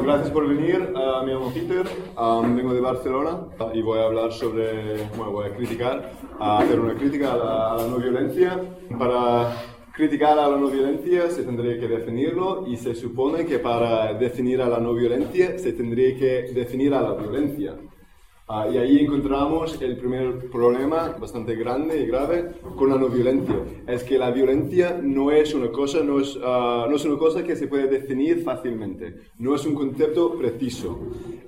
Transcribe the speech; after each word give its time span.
Gracias 0.00 0.30
por 0.30 0.48
venir. 0.48 0.92
Uh, 0.94 1.24
me 1.24 1.34
llamo 1.34 1.52
Peter, 1.52 1.86
um, 2.18 2.56
vengo 2.56 2.72
de 2.72 2.80
Barcelona 2.80 3.46
y 3.74 3.82
voy 3.82 4.00
a 4.00 4.04
hablar 4.04 4.32
sobre, 4.32 5.04
bueno, 5.16 5.30
voy 5.32 5.46
a 5.46 5.54
criticar, 5.54 6.12
a 6.40 6.58
hacer 6.58 6.80
una 6.80 6.94
crítica 6.94 7.34
a 7.34 7.36
la, 7.36 7.72
a 7.72 7.76
la, 7.76 7.86
no 7.88 7.98
violencia. 7.98 8.58
Para 8.98 9.54
criticar 9.92 10.38
a 10.38 10.48
la 10.48 10.56
no 10.56 10.68
violencia 10.68 11.30
se 11.30 11.44
tendría 11.44 11.78
que 11.78 11.86
definirlo 11.86 12.66
y 12.66 12.78
se 12.78 12.94
supone 12.94 13.44
que 13.44 13.58
para 13.58 14.14
definir 14.14 14.62
a 14.62 14.68
la 14.68 14.80
no 14.80 14.94
violencia 14.94 15.58
se 15.58 15.72
tendría 15.72 16.16
que 16.16 16.52
definir 16.52 16.94
a 16.94 17.02
la 17.02 17.12
violencia. 17.12 17.76
Uh, 18.52 18.70
y 18.70 18.76
ahí 18.76 18.98
encontramos 18.98 19.80
el 19.80 19.96
primer 19.96 20.50
problema 20.50 21.16
bastante 21.18 21.54
grande 21.54 22.02
y 22.02 22.06
grave 22.06 22.50
con 22.76 22.90
la 22.90 22.98
no 22.98 23.08
violencia. 23.08 23.56
Es 23.86 24.04
que 24.04 24.18
la 24.18 24.30
violencia 24.30 25.00
no 25.02 25.30
es 25.30 25.54
una 25.54 25.72
cosa, 25.72 26.02
no 26.02 26.20
es, 26.20 26.36
uh, 26.36 26.86
no 26.86 26.94
es 26.94 27.02
una 27.06 27.16
cosa 27.16 27.42
que 27.42 27.56
se 27.56 27.66
puede 27.66 27.86
definir 27.86 28.42
fácilmente. 28.42 29.30
No 29.38 29.54
es 29.54 29.64
un 29.64 29.74
concepto 29.74 30.34
preciso. 30.36 30.98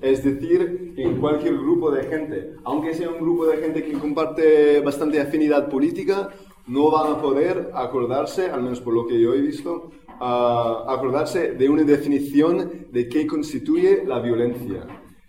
Es 0.00 0.25
decir, 0.25 0.95
en 0.96 1.18
cualquier 1.18 1.59
grupo 1.59 1.90
de 1.90 2.04
gente, 2.04 2.54
aunque 2.64 2.95
sea 2.95 3.11
un 3.11 3.21
grupo 3.21 3.45
de 3.48 3.59
gente 3.59 3.84
que 3.84 3.93
comparte 3.98 4.81
bastante 4.81 5.21
afinidad 5.21 5.68
política, 5.68 6.31
no 6.67 6.90
van 6.90 7.12
a 7.12 7.21
poder 7.21 7.71
acordarse, 7.75 8.48
al 8.48 8.62
menos 8.62 8.81
por 8.81 8.95
lo 8.95 9.07
que 9.07 9.21
yo 9.21 9.34
he 9.34 9.43
visto, 9.43 9.90
uh, 10.23 10.89
acordarse 10.89 11.53
de 11.53 11.68
una 11.68 11.82
definición 11.82 12.86
de 12.90 13.11
qué 13.11 13.26
constituye 13.26 14.04
la 14.07 14.21
violencia 14.21 14.86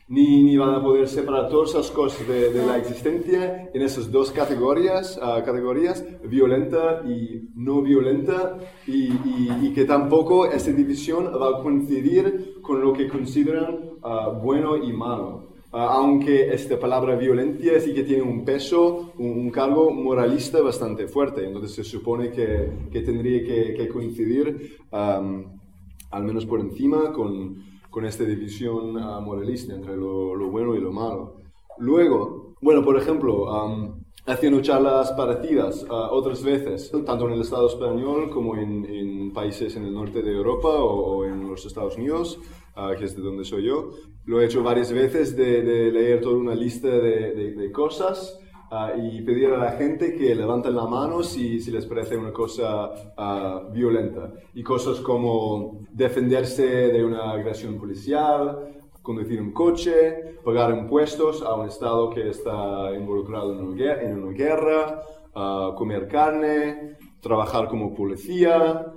ni, 0.08 0.56
van 0.56 0.76
a 0.76 0.82
poder 0.84 1.08
separar 1.08 1.50
todas 1.50 1.72
esas 1.72 1.90
cosas 1.90 2.28
de, 2.28 2.66
la 2.66 2.78
existencia 2.78 3.70
en 3.74 3.82
esas 3.82 4.12
dos 4.12 4.32
categorías, 4.32 5.18
uh, 5.18 5.44
categorías 5.44 6.06
violenta 6.24 7.02
y 7.08 7.50
no 7.56 7.82
violenta, 7.82 8.58
y, 8.86 9.74
que 9.74 9.86
tampoco 9.86 10.46
esa 10.46 10.72
división 10.72 11.26
va 11.26 11.58
a 11.60 11.62
coincidir 11.62 12.56
con 12.62 12.82
lo 12.82 12.94
que 12.94 13.10
consideran 13.10 13.80
uh, 14.04 14.40
bueno 14.42 14.78
y 14.78 14.94
malo. 14.94 15.50
Uh, 15.74 15.78
aunque 15.78 16.54
esta 16.54 16.80
palabra 16.80 17.16
violencia 17.16 17.80
sí 17.82 17.94
que 17.94 18.04
tiene 18.04 18.22
un 18.22 18.46
peso, 18.46 19.14
un, 19.18 19.50
cargo 19.50 19.90
moralista 19.90 20.62
bastante 20.62 21.08
fuerte, 21.08 21.46
entonces 21.46 21.74
se 21.74 21.84
supone 21.84 22.30
que, 22.30 22.70
que 22.92 23.02
tendría 23.02 23.44
que, 23.44 23.90
coincidir, 23.90 24.78
al 24.92 26.24
menos 26.24 26.46
por 26.46 26.62
encima, 26.62 27.12
con, 27.12 27.75
con 27.96 28.06
esta 28.06 28.26
división 28.26 28.98
uh, 28.98 29.22
moralista 29.22 29.74
entre 29.74 29.96
lo, 29.96 30.36
lo, 30.36 30.50
bueno 30.50 30.76
y 30.76 30.82
lo 30.82 30.92
malo. 30.92 31.38
Luego, 31.78 32.54
bueno, 32.60 32.84
por 32.84 32.98
ejemplo, 32.98 33.46
um, 33.46 34.04
haciendo 34.26 34.62
charlas 34.62 35.14
parecidas 35.14 35.82
uh, 35.84 36.12
otras 36.12 36.44
veces, 36.44 36.92
tanto 37.06 37.26
en 37.28 37.36
el 37.36 37.40
Estado 37.40 37.70
español 37.70 38.30
como 38.32 38.58
en, 38.58 38.84
en, 38.84 39.32
países 39.32 39.78
en 39.78 39.86
el 39.86 39.94
norte 39.94 40.22
de 40.22 40.34
Europa 40.34 40.68
o, 40.68 41.20
o 41.20 41.26
en 41.26 41.48
los 41.48 41.66
Estados 41.66 41.96
Unidos, 41.96 42.38
uh, 42.76 42.98
que 43.00 43.06
es 43.06 43.16
de 43.16 43.22
donde 43.22 43.46
soy 43.46 43.64
yo, 43.64 43.92
lo 44.26 44.42
he 44.42 44.46
hecho 44.46 44.62
varias 44.62 44.92
veces 44.92 45.38
de, 45.38 45.62
de 45.62 45.90
leer 45.90 46.20
toda 46.20 46.36
una 46.36 46.54
lista 46.54 46.90
de, 46.90 47.34
de, 47.34 47.54
de 47.54 47.72
cosas 47.72 48.38
Uh, 48.76 49.00
y 49.00 49.22
pedir 49.22 49.54
a 49.54 49.58
la 49.58 49.72
gente 49.72 50.16
que 50.16 50.36
levanten 50.36 50.76
la 50.76 50.86
mano 50.86 51.24
si, 51.24 51.62
si 51.62 51.72
les 51.72 51.86
parece 51.86 52.18
una 52.18 52.34
cosa 52.34 52.92
uh, 53.18 53.72
violenta. 53.72 54.34
Y 54.54 54.64
cosas 54.64 55.00
como 55.00 55.80
defenderse 55.94 56.66
de 56.90 57.06
una 57.06 57.32
agresión 57.32 57.78
policial, 57.78 58.76
conducir 59.02 59.42
un 59.42 59.54
coche, 59.54 60.40
pagar 60.44 60.76
impuestos 60.76 61.42
a 61.42 61.54
un 61.56 61.70
Estado 61.70 62.10
que 62.10 62.30
está 62.30 62.92
involucrado 62.94 63.54
en 63.54 63.66
una, 63.66 63.94
en 64.02 64.24
una 64.24 64.34
guerra, 64.34 65.04
uh, 65.34 65.74
comer 65.76 66.10
carne, 66.10 66.98
trabajar 67.22 67.70
como 67.70 67.94
policía, 67.94 68.88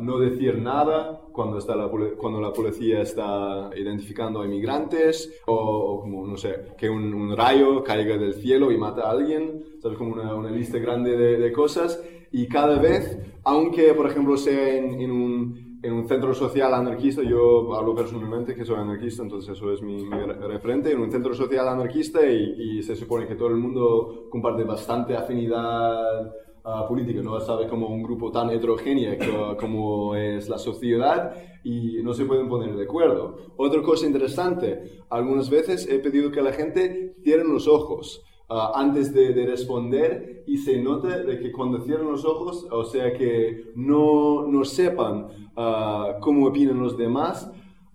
No 0.00 0.18
decir 0.18 0.58
nada 0.58 1.20
cuando, 1.32 1.58
está 1.58 1.76
la, 1.76 1.88
cuando 2.16 2.40
la 2.40 2.52
policía 2.52 3.02
está 3.02 3.70
identificando 3.76 4.40
a 4.40 4.46
inmigrantes 4.46 5.40
o, 5.46 6.00
como, 6.00 6.26
no 6.26 6.36
sé, 6.36 6.74
que 6.76 6.88
un, 6.88 7.36
rayo 7.36 7.84
caiga 7.84 8.16
del 8.16 8.34
cielo 8.34 8.72
y 8.72 8.78
mata 8.78 9.02
a 9.02 9.10
alguien, 9.10 9.64
¿sabes? 9.80 9.96
Como 9.98 10.12
una, 10.12 10.50
lista 10.50 10.78
grande 10.78 11.16
de, 11.16 11.52
cosas. 11.52 12.02
Y 12.32 12.48
cada 12.48 12.78
vez, 12.78 13.18
aunque 13.44 13.94
por 13.94 14.06
ejemplo 14.10 14.36
sea 14.36 14.76
en, 14.76 15.00
en, 15.00 15.10
un, 15.10 15.78
en, 15.82 15.92
un, 15.92 16.08
centro 16.08 16.34
social 16.34 16.74
anarquista, 16.74 17.22
yo 17.22 17.74
hablo 17.74 17.94
personalmente 17.94 18.54
que 18.54 18.64
soy 18.64 18.76
anarquista, 18.76 19.22
entonces 19.22 19.56
eso 19.56 19.72
es 19.72 19.80
mi, 19.82 20.04
mi 20.04 20.18
referente, 20.48 20.92
en 20.92 21.00
un 21.00 21.10
centro 21.10 21.34
social 21.34 21.68
anarquista 21.68 22.26
y 22.26 22.82
se 22.82 22.96
supone 22.96 23.26
que 23.26 23.36
todo 23.36 23.48
el 23.48 23.56
mundo 23.56 24.28
comparte 24.30 24.64
bastante 24.64 25.16
afinidad 25.16 26.32
Uh, 26.64 26.86
política, 26.86 27.22
no 27.22 27.38
sabe 27.40 27.66
como 27.66 27.86
un 27.86 28.02
grupo 28.02 28.30
tan 28.30 28.50
heterogéneo 28.50 29.56
como 29.56 30.14
es 30.16 30.48
la 30.48 30.58
sociedad 30.58 31.32
y 31.64 32.02
no 32.02 32.12
se 32.12 32.24
pueden 32.26 32.48
poner 32.48 32.76
de 32.76 32.84
acuerdo. 32.84 33.36
Otra 33.56 33.80
cosa 33.80 34.06
interesante, 34.06 35.00
algunas 35.08 35.48
veces 35.48 35.88
he 35.88 35.98
pedido 36.00 36.30
que 36.30 36.42
la 36.42 36.52
gente 36.52 37.14
cierre 37.22 37.44
los 37.44 37.68
ojos 37.68 38.22
uh, 38.50 38.74
antes 38.74 39.14
de, 39.14 39.32
de, 39.32 39.46
responder 39.46 40.42
y 40.46 40.58
se 40.58 40.82
note 40.82 41.22
de 41.24 41.38
que 41.38 41.52
cuando 41.52 41.80
cierran 41.80 42.10
los 42.10 42.24
ojos, 42.24 42.66
o 42.70 42.84
sea 42.84 43.12
que 43.12 43.72
no, 43.76 44.46
no 44.46 44.64
sepan 44.64 45.28
uh, 45.56 46.20
cómo 46.20 46.48
opinan 46.48 46.80
los 46.80 46.98
demás, 46.98 47.50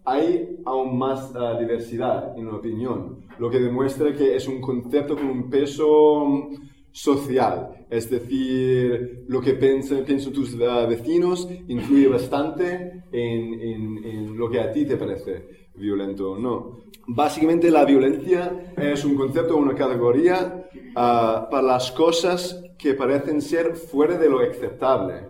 hay 0.05 0.57
aún 0.65 0.97
más 0.97 1.33
diversidad 1.59 2.37
en 2.37 2.47
la 2.47 2.55
opinión, 2.55 3.19
lo 3.39 3.49
que 3.49 3.59
demuestra 3.59 4.13
que 4.13 4.35
es 4.35 4.47
un 4.47 4.59
concepto 4.59 5.15
con 5.15 5.27
un 5.27 5.49
peso 5.49 6.49
social, 6.93 7.87
es 7.89 8.07
decir, 8.07 9.25
lo 9.27 9.41
que 9.41 9.55
piensan, 9.55 10.05
piensan 10.05 10.31
tus 10.31 10.53
uh, 10.53 10.87
vecinos 10.87 11.49
influye 11.67 12.07
bastante 12.07 13.03
en, 13.11 13.53
en, 13.59 14.05
en, 14.05 14.37
lo 14.37 14.47
que 14.47 14.59
a 14.59 14.71
ti 14.71 14.85
te 14.85 14.95
parece 14.95 15.69
violento 15.73 16.33
o 16.33 16.37
no. 16.37 16.83
Básicamente 17.07 17.71
la 17.71 17.83
violencia 17.83 18.73
es 18.77 19.03
un 19.03 19.15
concepto, 19.15 19.57
una 19.57 19.73
categoría 19.73 20.67
uh, 20.91 21.49
para 21.49 21.63
las 21.63 21.91
cosas 21.91 22.63
que 22.77 22.93
parecen 22.93 23.41
ser 23.41 23.75
fuera 23.75 24.15
de 24.15 24.29
lo 24.29 24.39
aceptable, 24.41 25.29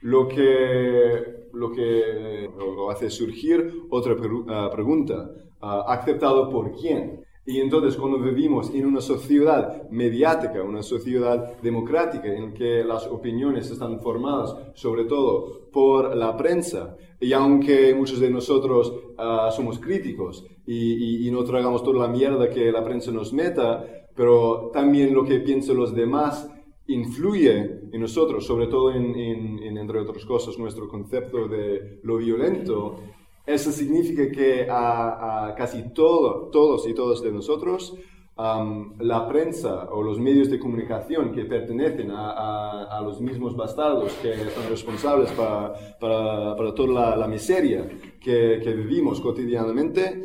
lo 0.00 0.26
que, 0.26 1.48
lo 1.52 1.70
que 1.70 2.50
lo 2.58 2.90
hace 2.90 3.08
surgir 3.08 3.72
otra 3.88 4.14
uh, 4.14 4.70
pregunta, 4.72 5.30
¿aceptado 5.60 6.50
por 6.50 6.72
quién? 6.72 7.23
Y 7.46 7.60
entonces 7.60 7.96
cuando 7.96 8.18
vivimos 8.18 8.70
en 8.70 8.86
una 8.86 9.02
sociedad 9.02 9.88
mediática, 9.90 10.62
una 10.62 10.82
sociedad 10.82 11.60
democrática, 11.60 12.26
en 12.26 12.54
que 12.54 12.82
las 12.82 13.06
opiniones 13.06 13.70
están 13.70 14.00
formadas 14.00 14.56
sobre 14.74 15.04
todo 15.04 15.68
por 15.70 16.16
la 16.16 16.36
prensa, 16.36 16.96
y 17.20 17.32
aunque 17.32 17.94
muchos 17.94 18.20
de 18.20 18.30
nosotros 18.30 18.92
uh, 19.18 19.52
somos 19.52 19.78
críticos 19.78 20.44
y, 20.66 21.24
y, 21.24 21.28
y, 21.28 21.30
no 21.30 21.44
tragamos 21.44 21.82
toda 21.82 22.06
la 22.06 22.12
mierda 22.12 22.48
que 22.48 22.72
la 22.72 22.82
prensa 22.82 23.10
nos 23.12 23.32
meta, 23.32 23.84
pero 24.16 24.70
también 24.72 25.12
lo 25.12 25.24
que 25.24 25.40
piensan 25.40 25.76
los 25.76 25.94
demás 25.94 26.50
influye 26.86 27.80
en 27.92 28.00
nosotros, 28.00 28.46
sobre 28.46 28.66
todo 28.66 28.92
en, 28.92 29.14
en, 29.16 29.62
en 29.62 29.78
entre 29.78 30.00
otras 30.00 30.24
cosas, 30.24 30.58
nuestro 30.58 30.88
concepto 30.88 31.48
de 31.48 32.00
lo 32.02 32.18
violento, 32.18 33.00
eso 33.46 33.70
significa 33.70 34.30
que 34.30 34.66
a, 34.70 35.48
a 35.48 35.54
casi 35.54 35.92
todo, 35.92 36.48
todos 36.50 36.88
y 36.88 36.94
todas 36.94 37.20
de 37.20 37.30
nosotros, 37.30 37.94
um, 38.36 38.94
la 39.00 39.28
prensa 39.28 39.90
o 39.90 40.02
los 40.02 40.18
medios 40.18 40.50
de 40.50 40.58
comunicación 40.58 41.30
que 41.32 41.44
pertenecen 41.44 42.10
a, 42.10 42.30
a, 42.30 42.98
a 42.98 43.00
los 43.02 43.20
mismos 43.20 43.54
bastardos 43.54 44.12
que 44.14 44.34
son 44.50 44.68
responsables 44.70 45.30
para, 45.32 45.74
para, 46.00 46.56
para 46.56 46.74
toda 46.74 46.92
la, 46.92 47.16
la 47.16 47.28
miseria 47.28 47.86
que, 48.20 48.60
que, 48.62 48.72
vivimos 48.72 49.20
cotidianamente, 49.20 50.24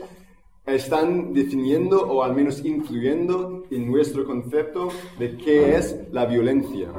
están 0.66 1.34
definiendo 1.34 2.02
o 2.02 2.24
al 2.24 2.34
menos 2.34 2.64
influyendo 2.64 3.64
en 3.70 3.92
nuestro 3.92 4.24
concepto 4.26 4.90
de 5.18 5.36
qué 5.36 5.76
es 5.76 6.08
la 6.12 6.26
violencia. 6.26 6.90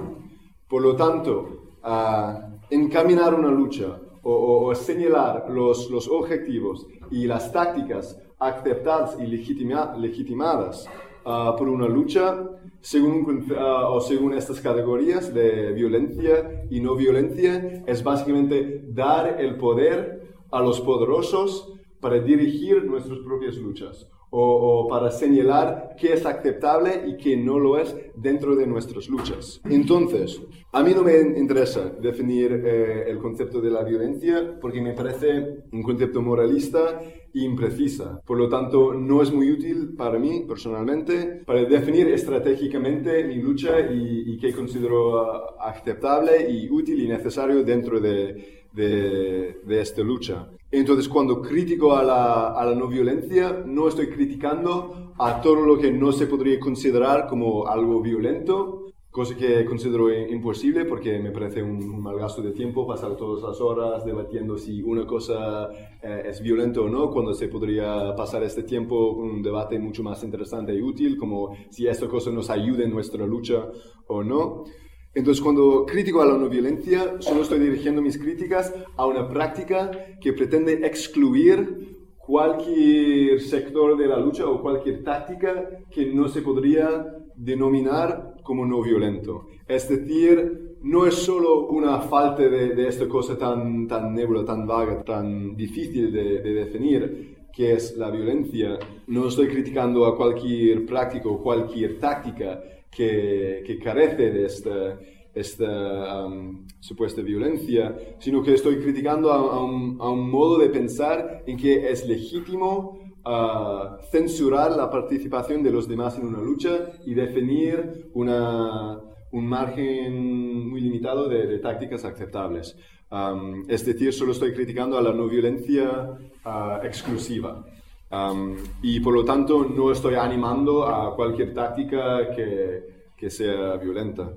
Por 0.68 0.82
lo 0.82 0.96
tanto, 0.96 1.78
uh, 1.82 2.58
encaminar 2.68 3.34
una 3.34 3.50
lucha 3.50 3.98
o, 4.22 4.32
o, 4.32 4.66
o 4.70 4.74
señalar 4.74 5.48
los, 5.50 5.90
los, 5.90 6.08
objetivos 6.08 6.86
y 7.10 7.26
las 7.26 7.52
tácticas 7.52 8.18
aceptadas 8.38 9.18
y 9.20 9.26
legitima, 9.26 9.94
legitimadas 9.96 10.88
uh, 11.24 11.56
por 11.56 11.68
una 11.68 11.88
lucha 11.88 12.48
según, 12.80 13.46
uh, 13.50 13.94
o 13.94 14.00
según 14.00 14.34
estas 14.34 14.60
categorías 14.60 15.32
de 15.32 15.72
violencia 15.72 16.64
y 16.70 16.80
no 16.80 16.96
violencia 16.96 17.82
es 17.86 18.02
básicamente 18.02 18.84
dar 18.88 19.40
el 19.40 19.56
poder 19.56 20.34
a 20.50 20.60
los 20.60 20.80
poderosos 20.80 21.74
para 22.00 22.18
dirigir 22.18 22.84
nuestras 22.84 23.18
propias 23.20 23.56
luchas 23.56 24.06
o, 24.30 24.84
o, 24.84 24.88
para 24.88 25.10
señalar 25.10 25.96
qué 25.98 26.14
es 26.14 26.24
aceptable 26.24 27.04
y 27.06 27.16
qué 27.16 27.36
no 27.36 27.58
lo 27.58 27.78
es 27.78 27.94
dentro 28.16 28.54
de 28.56 28.66
nuestras 28.66 29.08
luchas. 29.08 29.60
Entonces, 29.68 30.40
a 30.72 30.82
mí 30.82 30.92
no 30.94 31.02
me 31.02 31.18
interesa 31.36 31.92
definir 32.00 32.52
eh, 32.64 33.10
el 33.10 33.18
concepto 33.18 33.60
de 33.60 33.70
la 33.70 33.82
violencia 33.82 34.56
porque 34.60 34.80
me 34.80 34.92
parece 34.92 35.64
un 35.72 35.82
concepto 35.82 36.22
moralista 36.22 37.00
e 37.34 37.40
imprecisa. 37.40 38.20
Por 38.24 38.38
lo 38.38 38.48
tanto, 38.48 38.94
no 38.94 39.20
es 39.20 39.32
muy 39.32 39.50
útil 39.50 39.94
para 39.96 40.18
mí 40.18 40.44
personalmente 40.46 41.42
para 41.44 41.64
definir 41.64 42.08
estratégicamente 42.08 43.24
mi 43.24 43.36
lucha 43.36 43.80
y, 43.80 44.32
y 44.32 44.38
qué 44.38 44.52
considero 44.52 45.60
aceptable 45.60 46.48
y 46.48 46.68
útil 46.70 47.02
y 47.02 47.08
necesario 47.08 47.64
dentro 47.64 48.00
de, 48.00 48.59
de, 48.72 49.60
de 49.64 49.80
esta 49.80 50.02
lucha. 50.02 50.48
Entonces, 50.70 51.08
cuando 51.08 51.42
critico 51.42 51.96
a 51.96 52.04
la, 52.04 52.48
a 52.48 52.64
la, 52.64 52.74
no 52.74 52.86
violencia, 52.86 53.62
no 53.66 53.88
estoy 53.88 54.08
criticando 54.08 55.12
a 55.18 55.40
todo 55.40 55.66
lo 55.66 55.78
que 55.78 55.90
no 55.90 56.12
se 56.12 56.26
podría 56.26 56.60
considerar 56.60 57.26
como 57.26 57.66
algo 57.66 58.00
violento, 58.00 58.90
cosa 59.10 59.36
que 59.36 59.64
considero 59.64 60.08
imposible 60.12 60.84
porque 60.84 61.18
me 61.18 61.32
parece 61.32 61.62
un, 61.62 62.00
mal 62.00 62.16
gasto 62.16 62.42
de 62.42 62.52
tiempo 62.52 62.86
pasar 62.86 63.16
todas 63.16 63.42
las 63.42 63.60
horas 63.60 64.04
debatiendo 64.04 64.56
si 64.56 64.82
una 64.82 65.04
cosa 65.04 65.68
eh, 66.00 66.22
es 66.26 66.40
violenta 66.40 66.80
o 66.80 66.88
no, 66.88 67.10
cuando 67.10 67.34
se 67.34 67.48
podría 67.48 68.14
pasar 68.14 68.44
este 68.44 68.62
tiempo 68.62 69.16
con 69.16 69.30
un 69.30 69.42
debate 69.42 69.78
mucho 69.80 70.04
más 70.04 70.22
interesante 70.22 70.72
y 70.72 70.80
útil, 70.80 71.18
como 71.18 71.56
si 71.70 71.88
esta 71.88 72.06
cosa 72.06 72.30
nos 72.30 72.48
ayuda 72.50 72.84
en 72.84 72.92
nuestra 72.92 73.26
lucha 73.26 73.66
o 74.06 74.22
no. 74.22 74.64
Entonces, 75.12 75.42
cuando 75.42 75.84
critico 75.86 76.22
a 76.22 76.26
la 76.26 76.38
no 76.38 76.48
violencia, 76.48 77.16
solo 77.18 77.42
estoy 77.42 77.58
dirigiendo 77.58 78.00
mis 78.00 78.16
críticas 78.16 78.72
a 78.96 79.06
una 79.06 79.28
práctica 79.28 79.90
que 80.20 80.32
pretende 80.32 80.86
excluir 80.86 81.98
cualquier 82.16 83.40
sector 83.40 83.96
de 83.96 84.06
la 84.06 84.20
lucha 84.20 84.46
o 84.46 84.62
cualquier 84.62 85.02
táctica 85.02 85.68
que 85.90 86.06
no 86.06 86.28
se 86.28 86.42
podría 86.42 87.06
denominar 87.34 88.36
como 88.44 88.64
no 88.64 88.82
violento. 88.82 89.48
Es 89.66 89.88
decir, 89.88 90.76
no 90.82 91.06
es 91.06 91.14
solo 91.14 91.66
una 91.66 92.00
falta 92.02 92.42
de, 92.42 92.86
esta 92.86 93.08
cosa 93.08 93.36
tan, 93.36 93.88
tan 93.88 94.14
nebula, 94.14 94.44
tan 94.44 94.64
vaga, 94.64 95.02
tan 95.02 95.56
difícil 95.56 96.12
de, 96.12 96.40
definir, 96.40 97.48
que 97.52 97.72
es 97.72 97.96
la 97.96 98.10
violencia. 98.10 98.78
No 99.08 99.26
estoy 99.26 99.48
criticando 99.48 100.06
a 100.06 100.16
cualquier 100.16 100.86
práctico 100.86 101.32
o 101.32 101.42
cualquier 101.42 101.98
táctica 101.98 102.62
que, 102.90 103.62
que 103.66 103.78
carece 103.78 104.30
de 104.30 104.44
esta, 104.46 104.98
esta 105.34 106.26
um, 106.26 106.66
supuesta 106.80 107.22
violencia, 107.22 108.16
sino 108.18 108.42
que 108.42 108.54
estoy 108.54 108.78
criticando 108.80 109.32
a, 109.32 109.64
un, 109.64 109.98
a, 110.00 110.08
un, 110.10 110.28
modo 110.30 110.58
de 110.58 110.70
pensar 110.70 111.42
en 111.46 111.56
que 111.56 111.90
es 111.90 112.06
legítimo 112.06 113.12
uh, 113.24 114.02
censurar 114.10 114.72
la 114.72 114.90
participación 114.90 115.62
de 115.62 115.70
los 115.70 115.88
demás 115.88 116.18
en 116.18 116.26
una 116.26 116.40
lucha 116.40 116.90
y 117.06 117.14
definir 117.14 118.10
una, 118.14 118.98
un 119.30 119.46
margen 119.46 120.68
muy 120.68 120.80
limitado 120.80 121.28
de, 121.28 121.46
de 121.46 121.58
tácticas 121.58 122.04
aceptables. 122.04 122.76
Um, 123.10 123.64
es 123.68 123.84
decir, 123.84 124.12
solo 124.12 124.32
estoy 124.32 124.52
criticando 124.52 124.96
a 124.96 125.02
la 125.02 125.12
no 125.12 125.26
violencia 125.28 126.16
uh, 126.44 126.84
exclusiva. 126.84 127.64
Um, 128.10 128.56
y 128.82 128.98
por 128.98 129.14
lo 129.14 129.24
tanto 129.24 129.64
no 129.64 129.92
estoy 129.92 130.14
animando 130.16 130.84
a 130.84 131.14
cualquier 131.14 131.54
táctica 131.54 132.34
que, 132.34 132.82
que 133.16 133.30
sea 133.30 133.76
violenta. 133.76 134.32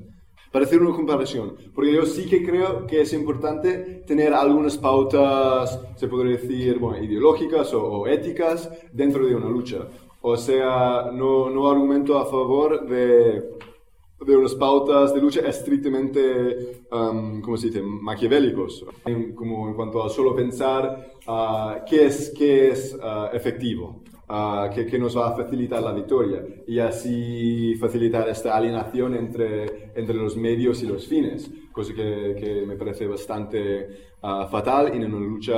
Para 0.52 0.66
hacer 0.66 0.80
una 0.80 0.96
comparación, 0.96 1.56
porque 1.74 1.92
yo 1.92 2.06
sí 2.06 2.28
que 2.30 2.46
creo 2.46 2.86
que 2.86 3.02
es 3.02 3.12
importante 3.14 4.04
tener 4.06 4.36
algunas 4.36 4.78
pautas, 4.78 5.80
se 5.96 6.08
podría 6.08 6.38
decir, 6.38 6.78
bueno, 6.78 7.04
ideológicas 7.04 7.74
o, 7.74 7.84
o 7.84 8.08
éticas 8.08 8.70
dentro 8.92 9.26
de 9.26 9.36
una 9.36 9.50
lucha. 9.50 9.88
O 10.22 10.38
sea, 10.38 11.10
no, 11.12 11.50
no 11.50 11.70
argumento 11.70 12.20
a 12.20 12.26
favor 12.26 12.86
de 12.86 13.58
de 14.26 14.38
unas 14.38 14.56
pautas 14.56 15.14
de 15.14 15.22
lucha 15.22 15.42
estrictamente, 15.42 16.84
um, 16.92 17.42
¿cómo 17.42 17.58
se 17.58 17.68
dice?, 17.68 17.82
maquiavélicos, 17.82 18.86
en, 19.06 19.34
como 19.34 19.68
en 19.68 19.74
cuanto 19.74 20.04
a 20.04 20.10
solo 20.10 20.36
pensar 20.36 21.12
uh, 21.28 21.84
qué 21.88 22.06
es, 22.06 22.34
qué 22.38 22.70
es 22.70 22.96
uh, 22.96 23.36
efectivo, 23.36 24.04
uh, 24.30 24.74
qué, 24.74 24.86
qué, 24.86 24.98
nos 24.98 25.18
va 25.18 25.30
a 25.30 25.36
facilitar 25.36 25.82
la 25.82 25.92
victoria 25.92 26.44
y 26.68 26.80
así 26.80 27.76
facilitar 27.76 28.30
esta 28.30 28.56
alienación 28.56 29.16
entre, 29.16 29.92
entre 29.96 30.16
los 30.16 30.38
medios 30.38 30.82
y 30.84 30.88
los 30.88 31.08
fines, 31.08 31.52
cosa 31.72 31.94
que, 31.94 32.36
que 32.40 32.66
me 32.66 32.76
parece 32.76 33.08
bastante 33.08 34.14
fatal 34.50 34.88
en 34.94 35.04
una 35.04 35.20
lucha 35.20 35.54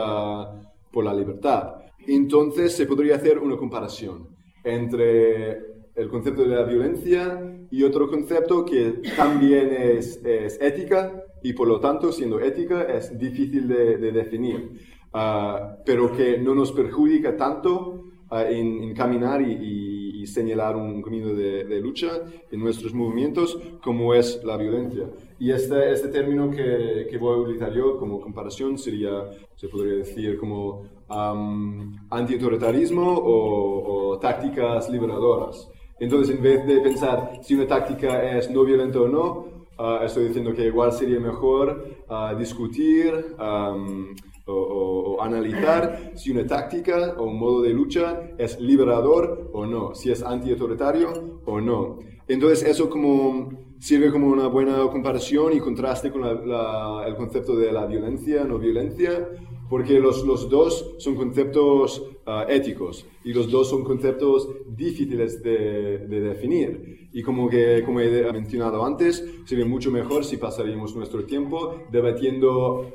por 0.92 1.04
la 1.04 1.14
libertad. 1.14 1.76
Entonces 2.08 2.76
se 2.76 2.88
podría 2.88 3.16
hacer 3.16 3.38
una 3.38 3.58
comparación 3.58 4.30
entre 4.64 5.75
el 5.96 6.10
concepto 6.10 6.44
de 6.44 6.56
la 6.56 6.64
violencia 6.64 7.40
y 7.72 7.84
otro 7.84 8.10
concepto 8.10 8.66
que 8.66 9.02
también 9.16 9.72
es, 9.72 10.24
es 10.24 10.60
ética 10.62 11.26
y 11.46 11.54
por 11.54 11.68
lo 11.68 11.80
tanto, 11.80 12.12
siendo 12.12 12.40
ética, 12.40 12.84
es 12.84 13.16
difícil 13.20 13.68
de, 13.68 14.12
definir, 14.12 14.80
uh, 15.14 15.78
pero 15.86 16.12
que 16.12 16.40
no 16.40 16.56
nos 16.56 16.72
perjudica 16.72 17.38
tanto 17.38 18.06
uh, 18.32 18.38
en, 18.50 18.96
caminar 18.96 19.44
y, 19.44 20.22
y, 20.22 20.26
señalar 20.26 20.76
un 20.76 21.04
camino 21.04 21.36
de, 21.36 21.66
de, 21.66 21.80
lucha 21.80 22.08
en 22.50 22.60
nuestros 22.60 22.96
movimientos 22.96 23.60
como 23.84 24.16
es 24.16 24.44
la 24.44 24.58
violencia. 24.58 25.08
Y 25.38 25.52
este, 25.52 25.92
este 25.92 26.08
término 26.08 26.50
que, 26.50 27.06
que 27.08 27.18
voy 27.20 27.36
a 27.36 27.42
utilizar 27.44 27.72
yo 27.72 28.00
como 28.00 28.20
comparación 28.20 28.80
sería, 28.80 29.30
se 29.56 29.68
podría 29.68 29.98
decir, 29.98 30.40
como 30.40 30.82
um, 31.08 31.96
antiautoritarismo 32.10 33.08
o, 33.08 34.14
o 34.14 34.18
tácticas 34.18 34.90
liberadoras. 34.90 35.70
Entonces, 36.00 36.36
en 36.36 36.44
vez 36.44 36.66
de 36.66 36.82
pensar 36.82 37.40
si 37.42 37.56
una 37.56 37.68
táctica 37.68 38.38
es 38.38 38.50
no 38.50 38.64
violenta 38.64 39.00
o 39.00 39.08
no, 39.08 39.46
ah, 39.78 40.02
estoy 40.04 40.26
diciendo 40.26 40.54
que 40.54 40.66
igual 40.66 40.92
sería 40.92 41.20
mejor 41.20 41.86
uh, 42.10 42.38
discutir 42.38 43.14
um, 43.40 44.14
o, 44.46 44.54
o, 44.54 45.16
o, 45.16 45.22
analizar 45.22 46.12
si 46.16 46.32
una 46.32 46.46
táctica 46.46 47.16
o 47.18 47.24
un 47.24 47.40
modo 47.40 47.62
de 47.62 47.70
lucha 47.70 48.22
es 48.38 48.60
liberador 48.60 49.50
o 49.54 49.66
no, 49.66 49.96
si 49.96 50.12
es 50.12 50.22
anti-autoritario 50.22 51.42
o 51.46 51.62
no. 51.62 52.00
Entonces, 52.28 52.64
eso 52.68 52.90
como 52.90 53.50
sirve 53.80 54.12
como 54.12 54.28
una 54.28 54.48
buena 54.48 54.88
comparación 54.90 55.54
y 55.54 55.60
contraste 55.60 56.12
con 56.12 56.22
la, 56.22 56.34
la, 56.34 57.08
el 57.08 57.16
concepto 57.16 57.56
de 57.56 57.72
la 57.72 57.86
violencia, 57.86 58.44
no 58.44 58.58
violencia, 58.58 59.28
porque 59.70 60.00
los, 60.00 60.26
los 60.26 60.50
dos 60.50 60.96
son 61.00 61.16
conceptos 61.16 62.04
uh, 62.28 62.50
éticos 62.50 63.06
y 63.24 63.34
los 63.34 63.50
dos 63.50 63.70
son 63.70 63.84
conceptos 63.84 64.50
difíciles 64.68 65.42
de, 65.42 66.00
de, 66.00 66.22
definir. 66.22 67.10
Y 67.12 67.22
como, 67.24 67.50
que, 67.50 67.82
como 67.84 68.00
he 68.00 68.32
mencionado 68.32 68.86
antes, 68.86 69.26
sería 69.46 69.66
mucho 69.66 69.92
mejor 69.92 70.26
si 70.26 70.38
pasaríamos 70.38 70.96
nuestro 70.96 71.26
tiempo 71.26 71.84
debatiendo 71.92 72.92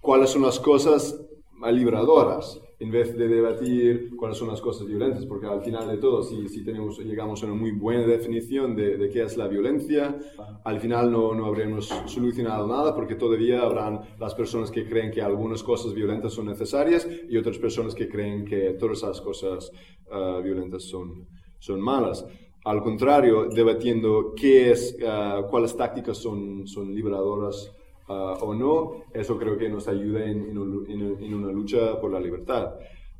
cuáles 0.00 0.30
son 0.30 0.42
las 0.42 0.58
cosas 0.58 1.20
liberadoras 1.70 2.60
en 2.80 2.90
vez 2.90 3.14
de 3.14 3.28
debatir 3.28 4.16
cuáles 4.16 4.38
son 4.38 4.48
las 4.48 4.60
cosas 4.62 4.86
violentas, 4.86 5.26
porque 5.26 5.46
al 5.46 5.60
final 5.60 5.86
de 5.86 5.98
todo, 5.98 6.22
si, 6.22 6.48
si 6.48 6.64
tenemos, 6.64 6.98
llegamos 6.98 7.42
a 7.42 7.46
una 7.46 7.54
muy 7.54 7.72
buena 7.72 8.06
definición 8.06 8.74
de, 8.74 8.96
de 8.96 9.10
qué 9.10 9.22
es 9.22 9.36
la 9.36 9.48
violencia, 9.48 10.18
al 10.64 10.80
final 10.80 11.12
no, 11.12 11.34
no, 11.34 11.44
habremos 11.44 11.88
solucionado 12.06 12.66
nada, 12.66 12.94
porque 12.94 13.16
todavía 13.16 13.60
habrán 13.60 14.00
las 14.18 14.34
personas 14.34 14.70
que 14.70 14.88
creen 14.88 15.10
que 15.10 15.20
algunas 15.20 15.62
cosas 15.62 15.92
violentas 15.92 16.32
son 16.32 16.46
necesarias 16.46 17.06
y 17.28 17.36
otras 17.36 17.58
personas 17.58 17.94
que 17.94 18.08
creen 18.08 18.46
que 18.46 18.76
todas 18.78 18.98
esas 18.98 19.20
cosas 19.20 19.70
uh, 20.10 20.40
violentas 20.42 20.84
son, 20.84 21.28
son 21.58 21.82
malas. 21.82 22.24
Al 22.64 22.82
contrario, 22.82 23.46
debatiendo 23.46 24.32
qué 24.34 24.70
es, 24.70 24.96
uh, 25.02 25.46
cuáles 25.50 25.76
tácticas 25.76 26.16
son, 26.16 26.66
son 26.66 26.94
liberadoras 26.94 27.74
Ah, 28.12 28.36
o 28.40 28.52
no, 28.56 29.04
eso 29.14 29.38
creo 29.38 29.56
que 29.56 29.68
nos 29.68 29.86
ayuda 29.86 30.24
en, 30.24 30.50
en, 30.50 31.32
una 31.34 31.52
lucha 31.52 32.00
por 32.00 32.10
la 32.10 32.18
libertad. 32.18 32.74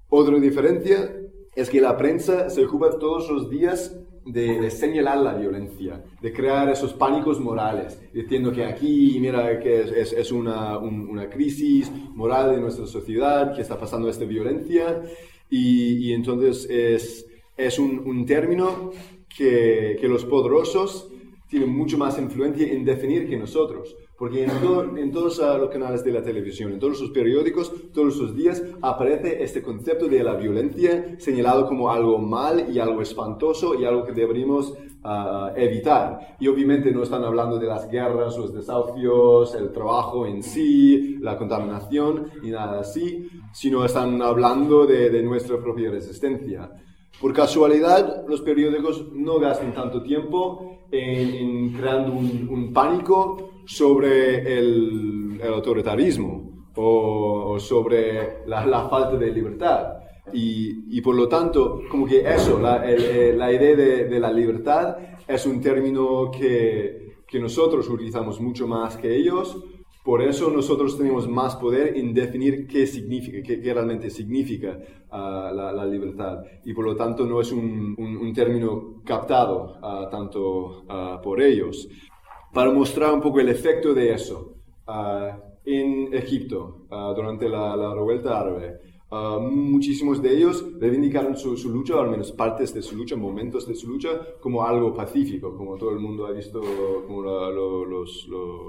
Otra 0.09 0.37
diferencia 0.41 1.15
es 1.55 1.71
que 1.71 1.81
la 1.81 1.97
prensa 1.97 2.51
se 2.51 2.65
ocupa 2.65 2.99
todos 2.99 3.31
los 3.31 3.49
días 3.49 3.97
de, 4.27 4.69
señalar 4.69 5.19
la 5.19 5.35
violencia, 5.35 6.03
de 6.21 6.33
crear 6.33 6.69
esos 6.71 6.93
pánicos 6.93 7.39
morales, 7.39 8.03
diciendo 8.13 8.51
que 8.51 8.65
aquí, 8.65 9.17
mira, 9.21 9.61
que 9.61 9.83
es, 9.83 10.13
es, 10.13 10.33
una, 10.33 10.77
una, 10.79 11.31
crisis 11.31 11.89
moral 12.13 12.51
de 12.57 12.61
nuestra 12.61 12.89
sociedad, 12.89 13.55
que 13.55 13.63
está 13.63 13.79
pasando 13.79 14.09
esta 14.09 14.25
violencia, 14.25 15.05
y, 15.49 16.09
y 16.09 16.13
entonces 16.15 16.69
es, 16.69 17.29
es 17.57 17.79
un, 17.79 18.01
un 18.01 18.27
término 18.27 18.91
que, 19.29 19.97
que 20.01 20.09
los 20.09 20.25
poderosos 20.25 21.13
tienen 21.49 21.71
mucho 21.71 21.97
más 21.97 22.19
influencia 22.19 22.67
en 22.73 22.85
definir 22.85 23.29
que 23.29 23.37
nosotros. 23.37 23.97
Porque 24.21 24.45
en, 24.45 24.51
en 24.99 25.11
todos 25.11 25.39
los 25.39 25.71
canales 25.71 26.05
de 26.05 26.13
la 26.13 26.23
televisión, 26.23 26.75
en 26.75 26.79
todos 26.79 27.01
los 27.01 27.11
periódicos, 27.11 27.73
todos 27.91 28.19
los 28.19 28.37
días 28.37 28.63
aparece 28.83 29.43
este 29.43 29.63
concepto 29.63 30.09
de 30.09 30.23
la 30.23 30.35
violencia 30.35 31.17
señalado 31.17 31.67
como 31.67 31.91
algo 31.91 32.19
mal 32.19 32.67
y 32.71 32.79
algo 32.79 33.01
espantoso 33.01 33.75
y 33.81 33.87
algo 33.87 34.05
que 34.05 34.13
deberíamos 34.13 34.75
uh, 35.05 35.57
evitar. 35.57 36.37
Y 36.39 36.49
obviamente 36.49 36.93
no 36.93 37.03
están 37.03 37.25
hablando 37.25 37.59
de 37.59 37.67
las 37.67 37.91
guerras, 37.91 38.37
los 38.37 38.53
desahucios, 38.53 39.55
el 39.55 39.73
trabajo 39.73 40.27
en 40.27 40.43
sí, 40.43 41.17
la 41.21 41.39
contaminación 41.39 42.31
y 42.43 42.51
nada 42.51 42.81
así, 42.81 43.27
sino 43.55 43.87
están 43.87 44.21
hablando 44.21 44.85
de, 44.85 45.09
de 45.09 45.23
nuestra 45.23 45.57
propia 45.57 45.91
resistencia. 45.91 46.71
Por 47.21 47.35
casualidad, 47.35 48.25
los 48.27 48.41
periódicos 48.41 49.13
no 49.13 49.39
gastan 49.39 49.75
tanto 49.75 50.03
tiempo 50.03 50.79
en, 50.91 51.35
en 51.35 51.73
creando 51.75 52.13
un, 52.13 52.73
pánico 52.73 53.51
sobre 53.67 54.59
el, 54.59 55.41
autoritarismo 55.43 56.71
o, 56.77 57.59
sobre 57.61 58.47
la, 58.47 58.89
falta 58.89 59.17
de 59.17 59.31
libertad. 59.33 59.99
Y, 60.33 60.97
y, 60.97 61.01
por 61.03 61.15
lo 61.15 61.29
tanto, 61.29 61.83
como 61.91 62.07
que 62.07 62.21
eso, 62.21 62.59
la, 62.59 62.89
el, 62.91 63.37
la 63.37 63.53
idea 63.53 63.77
de, 63.77 64.05
de, 64.07 64.21
la 64.21 64.33
libertad 64.33 64.97
es 65.29 65.45
un 65.45 65.61
término 65.61 66.31
que, 66.31 67.17
que 67.27 67.39
nosotros 67.39 67.87
utilizamos 67.89 68.41
mucho 68.41 68.67
más 68.67 68.97
que 68.97 69.15
ellos, 69.15 69.63
Por 70.05 70.23
eso 70.23 70.51
nosotros 70.51 70.97
tenemos 70.97 71.29
más 71.29 71.57
poder 71.57 71.97
en 71.97 72.15
definir 72.15 72.67
qué 72.67 72.87
significa, 72.87 73.43
qué, 73.43 73.61
realmente 73.73 74.09
significa 74.09 74.79
ah, 75.11 75.53
la, 75.55 75.85
libertad. 75.85 76.39
Y 76.65 76.73
por 76.73 76.87
lo 76.87 76.97
tanto 76.97 77.27
no 77.27 77.41
es 77.41 77.53
un, 77.53 77.95
un, 77.99 78.33
término 78.33 79.03
captado 79.05 79.77
ah, 79.83 80.09
tanto 80.11 80.85
ah, 80.89 81.21
por 81.23 81.43
ellos. 81.43 81.87
Para 82.53 82.73
mostrar 82.73 83.13
un 83.13 83.21
poco 83.21 83.41
el 83.41 83.51
efecto 83.51 83.93
de 83.95 84.15
eso, 84.15 84.57
en 85.65 86.13
Egipto, 86.13 86.87
durante 87.15 87.49
la, 87.49 87.77
la 87.77 87.95
revuelta 87.95 88.41
árabe, 88.41 88.81
Muchísimos 89.11 90.23
de 90.23 90.37
ellos 90.37 90.65
reivindicaron 90.79 91.37
su, 91.37 91.57
lucha, 91.69 91.97
o 91.97 92.01
al 92.01 92.11
menos 92.11 92.31
partes 92.31 92.73
de 92.73 92.81
su 92.81 92.97
lucha, 92.97 93.17
momentos 93.17 93.67
de 93.67 93.75
su 93.75 93.89
lucha, 93.89 94.11
como 94.41 94.65
algo 94.65 94.95
pacífico, 94.95 95.57
como 95.57 95.77
todo 95.77 95.91
el 95.91 95.99
mundo 95.99 96.27
ha 96.27 96.31
visto 96.31 96.61
como 97.07 97.23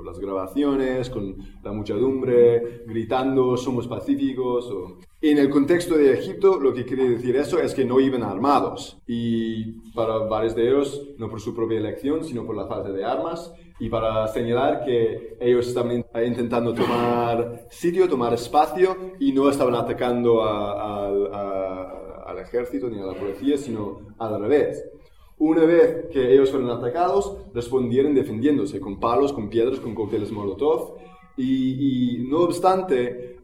las 0.03 0.19
grabaciones, 0.19 1.09
con 1.11 1.37
la 1.63 1.71
muchedumbre, 1.71 2.83
gritando, 2.87 3.55
somos 3.55 3.87
pacíficos. 3.87 4.73
En 5.21 5.37
el 5.37 5.51
contexto 5.51 5.95
de 5.95 6.13
Egipto, 6.13 6.59
lo 6.59 6.73
que 6.73 6.85
quiere 6.85 7.07
decir 7.07 7.35
eso 7.35 7.59
es 7.59 7.75
que 7.75 7.85
no 7.85 7.99
iban 7.99 8.23
armados. 8.23 8.97
Y 9.05 9.73
para 9.93 10.17
varios 10.17 10.55
de 10.55 10.67
ellos, 10.67 11.09
no 11.19 11.29
por 11.29 11.39
su 11.39 11.53
propia 11.53 11.77
elección, 11.77 12.23
sino 12.23 12.43
por 12.43 12.55
la 12.55 12.65
falta 12.65 12.91
de 12.91 13.05
armas, 13.05 13.53
y 13.81 13.89
para 13.89 14.27
señalar 14.27 14.85
que 14.85 15.37
ellos 15.39 15.67
estaban 15.67 16.05
intentando 16.23 16.71
tomar 16.71 17.65
sitio, 17.71 18.07
tomar 18.07 18.31
espacio 18.35 18.95
y 19.19 19.33
no 19.33 19.49
estaban 19.49 19.73
atacando 19.73 20.43
al 20.43 22.37
ejército 22.37 22.91
ni 22.91 23.01
a 23.01 23.05
la 23.05 23.15
policía, 23.15 23.57
sino 23.57 24.13
al 24.19 24.39
revés. 24.39 24.87
Una 25.39 25.65
vez 25.65 26.05
que 26.11 26.31
ellos 26.31 26.51
fueron 26.51 26.69
atacados, 26.69 27.35
respondieron 27.55 28.13
defendiéndose 28.13 28.79
con 28.79 28.99
palos, 28.99 29.33
con 29.33 29.49
piedras, 29.49 29.79
con 29.79 29.95
cócteles 29.95 30.31
Molotov. 30.31 30.97
Y, 31.35 32.19
y 32.19 32.27
no 32.27 32.41
obstante, 32.41 33.39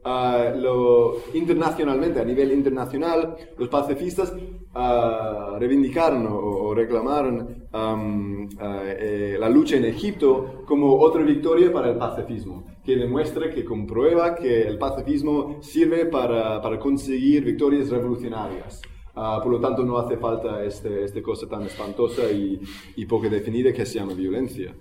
lo, 0.55 1.15
internacionalmente, 1.33 2.19
a 2.19 2.25
nivel 2.25 2.51
internacional, 2.51 3.35
los 3.57 3.69
pacifistas 3.69 4.33
reivindicaron 5.59 6.27
o, 6.29 6.73
reclamaron 6.73 7.67
eh, 8.59 9.37
la 9.39 9.49
lucha 9.49 9.77
en 9.77 9.85
Egipto 9.85 10.63
como 10.65 10.99
otra 10.99 11.23
victoria 11.23 11.71
para 11.71 11.89
el 11.89 11.97
pacifismo, 11.97 12.65
que 12.83 12.95
demuestra, 12.95 13.49
que 13.49 13.65
comprueba 13.65 14.35
que 14.35 14.61
el 14.61 14.77
pacifismo 14.77 15.57
sirve 15.61 16.05
para, 16.05 16.61
para 16.61 16.77
conseguir 16.79 17.43
victorias 17.43 17.89
revolucionarias. 17.89 18.81
Ah, 19.19 19.39
por 19.41 19.51
lo 19.51 19.59
tanto, 19.59 19.83
no 19.83 19.97
hace 19.97 20.15
falta 20.17 20.63
esta 20.63 20.89
este 20.89 21.23
cosa 21.23 21.47
tan 21.47 21.63
espantosa 21.63 22.29
y, 22.31 22.61
y 22.97 23.05
poco 23.07 23.27
definida 23.27 23.73
que 23.73 23.83
se 23.83 23.97
llama 23.97 24.13
violencia. 24.13 24.75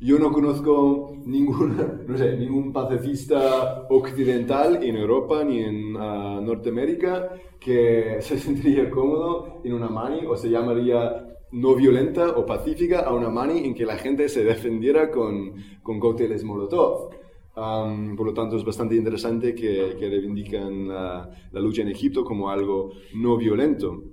Yo 0.00 0.16
no 0.16 0.30
conozco 0.30 1.12
ningún, 1.24 1.76
no 2.06 2.16
sé, 2.16 2.36
ningún 2.36 2.72
pacifista 2.72 3.84
occidental 3.90 4.84
en 4.84 4.94
Europa 4.94 5.42
ni 5.42 5.58
en 5.58 5.96
uh, 5.96 6.40
Norteamérica 6.40 7.32
que 7.58 8.18
se 8.20 8.38
sentiría 8.38 8.90
cómodo 8.90 9.60
en 9.64 9.72
una 9.72 9.88
mani 9.88 10.24
o 10.24 10.36
se 10.36 10.50
llamaría 10.50 11.26
no 11.50 11.74
violenta 11.74 12.28
o 12.28 12.46
pacífica 12.46 13.00
a 13.00 13.12
una 13.12 13.28
mani 13.28 13.64
en 13.64 13.74
que 13.74 13.84
la 13.84 13.96
gente 13.96 14.28
se 14.28 14.44
defendiera 14.44 15.10
con, 15.10 15.54
con 15.82 15.98
cócteles 15.98 16.44
Molotov. 16.44 17.10
Um, 17.56 18.14
por 18.14 18.26
lo 18.26 18.32
tanto, 18.32 18.56
es 18.56 18.64
bastante 18.64 18.94
interesante 18.94 19.52
que, 19.52 19.96
que 19.98 20.08
reivindican 20.08 20.86
la, 20.86 21.28
la 21.50 21.60
lucha 21.60 21.82
en 21.82 21.88
Egipto 21.88 22.22
como 22.22 22.50
algo 22.50 22.92
no 23.14 23.36
violento 23.36 24.04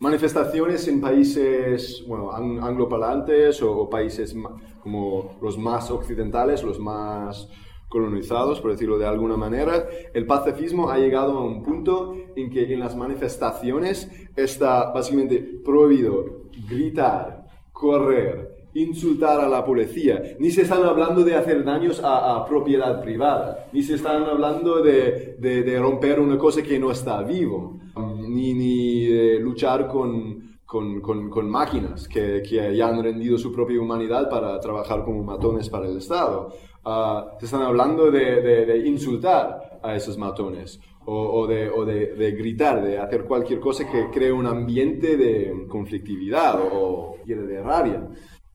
manifestaciones 0.00 0.88
en 0.88 1.00
países 1.00 2.02
bueno, 2.06 2.32
angloparlantes 2.32 3.62
o, 3.62 3.88
países 3.88 4.34
como 4.82 5.38
los 5.40 5.56
más 5.58 5.90
occidentales, 5.90 6.62
los 6.62 6.80
más 6.80 7.48
colonizados, 7.88 8.60
por 8.60 8.70
decirlo 8.70 8.98
de 8.98 9.06
alguna 9.06 9.36
manera, 9.36 9.88
el 10.14 10.26
pacifismo 10.26 10.90
ha 10.90 10.98
llegado 10.98 11.38
a 11.38 11.44
un 11.44 11.62
punto 11.62 12.16
en 12.34 12.48
que 12.50 12.72
en 12.72 12.80
las 12.80 12.96
manifestaciones 12.96 14.10
está 14.36 14.90
básicamente 14.92 15.38
prohibido 15.64 16.44
gritar, 16.68 17.46
correr, 17.72 18.68
insultar 18.74 19.40
a 19.40 19.48
la 19.48 19.64
policía, 19.64 20.22
ni 20.38 20.50
se 20.50 20.62
están 20.62 20.84
hablando 20.84 21.24
de 21.24 21.34
hacer 21.34 21.64
daños 21.64 22.00
a, 22.02 22.44
propiedad 22.46 23.02
privada, 23.02 23.68
ni 23.72 23.82
se 23.82 23.96
están 23.96 24.22
hablando 24.24 24.80
de, 24.82 25.36
de, 25.38 25.78
romper 25.78 26.20
una 26.20 26.38
cosa 26.38 26.62
que 26.62 26.78
no 26.78 26.92
está 26.92 27.22
vivo, 27.22 27.79
ni, 28.34 28.54
ni 28.54 29.38
luchar 29.38 29.88
con, 29.88 30.58
con, 30.64 31.00
con, 31.00 31.50
máquinas 31.50 32.06
que, 32.06 32.42
que, 32.42 32.76
ya 32.76 32.88
han 32.88 33.02
rendido 33.02 33.36
su 33.36 33.52
propia 33.52 33.80
humanidad 33.80 34.30
para 34.30 34.58
trabajar 34.60 35.04
como 35.04 35.22
matones 35.22 35.68
para 35.68 35.86
el 35.86 35.96
Estado. 35.96 36.52
Se 37.38 37.46
están 37.46 37.62
hablando 37.62 38.10
de, 38.10 38.40
de, 38.40 38.86
insultar 38.86 39.80
a 39.82 39.96
esos 39.96 40.16
matones 40.16 40.80
o, 41.06 41.46
de, 41.46 41.68
o 41.68 41.84
de, 41.84 42.32
gritar, 42.32 42.82
de 42.82 42.98
hacer 42.98 43.24
cualquier 43.24 43.58
cosa 43.58 43.90
que 43.90 44.10
cree 44.10 44.32
un 44.32 44.46
ambiente 44.46 45.16
de 45.16 45.66
conflictividad 45.68 46.60
o, 46.60 47.16
o 47.16 47.16
de 47.26 47.62
rabia. 47.62 48.08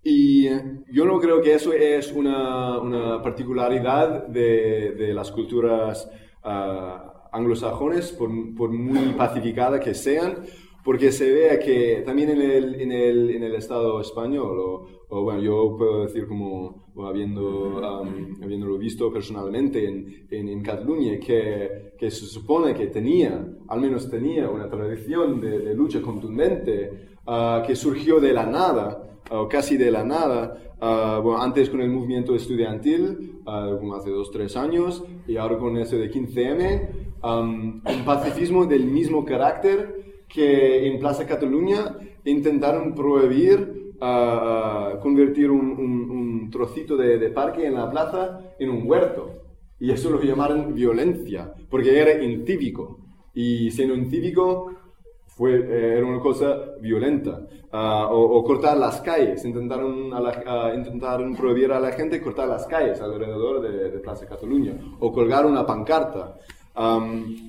Y 0.07 0.47
yo 0.91 1.03
no 1.03 1.19
creo 1.19 1.41
que 1.41 1.55
eso 1.55 1.73
es 1.73 2.11
una, 2.11 2.79
una 2.79 3.21
particularidad 3.23 4.27
de, 4.27 4.91
de, 4.91 5.13
las 5.15 5.31
culturas 5.31 6.07
uh, 6.43 7.14
anglosajones, 7.35 8.11
por, 8.11 8.29
muy 8.29 9.13
pacificada 9.13 9.79
que 9.79 9.93
sean, 9.93 10.43
porque 10.83 11.11
se 11.11 11.31
ve 11.31 11.59
que 11.59 12.03
también 12.05 12.29
en 12.29 12.41
el, 12.41 12.81
en 12.81 12.91
el, 12.91 13.29
en 13.31 13.43
el 13.43 13.55
Estado 13.55 13.99
español, 13.99 14.87
o, 15.09 15.21
bueno, 15.23 15.41
yo 15.41 15.75
puedo 15.77 16.03
decir 16.05 16.27
como 16.27 16.85
habiendo, 16.97 17.77
um, 18.01 18.43
habiéndolo 18.43 18.77
visto 18.77 19.11
personalmente 19.11 19.85
en, 19.85 20.27
en, 20.29 20.63
Cataluña, 20.63 21.19
que, 21.19 21.93
que, 21.97 22.09
se 22.09 22.25
supone 22.25 22.73
que 22.73 22.87
tenía, 22.87 23.45
al 23.67 23.81
menos 23.81 24.09
tenía 24.09 24.49
una 24.49 24.69
tradición 24.69 25.41
de, 25.41 25.59
de 25.59 25.73
lucha 25.73 26.01
contundente 26.01 27.09
uh, 27.27 27.65
que 27.65 27.75
surgió 27.75 28.19
de 28.19 28.33
la 28.33 28.45
nada 28.45 29.19
o 29.31 29.47
casi 29.47 29.77
de 29.77 29.91
la 29.91 30.03
nada, 30.03 30.64
ah, 30.81 31.19
bueno, 31.23 31.41
antes 31.41 31.69
con 31.69 31.81
el 31.81 31.89
movimiento 31.89 32.35
estudiantil, 32.35 33.39
uh, 33.45 33.77
como 33.77 33.95
hace 33.95 34.09
dos, 34.09 34.31
tres 34.31 34.55
años, 34.55 35.03
y 35.27 35.37
ahora 35.37 35.57
con 35.57 35.77
ese 35.77 35.97
de 35.97 36.11
15M, 36.11 36.89
un 37.23 37.81
pacifismo 38.05 38.65
del 38.65 38.85
mismo 38.85 39.25
carácter 39.25 40.23
que 40.27 40.87
en 40.87 40.99
Plaza 40.99 41.25
Cataluña 41.25 41.97
intentaron 42.25 42.93
prohibir 42.93 43.93
uh, 44.01 44.99
convertir 44.99 45.49
un, 45.51 45.71
un, 45.79 46.49
trocito 46.51 46.95
de, 46.95 47.17
de, 47.17 47.29
parque 47.29 47.65
en 47.65 47.73
la 47.73 47.89
plaza 47.89 48.39
en 48.59 48.69
un 48.69 48.87
huerto. 48.87 49.41
Y 49.79 49.91
eso 49.91 50.09
lo 50.09 50.21
llamaron 50.21 50.73
violencia, 50.73 51.51
porque 51.69 51.99
era 51.99 52.23
incívico. 52.23 52.99
Y 53.33 53.71
siendo 53.71 53.95
incívico, 53.95 54.71
fue, 55.35 55.53
eh, 55.53 55.97
era 55.97 56.05
una 56.05 56.19
cosa 56.19 56.57
violenta. 56.81 57.45
Ah, 57.71 58.07
o, 58.09 58.41
cortar 58.45 58.77
las 58.77 59.01
calles, 59.01 59.43
intentaron, 59.43 60.13
a 60.13 60.73
intentaron 60.73 61.35
prohibir 61.35 61.73
a 61.73 61.79
la 61.79 61.91
gente 61.91 62.21
cortar 62.21 62.47
las 62.47 62.65
calles 62.67 63.01
alrededor 63.01 63.61
de, 63.61 63.99
Plaza 63.99 64.25
Cataluña, 64.25 64.77
o 64.99 65.11
colgar 65.11 65.45
una 65.45 65.65
pancarta. 65.65 66.37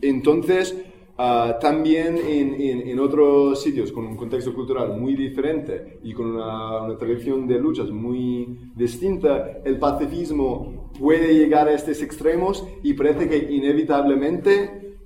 entonces, 0.03 0.77
ah, 1.17 1.57
también 1.61 2.19
en, 2.19 2.89
en, 2.89 2.99
otros 2.99 3.63
sitios 3.63 3.93
con 3.93 4.05
un 4.05 4.17
contexto 4.17 4.53
cultural 4.53 4.99
muy 4.99 5.15
diferente 5.15 6.01
y 6.03 6.13
con 6.13 6.27
una, 6.27 6.83
una, 6.83 6.99
tradición 6.99 7.47
de 7.47 7.61
luchas 7.61 7.89
muy 7.91 8.73
distinta, 8.75 9.61
el 9.65 9.79
pacifismo 9.79 10.91
puede 10.99 11.35
llegar 11.35 11.69
a 11.69 11.73
estos 11.73 12.03
extremos 12.03 12.67
y 12.83 12.95
parece 12.95 13.29
que 13.29 13.39
inevitablemente 13.55 14.97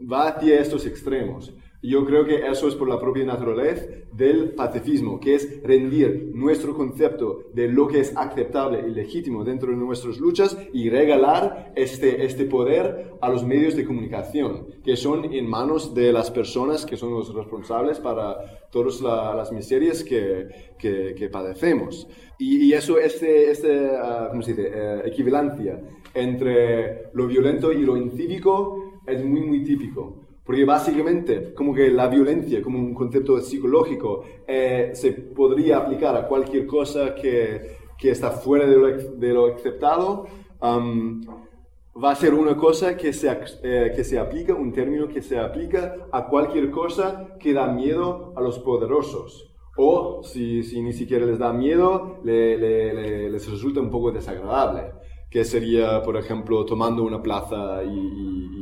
va 0.00 0.28
hacia 0.28 0.60
estos 0.60 0.86
extremos. 0.86 1.52
Yo 1.80 2.04
creo 2.04 2.24
que 2.24 2.44
eso 2.44 2.66
es 2.66 2.74
por 2.74 2.88
la 2.88 2.98
propia 2.98 3.24
naturaleza 3.24 3.86
del 4.12 4.50
pacifismo, 4.50 5.20
que 5.20 5.36
es 5.36 5.62
rendir 5.62 6.32
nuestro 6.34 6.74
concepto 6.74 7.44
de 7.54 7.68
lo 7.68 7.86
que 7.86 8.00
es 8.00 8.16
aceptable 8.16 8.80
y 8.80 8.90
legítimo 8.90 9.44
dentro 9.44 9.70
de 9.70 9.76
nuestras 9.76 10.18
luchas 10.18 10.58
y 10.72 10.90
regalar 10.90 11.72
este, 11.76 12.24
este 12.24 12.46
poder 12.46 13.12
a 13.20 13.28
los 13.28 13.44
medios 13.44 13.76
de 13.76 13.84
comunicación, 13.84 14.66
que 14.82 14.96
son 14.96 15.32
en 15.32 15.48
manos 15.48 15.94
de 15.94 16.12
las 16.12 16.32
personas 16.32 16.84
que 16.84 16.96
son 16.96 17.12
los 17.12 17.32
responsables 17.32 18.00
para 18.00 18.36
todas 18.72 19.00
las 19.00 19.52
miserias 19.52 20.02
que, 20.02 20.48
que, 20.78 21.28
padecemos. 21.30 22.08
Y, 22.40 22.72
eso, 22.72 22.98
este, 22.98 23.52
este 23.52 23.86
uh. 23.86 24.36
Uh, 24.36 25.06
equivalencia 25.06 25.80
entre 26.12 27.10
lo 27.12 27.28
violento 27.28 27.72
y 27.72 27.84
lo 27.84 27.96
incívico 27.96 29.00
es 29.06 29.24
muy, 29.24 29.42
muy 29.42 29.62
típico. 29.62 30.17
Porque 30.48 30.64
básicamente, 30.64 31.52
como 31.52 31.74
que 31.74 31.90
la 31.90 32.08
violencia, 32.08 32.62
como 32.62 32.78
un 32.78 32.94
concepto 32.94 33.38
psicológico, 33.38 34.24
eh, 34.46 34.92
se 34.94 35.12
podría 35.12 35.76
aplicar 35.76 36.16
a 36.16 36.26
cualquier 36.26 36.66
cosa 36.66 37.14
que, 37.14 37.76
que 37.98 38.12
está 38.12 38.30
fuera 38.30 38.66
de 38.66 38.76
lo, 38.78 38.86
de 38.86 39.34
lo 39.34 39.54
aceptado, 39.54 40.26
va 40.62 42.10
a 42.10 42.14
ser 42.14 42.32
una 42.32 42.56
cosa 42.56 42.96
que 42.96 43.12
se, 43.12 43.28
eh, 43.62 43.92
que 43.94 44.02
se 44.02 44.18
aplica, 44.18 44.54
un 44.54 44.72
término 44.72 45.06
que 45.06 45.20
se 45.20 45.38
aplica 45.38 46.08
a 46.10 46.26
cualquier 46.28 46.70
cosa 46.70 47.36
que 47.38 47.52
da 47.52 47.66
miedo 47.66 48.32
a 48.34 48.40
los 48.40 48.58
poderosos. 48.58 49.54
O 49.76 50.22
si, 50.24 50.62
si 50.62 50.80
ni 50.80 50.94
siquiera 50.94 51.26
les 51.26 51.38
da 51.38 51.52
miedo, 51.52 52.20
les 52.24 53.50
resulta 53.50 53.80
un 53.80 53.90
poco 53.90 54.12
desagradable. 54.12 54.92
que 55.30 55.44
sería, 55.44 56.02
por 56.02 56.16
ejemplo, 56.16 56.64
tomando 56.64 57.02
una 57.02 57.22
plaza 57.22 57.84
y, 57.84 58.57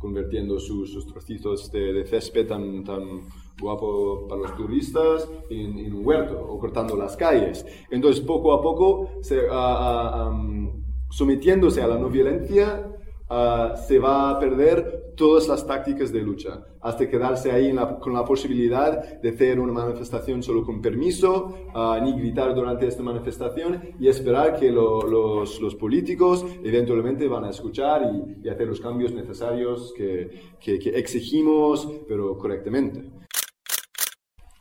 convirtiendo 0.00 0.58
sus, 0.58 1.06
trocitos 1.06 1.70
de, 1.70 2.04
césped 2.06 2.48
tan, 2.48 2.82
tan 2.82 3.20
guapo 3.60 4.26
para 4.26 4.40
los 4.40 4.56
turistas 4.56 5.28
en, 5.50 5.94
un 5.94 6.04
huerto 6.04 6.40
o 6.40 6.58
cortando 6.58 6.96
las 6.96 7.16
calles. 7.16 7.64
Entonces, 7.90 8.24
poco 8.24 8.54
a 8.54 8.62
poco, 8.62 9.10
se, 9.20 9.42
sometiéndose 11.10 11.82
a 11.82 11.86
la 11.86 11.98
no 11.98 12.08
violencia, 12.08 12.90
Ah, 13.32 13.76
se 13.76 14.00
va 14.00 14.30
a 14.30 14.40
perder 14.40 15.12
todas 15.14 15.46
las 15.46 15.64
tácticas 15.64 16.10
de 16.10 16.20
lucha, 16.20 16.66
hasta 16.80 17.08
quedarse 17.08 17.52
ahí 17.52 17.72
con 18.00 18.12
la 18.12 18.24
posibilidad 18.24 19.20
de 19.20 19.28
hacer 19.28 19.60
una 19.60 19.72
manifestación 19.72 20.42
solo 20.42 20.64
con 20.64 20.82
permiso, 20.82 21.54
uh, 21.72 22.02
ni 22.02 22.18
gritar 22.18 22.52
durante 22.56 22.88
esta 22.88 23.04
manifestación 23.04 23.94
y 24.00 24.08
esperar 24.08 24.58
que 24.58 24.72
los, 24.72 25.76
políticos 25.78 26.44
eventualmente 26.64 27.28
van 27.28 27.44
a 27.44 27.50
escuchar 27.50 28.10
y, 28.42 28.48
hacer 28.48 28.66
los 28.66 28.80
cambios 28.80 29.12
necesarios 29.12 29.94
que 29.96 30.28
exigimos, 30.96 31.88
pero 32.08 32.36
correctamente. 32.36 33.04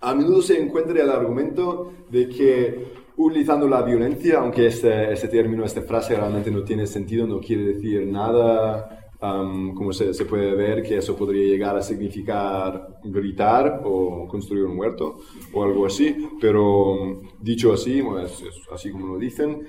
A 0.02 0.14
menudo 0.14 0.44
se 0.44 0.62
encuentra 0.62 1.02
el 1.02 1.10
argumento 1.10 1.92
de 2.12 2.30
que 2.30 3.09
utilizando 3.20 3.68
la 3.68 3.82
violencia, 3.82 4.40
aunque 4.40 4.68
este, 4.68 5.12
este, 5.12 5.28
término, 5.28 5.66
esta 5.66 5.82
frase 5.82 6.16
realmente 6.16 6.50
no 6.50 6.64
tiene 6.64 6.88
sentido, 6.88 7.28
no 7.28 7.40
quiere 7.40 7.74
decir 7.74 8.08
nada, 8.08 9.12
como 9.20 9.92
se, 9.92 10.14
se, 10.14 10.24
puede 10.24 10.56
ver 10.56 10.82
que 10.82 10.96
eso 10.96 11.18
podría 11.18 11.46
llegar 11.46 11.76
a 11.76 11.82
significar 11.82 13.02
gritar 13.04 13.82
o 13.84 14.26
construir 14.30 14.64
un 14.64 14.80
huerto 14.80 15.18
o 15.52 15.62
algo 15.62 15.86
así, 15.86 16.30
pero 16.40 17.22
dicho 17.42 17.74
así, 17.74 18.02
así 18.72 18.92
como 18.92 19.08
lo 19.08 19.20
dicen, 19.20 19.68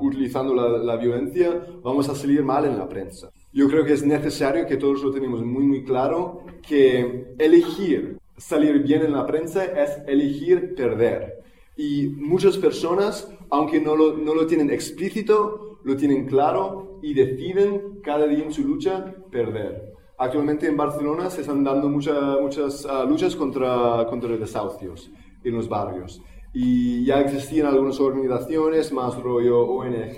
utilizando 0.00 0.54
la, 0.54 0.78
la, 0.78 0.96
violencia 0.96 1.66
vamos 1.82 2.08
a 2.08 2.14
salir 2.14 2.44
mal 2.44 2.64
en 2.64 2.78
la 2.78 2.88
prensa. 2.88 3.30
Yo 3.52 3.68
creo 3.68 3.84
que 3.84 3.94
es 3.94 4.06
necesario 4.06 4.66
que 4.66 4.76
todos 4.76 5.02
lo 5.02 5.10
tenemos 5.10 5.42
muy 5.42 5.64
muy 5.64 5.82
claro, 5.82 6.44
que 6.62 7.34
elegir 7.38 8.18
salir 8.36 8.78
bien 8.82 9.02
en 9.02 9.12
la 9.12 9.26
prensa 9.26 9.64
es 9.64 9.98
elegir 10.06 10.76
perder. 10.76 11.41
Y 11.76 12.08
muchas 12.08 12.58
personas, 12.58 13.28
aunque 13.50 13.80
no 13.80 13.96
lo, 13.96 14.16
no 14.16 14.34
lo 14.34 14.46
tienen 14.46 14.70
explícito, 14.70 15.78
lo 15.84 15.96
tienen 15.96 16.26
claro 16.26 16.98
y 17.02 17.14
deciden 17.14 18.00
cada 18.02 18.26
día 18.26 18.44
en 18.44 18.52
su 18.52 18.62
lucha 18.62 19.14
perder. 19.30 19.92
Actualmente 20.18 20.66
en 20.66 20.76
Barcelona 20.76 21.30
se 21.30 21.40
están 21.40 21.64
dando 21.64 21.88
muchas 21.88 22.84
uh, 22.84 23.08
luchas 23.08 23.34
contra, 23.34 24.06
contra 24.08 24.36
desahucios 24.36 25.10
en 25.42 25.54
los 25.54 25.68
barrios. 25.68 26.22
Y 26.54 27.06
ya 27.06 27.20
existían 27.22 27.66
algunas 27.66 27.98
organizaciones, 27.98 28.92
más 28.92 29.20
rollo 29.20 29.62
ONG, 29.62 30.14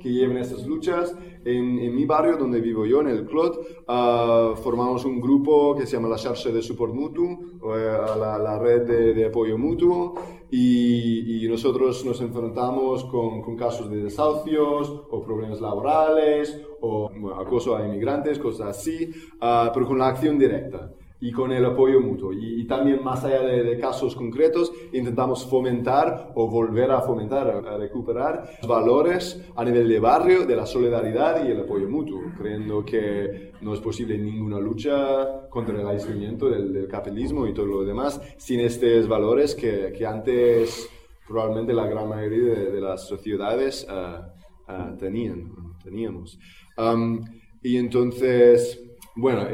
que 0.00 0.12
llevan 0.12 0.38
estas 0.38 0.66
luchas. 0.66 1.14
En, 1.44 1.78
en 1.78 1.94
mi 1.94 2.04
barrio, 2.04 2.36
donde 2.36 2.60
vivo 2.60 2.84
yo, 2.84 3.00
en 3.00 3.08
el 3.08 3.24
Clot, 3.26 3.84
uh, 3.88 4.56
formamos 4.56 5.04
un 5.04 5.20
grupo 5.20 5.76
que 5.76 5.86
se 5.86 5.96
llama 5.96 6.08
la 6.08 6.18
Xarxa 6.18 6.50
de 6.50 6.60
Support 6.60 6.92
Mutuo, 6.92 7.38
uh, 7.62 8.18
la, 8.18 8.38
la, 8.38 8.58
red 8.58 8.82
de, 8.82 9.14
de, 9.14 9.26
apoyo 9.26 9.56
mutuo, 9.56 10.14
y, 10.50 11.46
nosotros 11.48 12.04
nos 12.04 12.20
enfrentamos 12.20 13.04
con, 13.04 13.40
con, 13.40 13.56
casos 13.56 13.90
de 13.90 14.02
desahucios 14.04 14.90
o 15.10 15.22
problemas 15.22 15.60
laborales 15.60 16.60
o 16.80 17.10
acoso 17.40 17.74
a 17.74 17.86
inmigrantes, 17.86 18.38
cosas 18.38 18.78
así, 18.78 19.10
uh, 19.40 19.72
pero 19.72 19.86
con 19.86 19.98
la 19.98 20.08
acción 20.08 20.38
directa 20.38 20.92
y 21.20 21.32
con 21.32 21.52
el 21.52 21.64
apoyo 21.64 22.00
mutuo. 22.00 22.32
Y, 22.32 22.64
también 22.66 23.02
más 23.02 23.24
allá 23.24 23.42
de, 23.42 23.78
casos 23.78 24.14
concretos, 24.14 24.72
intentamos 24.92 25.46
fomentar 25.46 26.32
o 26.34 26.48
volver 26.48 26.90
a 26.90 27.00
fomentar, 27.00 27.48
a, 27.48 27.76
recuperar 27.76 28.50
valores 28.66 29.42
a 29.56 29.64
nivel 29.64 29.88
de 29.88 30.00
barrio, 30.00 30.46
de 30.46 30.56
la 30.56 30.66
solidaridad 30.66 31.44
y 31.46 31.50
el 31.50 31.60
apoyo 31.60 31.88
mutuo, 31.88 32.20
creyendo 32.36 32.84
que 32.84 33.52
no 33.60 33.74
es 33.74 33.80
posible 33.80 34.18
ninguna 34.18 34.60
lucha 34.60 35.48
contra 35.48 35.80
el 35.80 35.86
aislamiento 35.86 36.48
del, 36.48 36.86
capitalismo 36.88 37.46
y 37.46 37.52
todo 37.52 37.66
lo 37.66 37.84
demás 37.84 38.20
sin 38.36 38.60
estos 38.60 39.08
valores 39.08 39.54
que, 39.54 39.92
que 39.96 40.06
antes 40.06 40.88
probablemente 41.26 41.74
la 41.74 41.86
gran 41.86 42.08
mayoría 42.08 42.70
de, 42.70 42.80
las 42.80 43.06
sociedades 43.06 43.86
uh, 43.88 44.72
uh, 44.72 44.96
tenían, 44.96 45.52
teníamos. 45.82 46.38
Um, 46.76 47.20
y 47.62 47.76
entonces 47.76 48.87
bueno, 49.18 49.48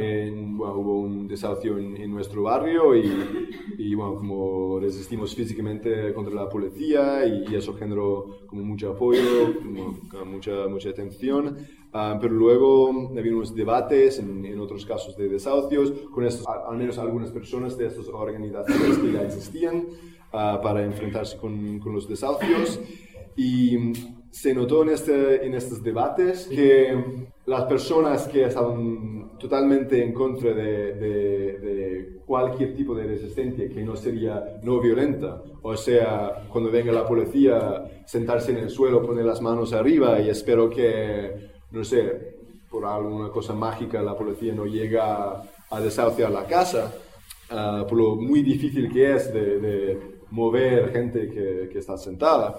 hubo 0.76 1.00
un 1.00 1.26
desahucio 1.26 1.78
en, 1.78 2.10
nuestro 2.10 2.42
barrio 2.42 2.94
y, 2.94 3.94
bueno, 3.94 4.16
como 4.16 4.78
resistimos 4.78 5.34
físicamente 5.34 6.12
contra 6.12 6.34
la 6.34 6.50
policía 6.50 7.24
y, 7.24 7.54
eso 7.54 7.72
generó 7.72 8.40
como 8.46 8.62
mucho 8.62 8.90
apoyo, 8.90 9.54
mucha, 10.26 10.68
mucha 10.68 10.90
atención, 10.90 11.56
ah, 11.94 12.18
pero 12.20 12.34
luego 12.34 13.08
había 13.16 13.34
unos 13.34 13.54
debates 13.54 14.18
en, 14.18 14.60
otros 14.60 14.84
casos 14.84 15.16
de 15.16 15.28
desahucios 15.30 15.92
con 16.12 16.26
estos, 16.26 16.46
al 16.46 16.76
menos 16.76 16.98
algunas 16.98 17.30
personas 17.30 17.78
de 17.78 17.86
estas 17.86 18.08
organizaciones 18.08 18.98
que 18.98 19.12
ya 19.12 19.22
existían 19.22 19.86
ah, 20.32 20.60
para 20.62 20.84
enfrentarse 20.84 21.38
con, 21.38 21.78
con 21.78 21.94
los 21.94 22.06
desahucios. 22.06 22.80
Y 23.36 23.92
se 24.30 24.52
notó 24.52 24.82
en, 24.82 24.90
este, 24.90 25.46
en 25.46 25.54
estos 25.54 25.82
debates 25.82 26.48
que 26.48 27.24
las 27.46 27.64
personas 27.64 28.26
que 28.26 28.44
estaban 28.44 29.23
totalmente 29.38 30.02
en 30.02 30.12
contra 30.12 30.52
de, 30.52 32.20
cualquier 32.26 32.74
tipo 32.74 32.94
de 32.94 33.04
resistencia 33.04 33.68
que 33.68 33.82
no 33.82 33.96
sería 33.96 34.58
no 34.62 34.80
violenta, 34.80 35.42
o 35.62 35.76
sea, 35.76 36.46
cuando 36.48 36.70
venga 36.70 36.90
la 36.90 37.06
policía, 37.06 38.02
sentarse 38.06 38.52
en 38.52 38.58
el 38.58 38.70
suelo, 38.70 39.02
poner 39.02 39.26
las 39.26 39.42
manos 39.42 39.72
arriba 39.74 40.18
y 40.20 40.30
espero 40.30 40.70
que, 40.70 41.50
no 41.70 41.84
sé, 41.84 42.34
por 42.70 42.86
alguna 42.86 43.28
cosa 43.28 43.52
mágica 43.52 44.02
la 44.02 44.16
policía 44.16 44.54
no 44.54 44.64
llega 44.64 45.42
a 45.70 45.80
desahuciar 45.80 46.30
la 46.30 46.46
casa, 46.46 46.92
uh, 47.50 47.86
por 47.86 47.98
lo 47.98 48.16
muy 48.16 48.42
difícil 48.42 48.90
que 48.92 49.14
es 49.14 49.32
de, 49.32 50.14
mover 50.30 50.90
gente 50.92 51.28
que, 51.28 51.78
está 51.78 51.96
sentada. 51.96 52.58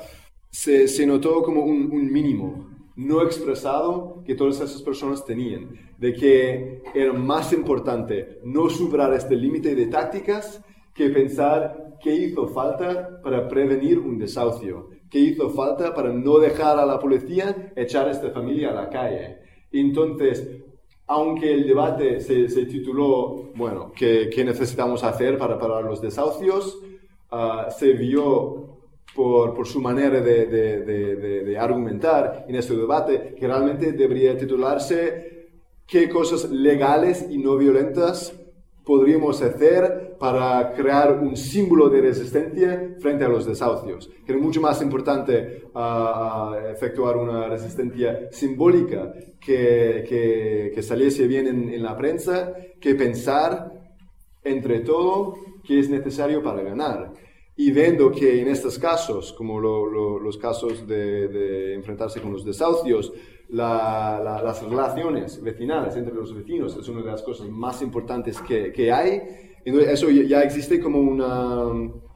Se, 0.49 1.05
notó 1.05 1.43
como 1.43 1.63
un, 1.63 2.11
mínimo 2.11 2.74
no 2.95 3.21
expresado 3.21 4.23
que 4.25 4.35
todas 4.35 4.61
esas 4.61 4.81
personas 4.81 5.25
tenían, 5.25 5.71
de 5.97 6.13
que 6.13 6.81
era 6.93 7.13
más 7.13 7.51
importante 7.51 8.39
no 8.43 8.69
superar 8.69 9.13
este 9.13 9.35
límite 9.35 9.75
de 9.75 9.87
tácticas 9.87 10.63
que 10.93 11.09
pensar 11.09 11.97
qué 12.01 12.15
hizo 12.15 12.47
falta 12.47 13.21
para 13.21 13.47
prevenir 13.47 13.99
un 13.99 14.17
desahucio, 14.17 14.89
qué 15.09 15.19
hizo 15.19 15.49
falta 15.49 15.93
para 15.93 16.13
no 16.13 16.39
dejar 16.39 16.79
a 16.79 16.85
la 16.85 16.99
policía 16.99 17.73
echar 17.75 18.07
a 18.07 18.11
esta 18.11 18.31
familia 18.31 18.69
a 18.69 18.73
la 18.73 18.89
calle. 18.89 19.39
Entonces, 19.71 20.47
aunque 21.07 21.53
el 21.53 21.67
debate 21.67 22.19
se, 22.21 22.47
se 22.47 22.65
tituló, 22.65 23.51
bueno, 23.55 23.91
¿qué, 23.95 24.29
¿qué, 24.33 24.43
necesitamos 24.43 25.03
hacer 25.03 25.37
para 25.37 25.59
parar 25.59 25.83
los 25.83 26.01
desahucios? 26.01 26.79
Uh, 27.31 27.69
se 27.69 27.93
vio 27.93 28.74
por, 29.15 29.53
por 29.53 29.67
su 29.67 29.79
manera 29.81 30.19
de, 30.19 30.45
de, 30.45 30.81
de, 31.43 31.57
argumentar 31.57 32.45
en 32.47 32.55
este 32.55 32.75
debate, 32.75 33.33
que 33.37 33.47
realmente 33.47 33.93
debería 33.93 34.37
titularse 34.37 35.35
¿Qué 35.87 36.09
cosas 36.09 36.49
legales 36.49 37.27
y 37.29 37.37
no 37.37 37.57
violentas 37.57 38.33
podríamos 38.83 39.39
hacer 39.43 40.15
para 40.19 40.73
crear 40.73 41.19
un 41.19 41.37
símbolo 41.37 41.89
de 41.89 42.01
resistencia 42.01 42.95
frente 42.99 43.23
a 43.23 43.29
los 43.29 43.45
desahucios? 43.45 44.09
Que 44.25 44.33
es 44.33 44.41
mucho 44.41 44.61
más 44.61 44.81
importante 44.81 45.61
uh, 45.75 46.55
efectuar 46.71 47.17
una 47.17 47.47
resistencia 47.47 48.29
simbólica 48.31 49.13
que, 49.39 50.03
que, 50.09 50.71
que 50.73 50.81
saliese 50.81 51.27
bien 51.27 51.45
en, 51.45 51.69
en 51.69 51.83
la 51.83 51.95
prensa 51.95 52.55
que 52.81 52.95
pensar 52.95 53.71
entre 54.43 54.79
todo 54.79 55.35
qué 55.63 55.79
es 55.79 55.89
necesario 55.89 56.41
para 56.41 56.63
ganar 56.63 57.13
y 57.57 57.71
viendo 57.71 58.11
que 58.11 58.41
en 58.41 58.49
estos 58.49 58.77
casos, 58.77 59.31
como 59.33 59.59
los 59.59 60.37
casos 60.37 60.85
de, 60.85 61.73
enfrentarse 61.73 62.21
con 62.21 62.33
los 62.33 62.43
desahucios, 62.43 63.13
las 63.49 64.61
relaciones 64.61 65.41
vecinales 65.41 65.95
entre 65.95 66.13
los 66.13 66.33
vecinos 66.33 66.75
es 66.75 66.87
una 66.89 67.01
de 67.01 67.11
las 67.11 67.21
cosas 67.21 67.47
más 67.47 67.81
importantes 67.81 68.41
que, 68.41 68.73
que 68.73 68.91
hay. 68.91 69.21
Entonces, 69.63 69.93
eso 69.93 70.09
ya 70.09 70.41
existe 70.41 70.79
como 70.79 70.99
una, 70.99 71.63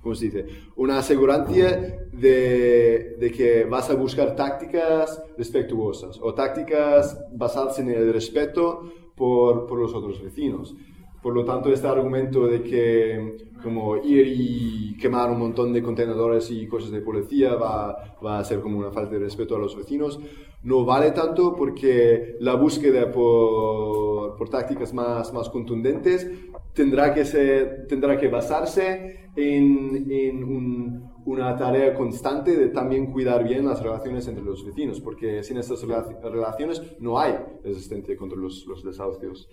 ¿cómo 0.01 0.13
se 0.13 0.25
dice? 0.25 0.45
Una 0.75 0.99
asegurancia 0.99 2.07
de, 2.11 3.15
de, 3.17 3.31
que 3.31 3.63
vas 3.63 3.89
a 3.89 3.95
buscar 3.95 4.35
tácticas 4.35 5.23
respetuosas 5.37 6.19
o 6.21 6.33
tácticas 6.33 7.17
basadas 7.31 7.79
en 7.79 7.89
el 7.89 8.11
respeto 8.11 8.91
por, 9.15 9.65
por 9.67 9.79
los 9.79 9.93
otros 9.93 10.21
vecinos. 10.21 10.75
Por 11.21 11.33
lo 11.33 11.43
tanto, 11.43 11.71
este 11.71 11.87
argumento 11.87 12.47
de 12.47 12.63
que 12.63 13.49
como 13.61 13.97
ir 13.97 14.25
y 14.27 14.97
quemar 14.97 15.29
un 15.29 15.39
montón 15.39 15.73
de 15.73 15.83
contenedores 15.83 16.49
y 16.49 16.67
cosas 16.67 16.91
de 16.91 17.01
policía 17.01 17.55
va, 17.55 18.15
va, 18.25 18.39
a 18.39 18.43
ser 18.43 18.61
como 18.61 18.79
una 18.79 18.91
falta 18.91 19.15
de 19.15 19.19
respeto 19.19 19.55
a 19.55 19.59
los 19.59 19.75
vecinos, 19.75 20.19
no 20.63 20.85
vale 20.85 21.11
tanto 21.11 21.55
porque 21.55 22.35
la 22.39 22.55
búsqueda 22.55 23.11
por, 23.11 24.35
por 24.37 24.49
tácticas 24.49 24.93
más, 24.93 25.33
más 25.33 25.49
contundentes 25.49 26.29
tendrá 26.73 27.13
que, 27.13 27.25
ser, 27.25 27.85
tendrá 27.87 28.17
que 28.17 28.27
basarse 28.27 29.29
en, 29.35 30.09
en 30.09 30.43
un, 30.43 31.11
una 31.25 31.55
tarea 31.55 31.93
constante 31.93 32.55
de 32.55 32.69
también 32.69 33.11
cuidar 33.11 33.43
bien 33.43 33.65
las 33.65 33.81
relaciones 33.81 34.27
entre 34.27 34.43
los 34.43 34.65
vecinos, 34.65 34.99
porque 35.01 35.43
sin 35.43 35.57
estas 35.57 35.81
relaciones 35.83 36.81
no 36.99 37.19
hay 37.19 37.35
resistencia 37.63 38.15
contra 38.17 38.37
los, 38.37 38.65
los 38.65 38.83
desahucios. 38.83 39.49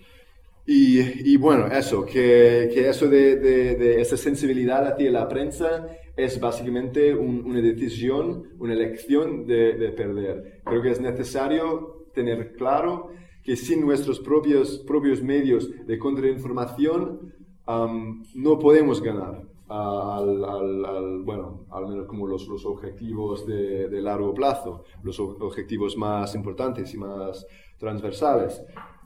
Y, 0.69 1.31
y, 1.31 1.37
bueno, 1.37 1.67
eso, 1.67 2.05
que, 2.05 2.69
que 2.73 2.89
eso 2.89 3.07
de, 3.07 3.37
de, 3.37 4.01
esa 4.01 4.17
sensibilidad 4.17 4.85
hacia 4.85 5.09
la 5.09 5.25
prensa 5.29 5.87
es 6.17 6.41
básicamente 6.41 7.15
una 7.15 7.61
decisión, 7.61 8.49
una 8.59 8.73
elección 8.73 9.47
de, 9.47 9.75
de, 9.75 9.89
perder. 9.93 10.61
Creo 10.65 10.81
que 10.81 10.91
es 10.91 10.99
necesario 10.99 12.07
tener 12.13 12.51
claro 12.51 13.11
que 13.43 13.55
sin 13.55 13.79
nuestros 13.79 14.19
propios, 14.19 14.79
propios 14.79 15.23
medios 15.23 15.69
de 15.87 15.97
contrainformación 15.97 17.33
um, 17.65 18.25
no 18.35 18.59
podemos 18.59 19.01
ganar 19.01 19.43
al, 19.69 20.43
al, 20.43 21.21
bueno, 21.23 21.65
al 21.71 21.87
menos 21.87 22.07
como 22.07 22.27
los, 22.27 22.45
los 22.47 22.65
objetivos 22.65 23.47
de, 23.47 23.87
de, 23.87 24.01
largo 24.01 24.33
plazo, 24.33 24.83
los 25.01 25.17
objetivos 25.19 25.95
más 25.95 26.35
importantes 26.35 26.93
y 26.93 26.97
más 26.97 27.47
transversales. 27.77 28.61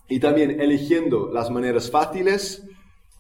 Y 0.10 0.20
también 0.20 0.60
eligiendo 0.60 1.30
las 1.32 1.50
maneras 1.50 1.90
fáciles 1.90 2.64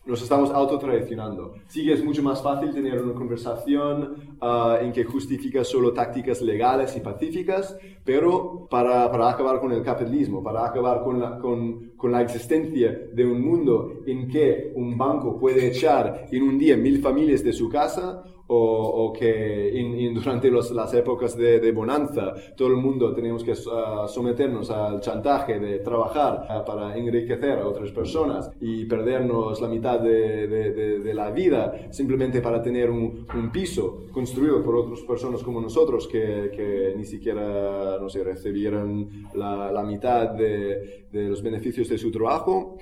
nos 0.03 0.21
estamos 0.21 0.49
autotradicionando. 0.49 1.53
Sí 1.67 1.85
que 1.85 1.93
es 1.93 2.03
mucho 2.03 2.23
más 2.23 2.41
fácil 2.41 2.73
tener 2.73 3.01
una 3.03 3.13
conversación 3.13 4.35
ah, 4.41 4.79
en 4.81 4.91
que 4.91 5.03
justifica 5.03 5.63
solo 5.63 5.93
tácticas 5.93 6.41
legales 6.41 6.95
y 6.97 7.01
pacíficas, 7.01 7.77
pero 8.03 8.67
para, 8.69 9.11
para 9.11 9.29
acabar 9.29 9.59
con 9.59 9.71
el 9.71 9.83
capitalismo, 9.83 10.43
para 10.43 10.65
acabar 10.65 11.03
con 11.03 11.19
la, 11.19 11.37
con, 11.37 11.91
con 11.95 12.11
la, 12.11 12.21
existencia 12.23 13.09
de 13.13 13.25
un 13.25 13.41
mundo 13.41 14.01
en 14.07 14.27
que 14.27 14.71
un 14.75 14.97
banco 14.97 15.39
puede 15.39 15.67
echar 15.67 16.27
en 16.31 16.43
un 16.43 16.57
día 16.57 16.75
mil 16.77 16.99
familias 16.99 17.43
de 17.43 17.53
su 17.53 17.69
casa 17.69 18.23
o, 18.53 19.13
que 19.13 20.11
durante 20.13 20.51
las 20.51 20.93
épocas 20.93 21.37
de, 21.37 21.71
bonanza 21.71 22.33
todo 22.55 22.67
el 22.67 22.75
mundo 22.75 23.13
tenemos 23.13 23.43
que 23.43 23.53
ah, 23.71 24.05
someternos 24.07 24.69
al 24.69 24.99
chantaje 24.99 25.59
de 25.59 25.79
trabajar 25.79 26.45
ah, 26.49 26.65
para 26.65 26.97
enriquecer 26.97 27.59
a 27.59 27.67
otras 27.67 27.91
personas 27.91 28.51
y 28.59 28.85
perdernos 28.85 29.61
la 29.61 29.67
mitad 29.69 29.99
de, 29.99 31.11
la 31.13 31.31
vida 31.31 31.91
simplemente 31.91 32.41
para 32.41 32.61
tener 32.61 32.89
un, 32.89 33.25
piso 33.51 34.05
construido 34.11 34.63
por 34.63 34.75
otras 34.75 35.01
personas 35.01 35.43
como 35.43 35.59
nosotros 35.59 36.07
que, 36.07 36.93
ni 36.95 37.05
siquiera 37.05 37.97
no 37.99 38.09
sé, 38.09 38.23
recibieran 38.23 39.29
la, 39.33 39.83
mitad 39.83 40.29
de, 40.29 41.07
los 41.11 41.41
beneficios 41.41 41.89
de 41.89 41.97
su 41.97 42.11
trabajo. 42.11 42.77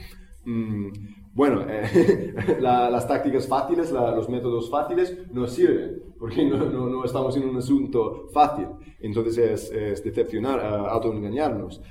Mm, 0.45 0.89
bueno, 1.33 1.65
eh, 1.69 2.33
las 2.59 3.07
tácticas 3.07 3.47
fáciles, 3.47 3.91
los 3.91 4.29
métodos 4.29 4.69
fáciles 4.69 5.17
no 5.31 5.47
sirven, 5.47 6.01
porque 6.17 6.45
no, 6.45 6.57
no, 6.65 7.05
estamos 7.05 7.35
en 7.37 7.49
un 7.49 7.57
asunto 7.57 8.27
fácil. 8.33 8.67
Entonces 8.99 9.37
es, 9.37 9.71
es 9.71 10.03
decepcionar, 10.03 10.59
uh, 10.59 10.87
autoengañarnos 10.87 11.81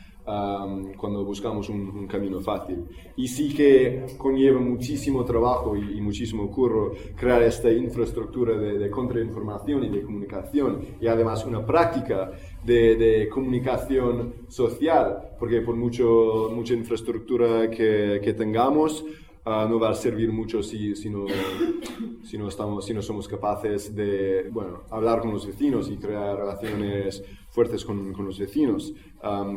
cuando 0.96 1.24
buscamos 1.24 1.70
un, 1.70 2.06
camino 2.06 2.40
fácil. 2.40 2.84
Y 3.16 3.28
sí 3.28 3.54
que 3.54 4.04
conlleva 4.18 4.60
muchísimo 4.60 5.24
trabajo 5.24 5.74
y, 5.76 6.00
muchísimo 6.00 6.50
curro 6.50 6.92
crear 7.16 7.42
esta 7.42 7.70
infraestructura 7.70 8.56
de, 8.56 8.78
de, 8.78 8.90
contrainformación 8.90 9.84
y 9.84 9.88
de 9.88 10.02
comunicación, 10.02 10.80
y 11.00 11.06
además 11.06 11.44
una 11.46 11.64
práctica 11.64 12.32
de, 12.64 12.96
de 12.96 13.28
comunicación 13.28 14.34
social, 14.48 15.30
porque 15.38 15.62
por 15.62 15.76
mucho, 15.76 16.50
mucha 16.54 16.74
infraestructura 16.74 17.70
que, 17.70 18.20
que 18.22 18.34
tengamos, 18.34 19.04
no 19.68 19.78
va 19.78 19.90
a 19.90 19.94
servir 19.94 20.32
mucho 20.32 20.62
si, 20.62 20.94
si, 20.94 21.08
no, 21.10 21.26
si, 22.22 22.36
no 22.36 22.48
estamos, 22.48 22.84
si 22.84 22.94
no 22.94 23.02
somos 23.02 23.26
capaces 23.28 23.94
de 23.94 24.48
bueno, 24.50 24.82
hablar 24.90 25.20
con 25.20 25.32
los 25.32 25.46
vecinos 25.46 25.90
y 25.90 25.96
crear 25.96 26.36
relaciones 26.36 27.22
fuertes 27.50 27.84
con, 27.84 28.12
con 28.12 28.26
los 28.26 28.38
vecinos, 28.38 28.92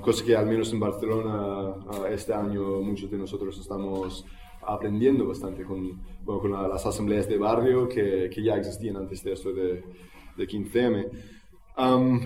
cosa 0.02 0.26
que 0.26 0.36
al 0.36 0.46
menos 0.46 0.72
en 0.72 0.80
Barcelona 0.80 1.76
este 2.10 2.34
año 2.34 2.82
muchos 2.82 3.12
de 3.12 3.18
nosotros 3.18 3.58
estamos 3.60 4.26
aprendiendo 4.64 5.28
bastante 5.28 5.64
con, 5.64 6.02
bueno, 6.24 6.42
con 6.42 6.52
las 6.52 6.86
asambleas 6.86 7.28
de 7.28 7.38
barrio 7.38 7.88
que, 7.88 8.30
que, 8.34 8.44
ya 8.44 8.56
existían 8.56 8.98
antes 8.98 9.24
de 9.24 9.34
esto 9.34 9.52
de, 9.52 9.84
de 10.38 10.48
15M. 10.48 11.10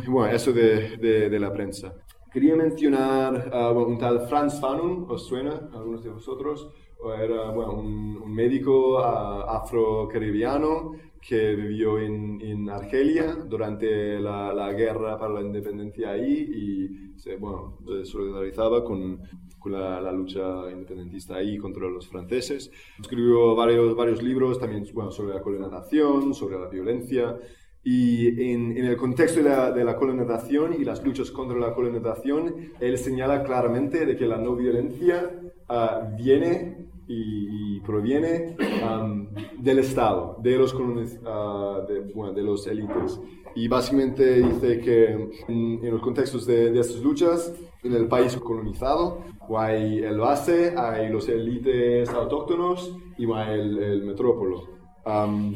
bueno, 0.07 0.27
eso 0.27 0.51
de, 0.51 0.97
de, 0.97 1.39
la 1.39 1.51
prensa. 1.51 1.93
Quería 2.31 2.55
mencionar 2.55 3.49
un 3.73 3.97
tal 3.97 4.27
Franz 4.27 4.59
Fanon, 4.59 5.05
¿os 5.07 5.25
suena 5.25 5.69
a 5.71 5.77
algunos 5.77 6.03
de 6.03 6.09
vosotros? 6.09 6.69
Era 7.17 7.51
bueno, 7.51 7.73
un, 7.73 8.33
médico 8.35 8.97
uh, 8.97 9.49
afro-caribiano 9.49 10.91
que 11.21 11.55
vivió 11.55 11.99
en, 11.99 12.41
en 12.41 12.69
Argelia 12.69 13.35
durante 13.47 14.19
la, 14.19 14.53
la, 14.53 14.73
guerra 14.73 15.17
para 15.17 15.33
la 15.35 15.41
independencia 15.41 16.11
ahí 16.11 16.33
y 16.33 17.17
se 17.19 17.37
bueno, 17.37 17.79
solidarizaba 18.03 18.83
con, 18.83 19.21
con 19.57 19.71
la, 19.71 20.01
la, 20.01 20.11
lucha 20.11 20.69
independentista 20.71 21.35
ahí 21.35 21.57
contra 21.57 21.87
los 21.87 22.07
franceses. 22.07 22.69
Escribió 22.99 23.55
varios, 23.55 23.95
varios 23.95 24.21
libros 24.21 24.59
también 24.59 24.85
bueno, 24.93 25.11
sobre 25.11 25.33
la 25.33 25.41
colonización, 25.41 26.33
sobre 26.33 26.59
la 26.59 26.67
violencia. 26.67 27.37
Y 27.83 28.27
en, 28.51 28.77
en, 28.77 28.85
el 28.85 28.97
contexto 28.97 29.41
de 29.41 29.49
la, 29.49 29.71
de 29.71 29.83
la, 29.83 29.95
colonización 29.95 30.73
y 30.73 30.83
las 30.83 31.03
luchas 31.03 31.31
contra 31.31 31.57
la 31.57 31.73
colonización, 31.73 32.73
él 32.79 32.97
señala 32.97 33.43
claramente 33.43 34.05
de 34.05 34.15
que 34.15 34.25
la 34.25 34.37
no 34.37 34.55
violencia 34.55 35.31
uh, 35.69 36.15
viene 36.15 36.84
y, 37.07 37.79
proviene 37.81 38.55
um, 38.83 39.27
del 39.59 39.79
Estado, 39.79 40.37
de 40.41 40.57
los, 40.57 40.73
uh, 40.73 41.87
de, 41.87 41.99
bueno, 42.13 42.33
de, 42.33 42.41
los 42.41 42.65
élites. 42.67 43.19
Y 43.55 43.67
básicamente 43.67 44.41
dice 44.41 44.79
que 44.79 45.29
en, 45.47 45.91
los 45.91 46.01
contextos 46.01 46.45
de, 46.45 46.71
de, 46.71 46.79
estas 46.79 47.01
luchas, 47.01 47.53
en 47.83 47.93
el 47.93 48.07
país 48.07 48.35
colonizado, 48.37 49.21
hay 49.55 49.99
el 49.99 50.17
base, 50.17 50.73
hay 50.75 51.09
los 51.09 51.29
élites 51.29 52.09
autóctonos 52.09 52.97
y 53.17 53.31
hay 53.31 53.59
el, 53.59 53.77
el 53.77 54.03
metrópolo. 54.03 54.69
Um, 55.05 55.55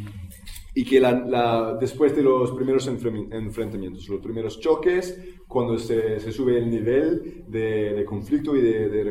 y 0.75 0.85
que 0.85 0.99
la, 0.99 1.11
la, 1.11 1.77
después 1.79 2.15
de 2.15 2.21
los 2.21 2.51
primeros 2.51 2.87
enfrentamientos, 2.87 4.07
los 4.07 4.21
primeros 4.21 4.59
choques, 4.59 5.19
cuando 5.47 5.79
se, 5.79 6.19
se 6.19 6.31
sube 6.31 6.57
el 6.59 6.69
nivel 6.69 7.43
de, 7.47 7.93
de 7.95 8.05
conflicto 8.05 8.55
y 8.55 8.61
de, 8.61 8.87
de 8.87 9.03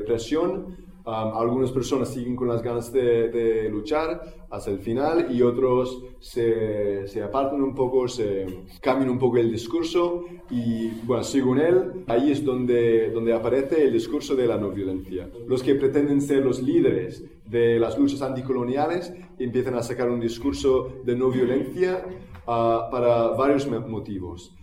represión, 1.08 1.36
algunas 1.36 1.70
personas 1.72 2.08
siguen 2.12 2.36
con 2.36 2.48
las 2.48 2.62
ganas 2.62 2.92
de, 2.92 3.68
luchar 3.70 4.46
hasta 4.50 4.70
el 4.70 4.78
final 4.78 5.28
y 5.30 5.42
otros 5.42 6.02
se, 6.20 7.06
se, 7.06 7.22
apartan 7.22 7.62
un 7.62 7.74
poco, 7.74 8.08
se 8.08 8.64
cambian 8.80 9.10
un 9.10 9.18
poco 9.18 9.36
el 9.38 9.50
discurso 9.50 10.24
y, 10.50 10.88
bueno, 11.04 11.22
según 11.22 11.58
él, 11.60 12.04
ahí 12.06 12.32
es 12.32 12.44
donde, 12.44 13.10
donde 13.10 13.34
aparece 13.34 13.84
el 13.84 13.92
discurso 13.92 14.34
de 14.34 14.46
la 14.46 14.56
no 14.56 14.70
violencia. 14.70 15.28
Los 15.46 15.62
que 15.62 15.74
pretenden 15.74 16.20
ser 16.20 16.44
los 16.44 16.62
líderes 16.62 17.24
de 17.46 17.78
las 17.78 17.98
luchas 17.98 18.22
anticoloniales 18.22 19.12
empiezan 19.38 19.74
a 19.74 19.82
sacar 19.82 20.10
un 20.10 20.20
discurso 20.20 21.00
de 21.04 21.16
no 21.16 21.30
violencia 21.30 22.04
ah, 22.46 22.88
para 22.90 23.28
varios 23.28 23.66
motivos. 23.68 24.54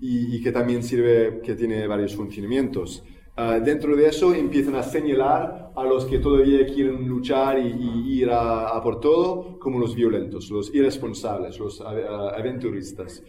y, 0.00 0.36
y, 0.36 0.42
que 0.42 0.52
también 0.52 0.82
sirve, 0.82 1.40
que 1.42 1.54
tiene 1.54 1.86
varios 1.86 2.14
funcionamientos. 2.14 3.02
Ah, 3.36 3.58
dentro 3.58 3.96
de 3.96 4.08
eso 4.08 4.34
empiezan 4.34 4.74
a 4.74 4.82
señalar 4.82 5.72
a 5.74 5.84
los 5.84 6.04
que 6.04 6.18
todavía 6.18 6.66
quieren 6.66 7.08
luchar 7.08 7.58
y, 7.58 8.20
ir 8.20 8.30
a, 8.30 8.80
por 8.82 9.00
todo 9.00 9.58
como 9.58 9.78
los 9.78 9.94
violentos, 9.94 10.50
los 10.50 10.74
irresponsables, 10.74 11.58
los 11.58 11.80
aventuristas. 11.80 13.22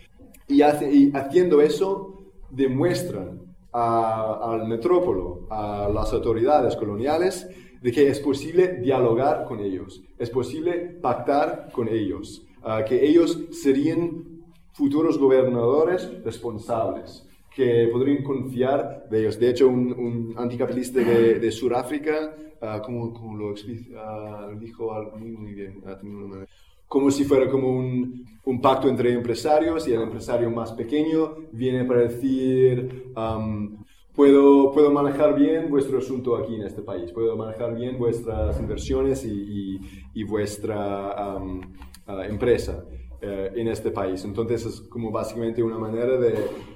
Y, 0.47 0.61
haciendo 0.61 1.61
eso 1.61 2.33
demuestran 2.49 3.41
al 3.71 4.67
metrópolo, 4.67 5.47
a 5.49 5.89
las 5.93 6.11
autoridades 6.11 6.75
coloniales, 6.75 7.47
de 7.81 7.91
que 7.91 8.09
es 8.09 8.19
posible 8.19 8.79
dialogar 8.81 9.45
con 9.45 9.59
ellos, 9.59 10.03
es 10.19 10.29
posible 10.29 10.97
pactar 11.01 11.69
con 11.71 11.87
ellos, 11.87 12.45
ah, 12.63 12.83
que 12.85 13.03
ellos 13.03 13.39
serían 13.51 14.43
futuros 14.73 15.17
gobernadores 15.17 16.11
responsables 16.23 17.27
que 17.53 17.89
podrían 17.91 18.23
confiar 18.23 19.07
de 19.09 19.21
ellos. 19.21 19.39
De 19.39 19.49
hecho, 19.49 19.67
un, 19.67 19.91
un 19.91 20.33
anticapitalista 20.37 21.01
de, 21.01 21.39
de 21.39 21.51
Sudáfrica, 21.51 22.35
uh, 22.61 22.81
como, 22.81 23.13
como, 23.13 23.35
lo 23.35 23.51
uh, 23.51 24.59
dijo 24.59 25.11
muy, 25.17 25.31
muy 25.31 25.53
bien, 25.53 25.83
uh, 25.83 26.45
como 26.87 27.11
si 27.11 27.23
fuera 27.23 27.49
como 27.49 27.69
un, 27.69 28.25
un, 28.45 28.61
pacto 28.61 28.87
entre 28.89 29.13
empresarios 29.13 29.87
y 29.87 29.93
el 29.93 30.01
empresario 30.01 30.49
más 30.49 30.71
pequeño 30.73 31.35
viene 31.51 31.85
para 31.85 32.01
decir, 32.01 33.11
um, 33.15 33.83
puedo, 34.13 34.71
puedo 34.71 34.91
manejar 34.91 35.35
bien 35.35 35.69
vuestro 35.69 35.99
asunto 35.99 36.35
aquí 36.35 36.55
en 36.55 36.63
este 36.63 36.81
país, 36.81 37.11
puedo 37.11 37.35
manejar 37.35 37.75
bien 37.75 37.97
vuestras 37.97 38.59
inversiones 38.59 39.25
y, 39.25 39.29
y, 39.29 39.79
y 40.13 40.23
vuestra 40.23 41.37
um, 41.37 41.61
empresa. 42.07 42.85
Eh, 43.23 43.51
en 43.53 43.67
este 43.67 43.91
país. 43.91 44.25
Entonces 44.25 44.65
es 44.65 44.81
como 44.81 45.11
básicamente 45.11 45.61
una 45.61 45.77
manera 45.77 46.17
de, 46.17 46.33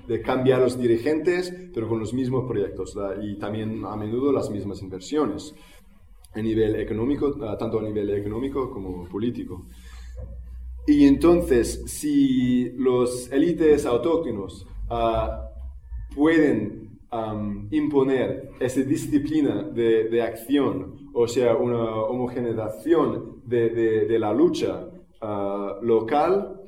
de 0.07 0.21
cambiar 0.21 0.61
los 0.61 0.77
dirigentes, 0.77 1.51
pero 1.73 1.89
con 1.89 1.99
los 1.99 2.13
mismos 2.13 2.47
proyectos 2.47 2.95
y 3.23 3.39
también 3.39 3.83
a 3.83 3.95
menudo 3.95 4.31
las 4.31 4.51
mismas 4.51 4.79
inversiones 4.83 5.55
a 6.35 6.41
nivel 6.43 6.75
económico, 6.75 7.33
tanto 7.57 7.79
a 7.79 7.81
nivel 7.81 8.11
económico 8.11 8.69
como 8.69 9.05
político. 9.05 9.65
Y 10.85 11.07
entonces, 11.07 11.81
si 11.87 12.69
los 12.77 13.31
élites 13.31 13.87
autóctonos 13.87 14.67
ah, 14.91 15.49
pueden 16.13 16.99
imponer 17.71 18.51
esa 18.59 18.81
disciplina 18.81 19.63
de, 19.63 20.21
acción, 20.21 21.09
o 21.13 21.27
sea, 21.27 21.55
una 21.55 21.95
homogeneización 21.95 23.41
de, 23.45 24.17
la 24.19 24.33
lucha 24.33 24.89
ah, 25.25 25.79
local, 25.81 26.61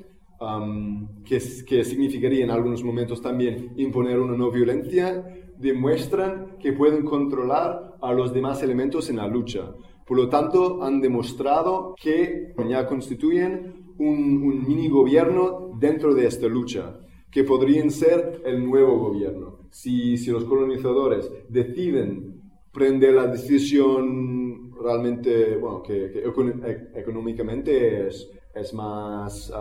que, 1.26 1.42
que, 1.66 1.84
significaría 1.84 2.44
en 2.44 2.52
algunos 2.52 2.84
momentos 2.84 3.22
también 3.22 3.74
imponer 3.76 4.20
una 4.20 4.38
no 4.38 4.52
violencia, 4.52 5.26
demuestran 5.58 6.58
que 6.60 6.74
pueden 6.74 7.04
controlar 7.04 7.96
a 8.02 8.14
los 8.14 8.34
demás 8.34 8.62
elementos 8.62 9.10
en 9.10 9.18
la 9.18 9.28
lucha. 9.28 9.74
Por 10.06 10.18
lo 10.18 10.30
tanto, 10.30 10.84
han 10.84 11.02
demostrado 11.02 11.96
que 12.02 12.54
ya 12.70 12.88
constituyen 12.88 13.94
un, 13.98 14.66
mini 14.68 14.88
gobierno 14.88 15.72
dentro 15.80 16.14
de 16.14 16.28
esta 16.28 16.48
lucha, 16.48 17.00
que 17.30 17.44
podrían 17.44 17.92
ser 17.92 18.42
el 18.46 18.64
nuevo 18.66 18.98
gobierno. 18.98 19.68
Si, 19.70 20.18
si 20.18 20.32
los 20.32 20.46
colonizadores 20.46 21.30
deciden 21.50 22.42
prender 22.72 23.16
la 23.16 23.28
decisión 23.28 24.72
realmente, 24.82 25.58
bueno, 25.58 25.82
que, 25.82 26.06
e, 26.06 27.00
económicamente 27.00 28.08
es, 28.08 28.30
es 28.60 28.74
más, 28.74 29.52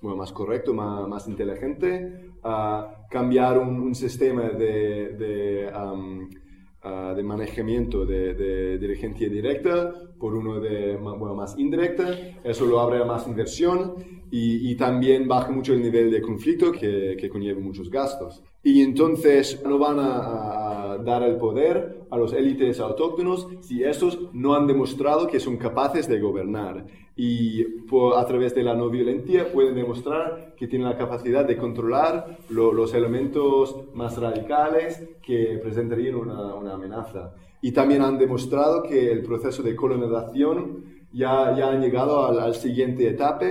bueno, 0.00 0.16
más 0.16 0.32
correcto, 0.32 0.74
más, 0.74 1.08
más 1.08 1.28
inteligente, 1.28 2.32
cambiar 3.10 3.58
un, 3.58 3.94
sistema 3.94 4.42
de, 4.42 5.14
de 5.16 5.70
de 7.16 7.22
manejamiento 7.22 8.06
de, 8.06 8.34
de, 8.34 8.78
dirigencia 8.78 9.28
directa 9.28 9.92
por 10.18 10.34
uno 10.34 10.60
de 10.60 10.96
bueno, 10.96 11.34
más 11.34 11.58
indirecta, 11.58 12.08
eso 12.44 12.66
lo 12.66 12.80
abre 12.80 13.02
a 13.02 13.04
más 13.04 13.26
inversión 13.26 14.17
y, 14.30 14.70
y, 14.70 14.74
también 14.76 15.26
baja 15.26 15.50
mucho 15.50 15.72
el 15.72 15.82
nivel 15.82 16.10
de 16.10 16.20
conflicto 16.20 16.72
que, 16.72 17.16
que 17.18 17.28
conlleva 17.28 17.60
muchos 17.60 17.90
gastos. 17.90 18.42
Y 18.62 18.82
entonces 18.82 19.62
no 19.64 19.78
van 19.78 19.98
a, 19.98 20.92
a, 20.92 20.98
dar 20.98 21.22
el 21.22 21.36
poder 21.36 22.02
a 22.10 22.16
los 22.16 22.32
élites 22.32 22.80
autóctonos 22.80 23.48
si 23.60 23.84
estos 23.84 24.32
no 24.32 24.54
han 24.54 24.66
demostrado 24.66 25.26
que 25.26 25.40
son 25.40 25.56
capaces 25.56 26.08
de 26.08 26.20
gobernar 26.20 26.86
y 27.18 27.64
a 28.16 28.24
través 28.26 28.54
de 28.54 28.62
la 28.62 28.76
no 28.76 28.88
violencia 28.88 29.52
pueden 29.52 29.74
demostrar 29.74 30.54
que 30.56 30.68
tienen 30.68 30.88
la 30.88 30.96
capacidad 30.96 31.44
de 31.44 31.56
controlar 31.56 32.38
los 32.48 32.94
elementos 32.94 33.92
más 33.92 34.16
radicales 34.18 35.04
que 35.20 35.58
presentarían 35.60 36.14
una, 36.14 36.54
una, 36.54 36.74
amenaza. 36.74 37.34
Y 37.60 37.72
también 37.72 38.02
han 38.02 38.18
demostrado 38.18 38.84
que 38.84 39.10
el 39.10 39.24
proceso 39.24 39.64
de 39.64 39.74
colonización 39.74 40.84
ya, 41.12 41.56
ya 41.56 41.70
han 41.70 41.80
llegado 41.80 42.24
al, 42.24 42.38
al 42.38 42.54
siguiente 42.54 43.08
etapa 43.08 43.46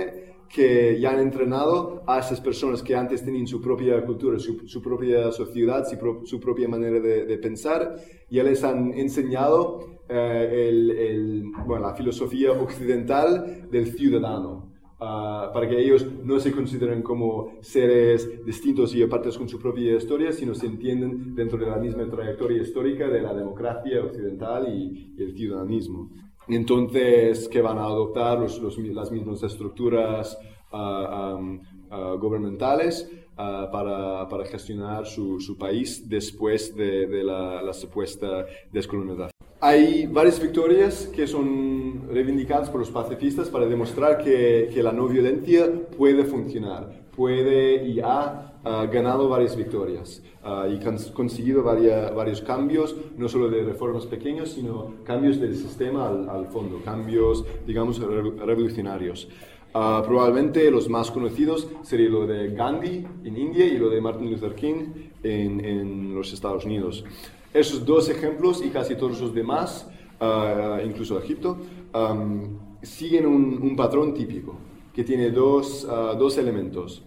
que 0.48 0.98
ya 0.98 1.10
han 1.10 1.20
entrenado 1.20 2.02
a 2.06 2.20
esas 2.20 2.40
personas 2.40 2.82
que 2.82 2.96
antes 2.96 3.24
tenían 3.24 3.46
su 3.46 3.60
propia 3.60 4.02
cultura, 4.04 4.38
su, 4.38 4.82
propia 4.82 5.30
sociedad, 5.30 5.86
su, 6.24 6.40
propia 6.40 6.68
manera 6.68 7.00
de, 7.00 7.38
pensar, 7.38 7.96
ya 8.30 8.42
les 8.42 8.64
han 8.64 8.92
enseñado 8.94 10.00
eh, 10.08 10.68
el, 10.68 11.52
bueno, 11.66 11.86
la 11.86 11.94
filosofía 11.94 12.52
occidental 12.52 13.68
del 13.70 13.92
ciudadano. 13.92 14.68
Ah, 15.00 15.52
para 15.54 15.68
que 15.68 15.78
ellos 15.78 16.04
no 16.24 16.40
se 16.40 16.50
consideren 16.50 17.02
como 17.02 17.52
seres 17.60 18.44
distintos 18.44 18.92
y 18.96 19.02
apartes 19.02 19.38
con 19.38 19.48
su 19.48 19.56
propia 19.56 19.94
historia, 19.94 20.32
sino 20.32 20.56
se 20.56 20.66
entienden 20.66 21.36
dentro 21.36 21.56
de 21.56 21.66
la 21.66 21.76
misma 21.76 22.10
trayectoria 22.10 22.62
histórica 22.62 23.06
de 23.06 23.22
la 23.22 23.32
democracia 23.32 24.02
occidental 24.02 24.66
y, 24.68 25.14
y 25.16 25.22
el 25.22 25.36
ciudadanismo 25.36 26.10
entonces 26.48 27.48
que 27.48 27.60
van 27.60 27.78
a 27.78 27.84
adoptar 27.84 28.38
los, 28.38 28.60
las 28.78 29.10
mismas 29.10 29.42
estructuras 29.42 30.38
uh, 30.72 32.18
gubernamentales 32.18 33.10
para, 33.36 34.28
para, 34.28 34.44
gestionar 34.46 35.06
su, 35.06 35.40
su, 35.40 35.56
país 35.56 36.08
después 36.08 36.74
de, 36.74 37.06
de 37.06 37.22
la, 37.22 37.62
la, 37.62 37.72
supuesta 37.72 38.44
descolonización. 38.72 39.30
Hay 39.60 40.06
varias 40.06 40.40
victorias 40.40 41.06
que 41.14 41.26
son 41.26 42.08
reivindicadas 42.08 42.68
por 42.68 42.80
los 42.80 42.90
pacifistas 42.90 43.48
para 43.48 43.66
demostrar 43.66 44.18
que, 44.18 44.70
que 44.72 44.82
la 44.82 44.92
no 44.92 45.06
violencia 45.06 45.68
puede 45.96 46.24
funcionar, 46.24 47.08
puede 47.16 47.86
y 47.86 48.00
ha 48.00 48.47
ganado 48.64 49.28
varias 49.28 49.56
victorias 49.56 50.22
uh, 50.44 50.70
y 50.70 50.78
conseguido 51.12 51.62
varios 51.62 52.40
cambios, 52.42 52.94
no 53.16 53.28
solo 53.28 53.48
de 53.48 53.62
reformas 53.62 54.06
pequeñas, 54.06 54.50
sino 54.50 54.94
cambios 55.04 55.40
del 55.40 55.56
sistema 55.56 56.08
al, 56.08 56.46
fondo, 56.48 56.80
cambios, 56.84 57.44
digamos, 57.66 57.98
revolucionarios. 57.98 59.28
Uh, 59.74 60.02
probablemente 60.02 60.70
los 60.70 60.88
más 60.88 61.10
conocidos 61.10 61.68
serían 61.82 62.12
lo 62.12 62.26
de 62.26 62.54
Gandhi 62.54 63.06
en 63.24 63.36
India 63.36 63.66
y 63.66 63.76
lo 63.76 63.90
de 63.90 64.00
Martin 64.00 64.30
Luther 64.30 64.54
King 64.54 64.86
en, 65.22 65.64
en 65.64 66.14
los 66.14 66.32
Estados 66.32 66.64
Unidos. 66.64 67.04
Esos 67.52 67.84
dos 67.84 68.08
ejemplos 68.08 68.64
y 68.64 68.70
casi 68.70 68.94
todos 68.96 69.20
los 69.20 69.34
demás, 69.34 69.88
uh, 70.20 70.84
incluso 70.84 71.18
Egipto, 71.18 71.58
um, 71.94 72.58
siguen 72.82 73.26
un, 73.26 73.60
un, 73.62 73.76
patrón 73.76 74.14
típico 74.14 74.56
que 74.94 75.04
tiene 75.04 75.30
dos, 75.30 75.86
dos 76.18 76.38
elementos. 76.38 77.02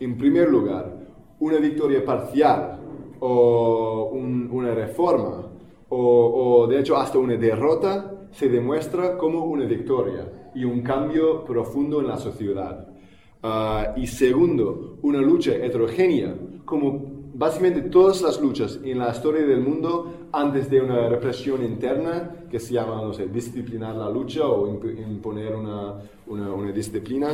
En 0.00 0.16
primer 0.16 0.48
lugar, 0.48 0.96
una 1.40 1.58
victoria 1.58 2.02
parcial 2.02 2.80
o 3.20 4.10
una 4.14 4.74
reforma 4.74 5.46
o, 5.90 6.66
de 6.66 6.80
hecho 6.80 6.96
hasta 6.96 7.18
una 7.18 7.36
derrota 7.36 8.28
se 8.30 8.48
demuestra 8.48 9.18
como 9.18 9.44
una 9.44 9.66
victoria 9.66 10.50
y 10.54 10.64
un 10.64 10.80
cambio 10.80 11.44
profundo 11.44 12.00
en 12.00 12.06
la 12.06 12.16
sociedad. 12.16 12.88
Ah, 13.42 13.92
y 13.94 14.06
segundo, 14.06 14.96
una 15.02 15.20
lucha 15.20 15.52
heterogénea, 15.52 16.34
como 16.64 17.28
básicamente 17.34 17.82
todas 17.82 18.22
las 18.22 18.40
luchas 18.40 18.80
en 18.82 18.98
la 18.98 19.10
historia 19.10 19.44
del 19.46 19.60
mundo 19.60 20.19
antes 20.32 20.70
de 20.70 20.80
una 20.80 21.08
represión 21.08 21.64
interna 21.64 22.30
que 22.50 22.60
se 22.60 22.74
llama, 22.74 22.96
no 23.02 23.12
sé, 23.12 23.26
disciplinar 23.26 23.94
la 23.96 24.08
lucha 24.08 24.46
o 24.46 24.68
imponer 24.68 25.54
una, 25.54 25.94
una, 26.26 26.72
disciplina 26.72 27.28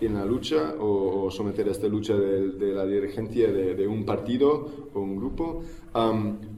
en 0.00 0.14
la 0.14 0.24
lucha 0.24 0.74
o, 0.78 1.30
someter 1.30 1.68
a 1.68 1.70
esta 1.72 1.88
lucha 1.88 2.14
de, 2.14 2.72
la 2.72 2.84
dirigencia 2.84 3.50
de, 3.50 3.86
un 3.86 4.04
partido 4.04 4.88
o 4.94 5.00
un 5.00 5.16
grupo, 5.16 5.62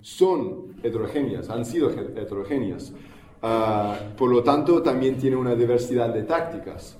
son 0.01 0.75
heterogéneas, 0.83 1.49
han 1.51 1.65
sido 1.65 1.91
heterogéneas. 1.91 2.93
Ah, 3.43 3.97
por 4.17 4.31
lo 4.31 4.43
tanto, 4.43 4.83
también 4.83 5.19
tiene 5.19 5.37
una 5.37 5.55
diversidad 5.55 6.13
de 6.13 6.23
tácticas. 6.23 6.99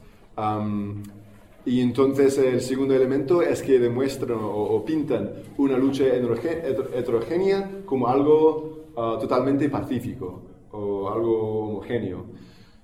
Y 1.67 1.81
entonces 1.81 2.37
el 2.37 2.61
segundo 2.61 2.95
elemento 2.95 3.41
es 3.41 3.63
que 3.63 3.79
demuestran 3.79 4.39
o, 4.43 4.85
pintan 4.85 5.31
una 5.57 5.79
lucha 5.79 6.05
heterogénea 6.05 7.71
como 7.87 8.09
algo 8.09 8.84
ah, 8.97 9.17
totalmente 9.21 9.69
pacífico 9.69 10.43
o 10.73 11.09
algo 11.09 11.67
homogéneo. 11.67 12.27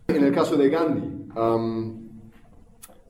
En 0.08 0.24
el 0.24 0.32
caso 0.32 0.56
de 0.56 0.68
Gandhi, 0.68 1.26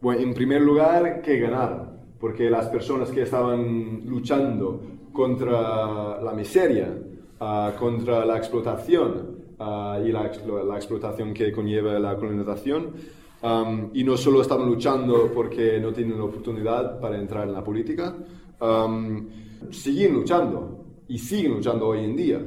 bueno, 0.02 0.22
en 0.22 0.32
primer 0.32 0.62
lugar, 0.62 1.20
que 1.20 1.38
ganar, 1.38 1.90
porque 2.18 2.48
las 2.48 2.68
personas 2.68 3.10
que 3.10 3.22
estaban 3.22 4.02
luchando 4.06 4.80
contra 5.12 6.20
la 6.22 6.32
miseria, 6.32 6.96
ah, 7.40 7.72
contra 7.78 8.24
la 8.24 8.36
explotación 8.38 9.38
ah, 9.58 10.00
y 10.02 10.10
la, 10.12 10.30
la 10.64 10.76
explotación 10.76 11.34
que 11.34 11.52
conlleva 11.52 11.98
la 11.98 12.16
colonización, 12.16 12.94
y 13.94 14.04
no 14.04 14.16
solo 14.18 14.42
estaban 14.42 14.66
luchando 14.66 15.30
porque 15.34 15.80
no 15.80 15.92
tienen 15.92 16.18
la 16.18 16.24
oportunidad 16.24 17.00
para 17.00 17.18
entrar 17.18 17.48
en 17.48 17.54
la 17.54 17.64
política, 17.64 18.14
siguen 19.70 20.14
luchando 20.14 20.84
y 21.08 21.18
siguen 21.18 21.54
luchando 21.54 21.88
hoy 21.88 22.04
en 22.04 22.16
día. 22.16 22.40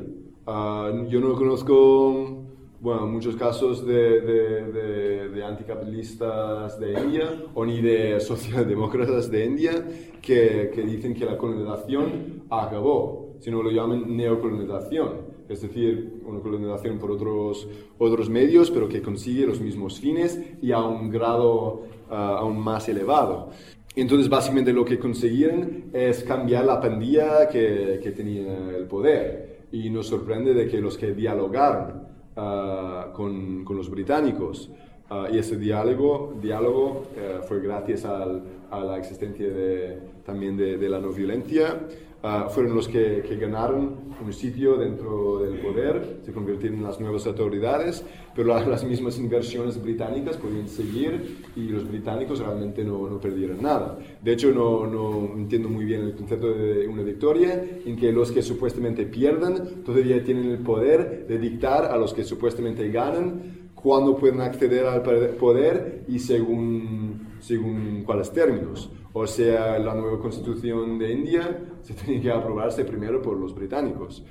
Ah, 0.46 0.92
yo 1.08 1.20
no 1.20 1.34
conozco 1.36 2.44
bueno, 2.82 3.08
muchos 3.08 3.38
casos 3.38 3.86
de, 3.86 4.20
de, 4.22 5.30
de, 5.30 5.44
anticapitalistas 5.44 6.78
de 6.80 7.00
India 7.00 7.44
o 7.54 7.66
ni 7.66 7.82
de 7.82 8.20
socialdemócratas 8.20 9.32
de 9.32 9.46
India 9.46 9.88
que, 10.22 10.70
que 10.74 10.82
dicen 10.82 11.14
que 11.14 11.26
la 11.26 11.38
colonización 11.38 12.44
acabó, 12.50 13.38
sino 13.40 13.64
lo 13.64 13.72
llaman 13.72 14.18
neocolonización 14.18 15.34
es 15.50 15.62
decir, 15.62 16.22
una 16.26 16.40
colonización 16.40 16.98
por 17.00 17.12
otros, 17.12 17.68
otros 17.98 18.30
medios, 18.30 18.72
pero 18.72 18.88
que 18.88 19.02
consigue 19.02 19.46
los 19.46 19.60
mismos 19.60 20.00
fines 20.00 20.40
y 20.62 20.72
a 20.72 20.80
un 20.80 21.10
grado 21.10 21.84
ah, 22.10 22.38
aún 22.40 22.60
más 22.60 22.88
elevado. 22.90 23.50
Entonces, 23.96 24.28
básicamente 24.28 24.74
lo 24.74 24.84
que 24.84 24.98
consiguieron 24.98 25.92
es 25.94 26.24
cambiar 26.24 26.66
la 26.66 26.82
pandilla 26.82 27.48
que, 27.48 28.00
que 28.02 28.12
tenía 28.12 28.70
el 28.76 28.86
poder. 28.88 29.43
Y 29.74 29.90
nos 29.90 30.06
sorprende 30.06 30.54
de 30.54 30.68
que 30.68 30.80
los 30.80 31.00
que 31.00 31.14
dialogaron 31.14 32.08
ah, 32.38 33.08
con, 33.12 33.66
con, 33.66 33.76
los 33.76 33.90
británicos, 33.90 34.70
ah, 35.10 35.28
y 35.34 35.40
ese 35.40 35.58
diálogo, 35.58 36.36
diálogo 36.40 37.08
eh, 37.18 37.40
fue 37.48 37.60
gracias 37.60 38.06
al, 38.06 38.44
a 38.70 38.80
la 38.82 39.00
existencia 39.00 39.50
de, 39.50 39.98
también 40.24 40.56
de, 40.58 40.78
de 40.78 40.90
la 40.90 41.00
no 41.00 41.12
violencia, 41.12 41.80
ah, 42.24 42.48
fueron 42.50 42.76
los 42.76 42.88
que, 42.88 43.22
ganaron 43.40 44.14
un 44.24 44.34
sitio 44.34 44.78
dentro 44.78 45.40
del 45.40 45.60
poder, 45.60 46.22
se 46.24 46.32
convirtieron 46.32 46.80
en 46.80 46.86
las 46.86 47.00
nuevas 47.00 47.28
autoridades, 47.28 48.06
pero 48.36 48.48
las, 48.48 48.84
mismas 48.84 49.18
inversiones 49.18 49.82
británicas 49.82 50.38
podían 50.38 50.68
seguir 50.68 51.44
y 51.56 51.68
los 51.68 51.88
británicos 51.88 52.40
realmente 52.40 52.84
no, 52.84 53.10
no 53.10 53.20
perdieron 53.20 53.62
nada. 53.62 54.00
De 54.22 54.34
hecho, 54.34 54.52
no, 54.52 54.88
no, 54.88 55.34
entiendo 55.36 55.70
muy 55.70 55.86
bien 55.86 56.02
el 56.02 56.16
concepto 56.16 56.54
de 56.54 56.88
una 56.88 57.04
victoria 57.04 57.64
en 57.86 57.96
que 57.98 58.12
los 58.12 58.32
que 58.32 58.42
supuestamente 58.42 59.06
pierden 59.06 59.84
todavía 59.84 60.24
tienen 60.24 60.50
el 60.50 60.60
poder 60.60 61.28
de 61.28 61.38
dictar 61.38 61.86
a 61.86 61.98
los 61.98 62.14
que 62.14 62.24
supuestamente 62.24 62.90
ganan 62.90 63.64
cuándo 63.84 64.16
pueden 64.16 64.40
acceder 64.40 64.86
al 64.86 65.02
poder 65.04 66.06
y 66.08 66.20
según, 66.20 67.28
según 67.42 68.04
cuáles 68.06 68.32
términos. 68.32 68.90
O 69.16 69.28
sea, 69.28 69.78
la 69.78 69.94
nueva 69.94 70.20
constitución 70.20 70.98
de 70.98 71.14
India 71.14 71.60
se 71.82 71.94
tenía 72.06 72.22
que 72.22 72.32
aprobarse 72.32 72.84
primero 72.84 73.22
por 73.22 73.38
los 73.38 73.54
británicos. 73.54 74.26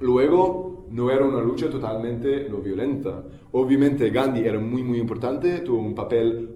Luego, 0.00 0.86
no 0.90 1.10
era 1.10 1.24
una 1.24 1.40
lucha 1.40 1.70
totalmente 1.70 2.48
no 2.48 2.58
violenta. 2.58 3.22
Obviamente 3.52 4.10
Gandhi 4.10 4.40
era 4.40 4.58
muy, 4.58 4.82
muy 4.82 4.98
importante, 4.98 5.60
tuvo 5.60 5.78
un 5.78 5.94
papel 5.94 6.48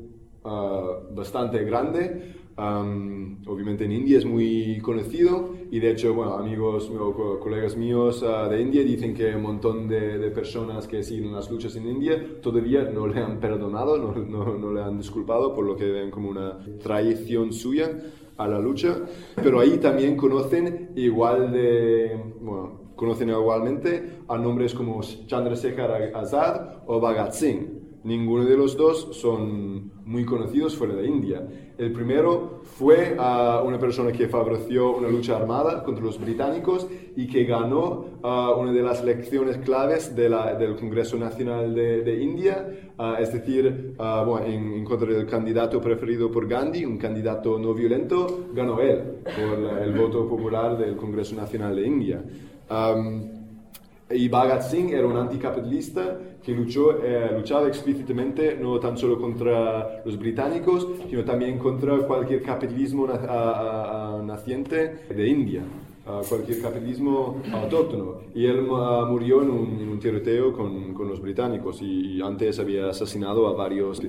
ah, 0.45 0.99
bastante 1.13 1.63
grande, 1.65 2.35
obviamente 2.57 3.85
en 3.85 3.93
India 3.93 4.19
es 4.19 4.25
muy 4.25 4.79
conocido 4.81 5.51
y 5.71 5.81
de 5.81 5.91
hecho, 5.91 6.15
bueno, 6.15 6.35
amigos 6.35 6.91
o 6.91 7.41
colegas 7.41 7.77
míos 7.77 8.23
uh, 8.23 8.49
de 8.49 8.61
India 8.61 8.83
dicen 8.83 9.13
que 9.13 9.35
un 9.35 9.43
montón 9.43 9.89
de, 9.89 10.19
de, 10.19 10.31
personas 10.31 10.87
que 10.87 11.03
siguen 11.03 11.33
las 11.33 11.51
luchas 11.51 11.75
en 11.77 11.89
India 11.89 12.41
todavía 12.41 12.85
no 12.85 13.09
le 13.09 13.21
han 13.21 13.41
perdonado, 13.41 13.99
no, 13.99 14.15
no, 14.15 14.57
no, 14.57 14.73
le 14.73 14.83
han 14.83 14.99
disculpado 14.99 15.53
por 15.53 15.65
lo 15.65 15.77
que 15.77 15.91
ven 15.91 16.11
como 16.11 16.29
una 16.29 16.59
traición 16.83 17.53
suya 17.53 17.91
a 18.37 18.47
la 18.47 18.61
lucha, 18.61 18.99
pero 19.37 19.61
ahí 19.61 19.79
también 19.79 20.17
conocen 20.17 20.91
igual 20.97 21.53
de, 21.53 22.21
bueno, 22.41 22.93
conocen 22.95 23.31
igualmente 23.31 24.21
a 24.29 24.39
nombres 24.39 24.75
como 24.75 25.01
Chandrasekhar 25.03 26.13
Azad 26.15 26.83
o 26.87 27.01
Bhagat 27.01 27.33
Singh. 27.33 27.84
Ninguno 28.05 28.45
de 28.45 28.55
los 28.55 28.77
dos 28.77 29.09
son 29.13 29.91
muy 30.05 30.27
conocidos 30.27 30.77
fuera 30.77 30.95
de 30.95 31.07
India. 31.07 31.43
El 31.79 31.91
primero 31.91 32.61
fue 32.63 33.17
a 33.19 33.63
una 33.65 33.79
persona 33.79 34.13
que 34.13 34.29
favoreció 34.29 34.95
una 34.95 35.09
lucha 35.09 35.37
armada 35.37 35.83
contra 35.83 36.05
los 36.05 36.21
británicos 36.21 36.87
y 37.17 37.27
que 37.27 37.45
ganó 37.45 38.05
una 38.23 38.73
de 38.73 38.83
las 38.83 39.03
lecciones 39.03 39.57
claves 39.57 40.15
de 40.15 40.29
la, 40.29 40.55
del 40.55 40.77
Congreso 40.77 41.17
Nacional 41.17 41.75
de, 41.75 42.23
India, 42.23 42.69
es 43.19 43.33
decir, 43.33 43.97
en, 44.47 44.85
contra 44.85 45.11
del 45.11 45.27
candidato 45.27 45.81
preferido 45.81 46.31
por 46.31 46.47
Gandhi, 46.47 46.85
un 46.85 46.99
candidato 46.99 47.59
no 47.59 47.73
violento, 47.73 48.49
ganó 48.53 48.81
él 48.81 49.01
por 49.25 49.83
el 49.83 49.93
voto 49.95 50.29
popular 50.29 50.77
del 50.77 50.95
Congreso 50.97 51.35
Nacional 51.37 51.75
de 51.75 51.87
India. 51.87 52.23
Y 54.11 54.29
Bhagat 54.29 54.63
Singh 54.63 54.93
era 54.93 55.07
un 55.07 55.17
anticapitalista 55.17 56.19
que 56.43 56.53
luchó, 56.53 57.03
eh, 57.03 57.31
luchaba 57.35 57.69
explícitamente 57.69 58.57
no 58.61 58.79
tan 58.79 58.99
solo 58.99 59.19
contra 59.19 60.03
los 60.05 60.19
británicos, 60.19 60.87
sino 61.09 61.25
también 61.25 61.59
contra 61.59 61.97
cualquier 62.07 62.43
capitalismo 62.43 63.07
naciente 63.07 65.07
de 65.09 65.27
India, 65.27 65.63
cualquier 66.29 66.61
capitalismo 66.61 67.41
autóctono. 67.51 68.17
Y 68.35 68.45
él 68.45 68.63
murió 68.63 69.43
en 69.43 69.51
un, 69.51 69.99
tiroteo 69.99 70.53
con, 70.53 70.93
con, 70.93 71.09
los 71.09 71.23
británicos 71.23 71.81
y, 71.81 72.21
antes 72.21 72.59
había 72.59 72.91
asesinado 72.91 73.49
a 73.49 73.55
varios 73.55 74.03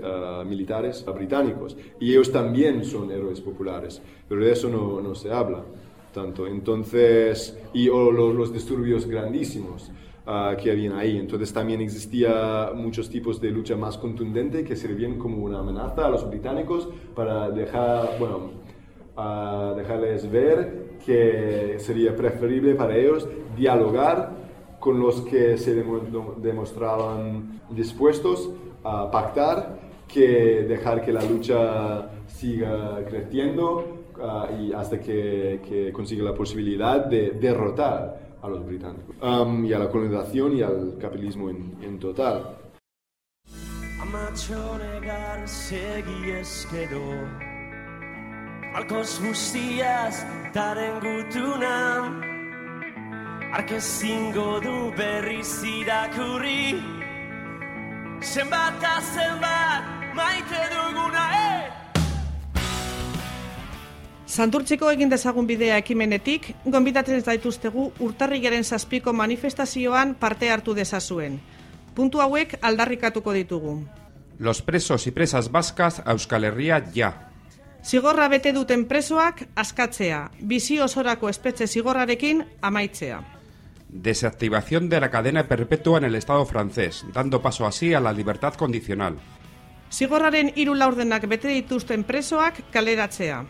militares 0.45 1.05
británicos. 1.15 1.77
Y 2.01 2.11
ellos 2.11 2.33
también 2.33 2.83
son 2.83 3.11
héroes 3.11 3.39
populares, 3.39 4.01
pero 4.27 4.43
de 4.43 4.51
eso 4.51 4.67
no, 4.67 4.99
no 4.99 5.15
se 5.15 5.31
habla 5.31 5.63
tanto. 6.15 6.47
Entonces, 6.47 7.55
y 7.73 7.89
o 7.89 8.11
los, 8.11 8.33
los 8.33 8.51
disturbios 8.51 9.05
grandísimos. 9.05 9.91
Ah, 10.27 10.55
que 10.59 10.71
habían 10.71 10.93
ahí. 10.93 11.17
Entonces 11.17 11.53
también 11.53 11.81
existía 11.81 12.71
muchos 12.73 13.11
tipos 13.11 13.39
de 13.39 13.51
lucha 13.51 13.75
más 13.75 13.95
contundente 13.95 14.63
que 14.63 14.75
servían 14.75 15.19
como 15.19 15.43
una 15.43 15.59
amenaza 15.59 16.07
a 16.07 16.09
los 16.09 16.27
británicos 16.27 16.89
para 17.13 17.51
dejar, 17.51 18.17
bueno, 18.17 18.49
dejarles 19.77 20.31
ver 20.31 20.97
que 21.05 21.75
sería 21.77 22.15
preferible 22.15 22.73
para 22.73 22.97
ellos 22.97 23.27
dialogar 23.55 24.31
con 24.79 24.99
los 24.99 25.21
que 25.21 25.59
se 25.59 25.75
demostraban 25.75 27.61
dispuestos 27.69 28.49
a 28.83 29.11
pactar 29.11 29.79
que 30.07 30.65
dejar 30.67 31.05
que 31.05 31.13
la 31.13 31.23
lucha 31.23 32.09
siga 32.25 33.05
creciendo 33.07 33.94
ah, 34.21 34.49
y 34.51 34.73
hasta 34.73 34.99
que, 34.99 35.61
que 35.67 35.91
consiga 35.91 36.23
la 36.23 36.33
posibilidad 36.33 37.05
de 37.05 37.31
derrotar 37.31 38.37
a 38.41 38.47
los 38.47 38.65
británicos 38.65 39.15
um, 39.21 39.65
y 39.65 39.73
a 39.73 39.79
la 39.79 39.89
colonización 39.89 40.57
y 40.57 40.61
al 40.61 40.97
capitalismo 40.99 41.49
en, 41.49 41.77
en 41.81 41.99
total. 41.99 42.57
Amatxo 44.01 44.77
negar 44.77 45.47
segi 45.47 46.31
eskero 46.39 47.01
Malkoz 48.73 49.19
guztiaz 49.23 50.25
taren 50.53 50.99
gutunan 50.99 52.21
Arkezingo 53.53 54.59
du 54.59 54.91
berriz 54.97 55.63
irakurri 55.63 56.75
Zenbat 58.21 58.83
a 58.83 59.01
zenbat 59.01 59.95
maite 60.15 60.61
duguna, 60.71 61.25
eh! 61.33 61.84
Santurtziko 64.25 64.89
egin 64.89 65.09
dezagun 65.09 65.45
bidea 65.45 65.77
ekimenetik, 65.77 66.47
gonbidatzen 66.65 67.19
ez 67.19 67.25
daituztegu 67.27 67.91
urtarrigaren 68.01 68.63
zazpiko 68.63 69.13
manifestazioan 69.13 70.15
parte 70.15 70.49
hartu 70.49 70.73
dezazuen. 70.73 71.37
Puntu 71.93 72.21
hauek 72.21 72.57
aldarrikatuko 72.61 73.33
ditugu. 73.33 73.75
Los 74.39 74.61
presos 74.61 75.05
y 75.07 75.11
presas 75.11 75.51
vascas 75.51 76.01
a 76.03 76.11
Euskal 76.11 76.43
Herria 76.43 76.83
ja. 76.93 77.31
Zigorra 77.85 78.27
bete 78.27 78.51
duten 78.51 78.87
presoak 78.89 79.45
askatzea, 79.55 80.31
bizi 80.41 80.79
osorako 80.79 81.29
espetxe 81.29 81.67
zigorrarekin 81.67 82.43
amaitzea. 82.61 83.21
Desactivación 83.89 84.89
de 84.89 84.99
la 84.99 85.11
cadena 85.11 85.47
perpetua 85.47 85.99
en 85.99 86.05
el 86.05 86.15
Estado 86.15 86.45
francés, 86.45 87.05
dando 87.13 87.41
paso 87.43 87.67
así 87.67 87.93
a 87.93 87.99
la 87.99 88.11
libertad 88.11 88.55
condicional. 88.55 89.19
Zigorraren 89.93 90.51
hiru 90.55 90.73
laurdenak 90.73 91.27
bete 91.29 91.47
dituzten 91.47 92.03
presoak 92.03 92.71
kaleratzea. 92.71 93.45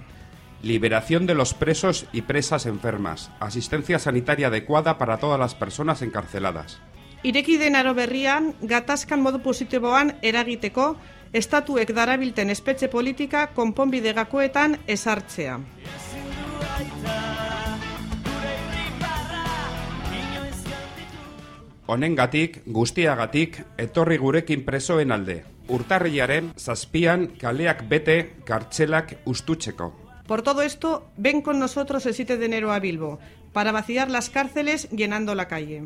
Liberación 0.61 1.25
de 1.27 1.35
los 1.35 1.53
presos 1.53 2.05
y 2.11 2.23
presas 2.23 2.65
enfermas. 2.65 3.31
Asistencia 3.39 3.99
sanitaria 3.99 4.47
adecuada 4.47 4.97
para 4.97 5.17
todas 5.17 5.39
las 5.39 5.55
personas 5.55 6.01
encarceladas. 6.01 6.81
Ireki 7.25 7.57
den 7.57 7.75
aro 7.75 7.95
berrian, 7.97 8.53
gatazkan 8.61 9.21
modu 9.25 9.39
positiboan 9.41 10.13
eragiteko, 10.21 10.95
estatuek 11.33 11.89
darabilten 11.97 12.53
espetxe 12.53 12.85
politika 12.87 13.47
konponbide 13.57 14.13
gakoetan 14.13 14.77
esartzea. 14.85 15.57
Honengatik, 21.85 22.61
guztiagatik, 22.65 23.59
etorri 23.77 24.17
gurekin 24.17 24.63
presoen 24.65 25.11
alde. 25.11 25.43
Urtarriaren, 25.69 26.53
zazpian, 26.57 27.27
kaleak 27.41 27.87
bete, 27.89 28.17
kartxelak 28.45 29.19
ustutzeko. 29.25 30.04
Por 30.27 30.41
todo 30.41 30.63
esto, 30.63 31.05
ven 31.17 31.41
con 31.41 31.59
nosotros 31.59 32.05
el 32.07 32.15
7 32.15 32.37
de 32.37 32.45
enero 32.45 32.73
a 32.73 32.79
Bilbo, 32.79 33.19
para 33.53 33.71
vaciar 33.71 34.09
las 34.09 34.29
cárceles 34.31 34.89
llenando 34.89 35.35
la 35.35 35.47
calle. 35.47 35.83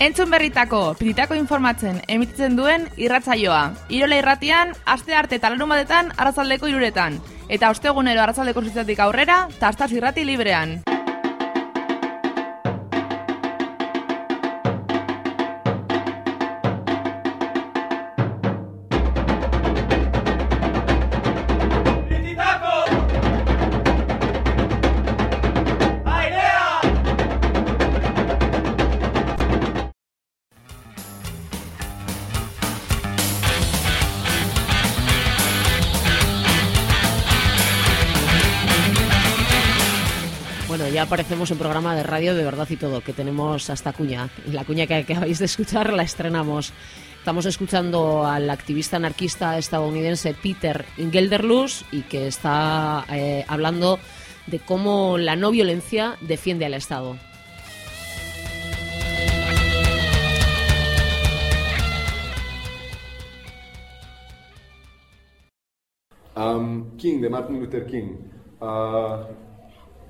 Entzun 0.00 0.30
berritako, 0.30 0.94
piritako 0.94 1.34
informatzen 1.34 2.02
emititzen 2.06 2.54
duen 2.56 2.86
irratzaioa. 2.96 3.74
Irola 3.88 4.20
irratian, 4.20 4.76
aste 4.86 5.14
arte 5.14 5.40
talarun 5.42 5.68
batetan, 5.68 6.12
arrazaldeko 6.16 6.68
iruretan 6.68 7.18
eta 7.48 7.70
ostegunero 7.72 8.22
arratsaldeko 8.22 8.62
zitzatik 8.68 9.00
aurrera, 9.00 9.46
tastaz 9.58 9.90
irrati 9.96 10.24
librean. 10.28 10.78
Ya 41.08 41.14
aparecemos 41.14 41.50
en 41.50 41.58
programa 41.58 41.96
de 41.96 42.02
radio 42.02 42.34
de 42.34 42.44
verdad 42.44 42.66
y 42.68 42.76
todo, 42.76 43.00
que 43.00 43.14
tenemos 43.14 43.70
hasta 43.70 43.92
cuña. 43.92 44.28
La 44.52 44.64
cuña 44.64 44.86
que 44.86 44.94
acabáis 44.94 45.38
de 45.38 45.46
escuchar 45.46 45.92
la 45.92 46.02
estrenamos. 46.02 46.72
Estamos 47.18 47.46
escuchando 47.46 48.26
al 48.26 48.50
activista 48.50 48.96
anarquista 48.96 49.56
estadounidense 49.58 50.34
Peter 50.34 50.84
Gelderlus 50.96 51.84
y 51.92 52.02
que 52.02 52.26
está 52.26 53.04
eh, 53.10 53.44
hablando 53.48 53.98
de 54.46 54.58
cómo 54.58 55.18
la 55.18 55.34
no 55.34 55.50
violencia 55.50 56.16
defiende 56.20 56.66
al 56.66 56.74
Estado. 56.74 57.16
Um, 66.36 66.96
King, 66.96 67.20
de 67.20 67.30
Martin 67.30 67.60
Luther 67.60 67.86
King. 67.86 68.16
Uh, 68.60 69.47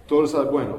todos, 0.09 0.51
bueno, 0.51 0.79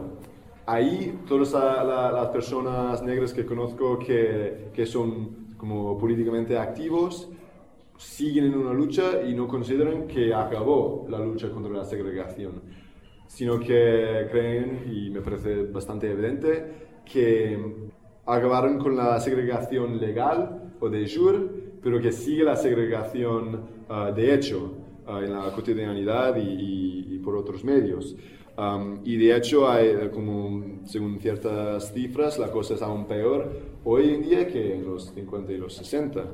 ahí 0.66 1.20
todas 1.28 1.54
las 1.54 2.28
personas 2.30 3.02
negras 3.04 3.32
que 3.32 3.46
conozco 3.46 4.00
que, 4.00 4.70
que 4.74 4.86
son 4.88 5.54
como 5.56 5.98
políticamente 5.98 6.58
activos 6.58 7.30
siguen 7.96 8.46
en 8.46 8.58
una 8.58 8.74
lucha 8.74 9.22
y 9.24 9.36
no 9.36 9.48
consideran 9.48 10.08
que 10.08 10.34
acabó 10.34 11.06
la 11.10 11.20
lucha 11.20 11.52
contra 11.52 11.72
la 11.72 11.86
segregación, 11.86 12.62
sino 13.28 13.60
que 13.60 14.28
creen, 14.32 14.86
y 14.92 15.12
me 15.12 15.22
parece 15.22 15.64
bastante 15.66 16.10
evidente, 16.10 16.90
que 17.06 17.92
acabaron 18.26 18.80
con 18.80 18.96
la 18.96 19.20
segregación 19.20 20.00
legal 20.00 20.74
o 20.80 20.90
de 20.90 21.08
jure, 21.08 21.40
pero 21.84 22.02
que 22.02 22.12
sigue 22.12 22.44
la 22.44 22.56
segregación 22.56 23.62
uh, 23.90 24.14
de 24.14 24.34
hecho 24.34 24.74
uh, 25.08 25.18
en 25.18 25.34
la 25.34 25.52
cotidianidad 25.52 26.36
y 26.38 27.20
por 27.20 27.36
otros 27.36 27.64
medios. 27.64 28.16
Um, 28.60 29.00
y 29.06 29.16
de 29.16 29.38
hecho, 29.38 29.70
hay, 29.70 29.88
eh, 29.88 30.10
como 30.14 30.82
según 30.86 31.18
ciertas 31.22 31.94
cifras, 31.94 32.38
la 32.38 32.52
cosa 32.52 32.74
es 32.74 32.82
aún 32.82 33.06
peor 33.06 33.50
hoy 33.86 34.10
en 34.10 34.22
día 34.22 34.48
que 34.48 34.76
en 34.76 34.86
los 34.86 35.14
50 35.14 35.54
y 35.54 35.58
los 35.58 35.76
60. 35.76 36.26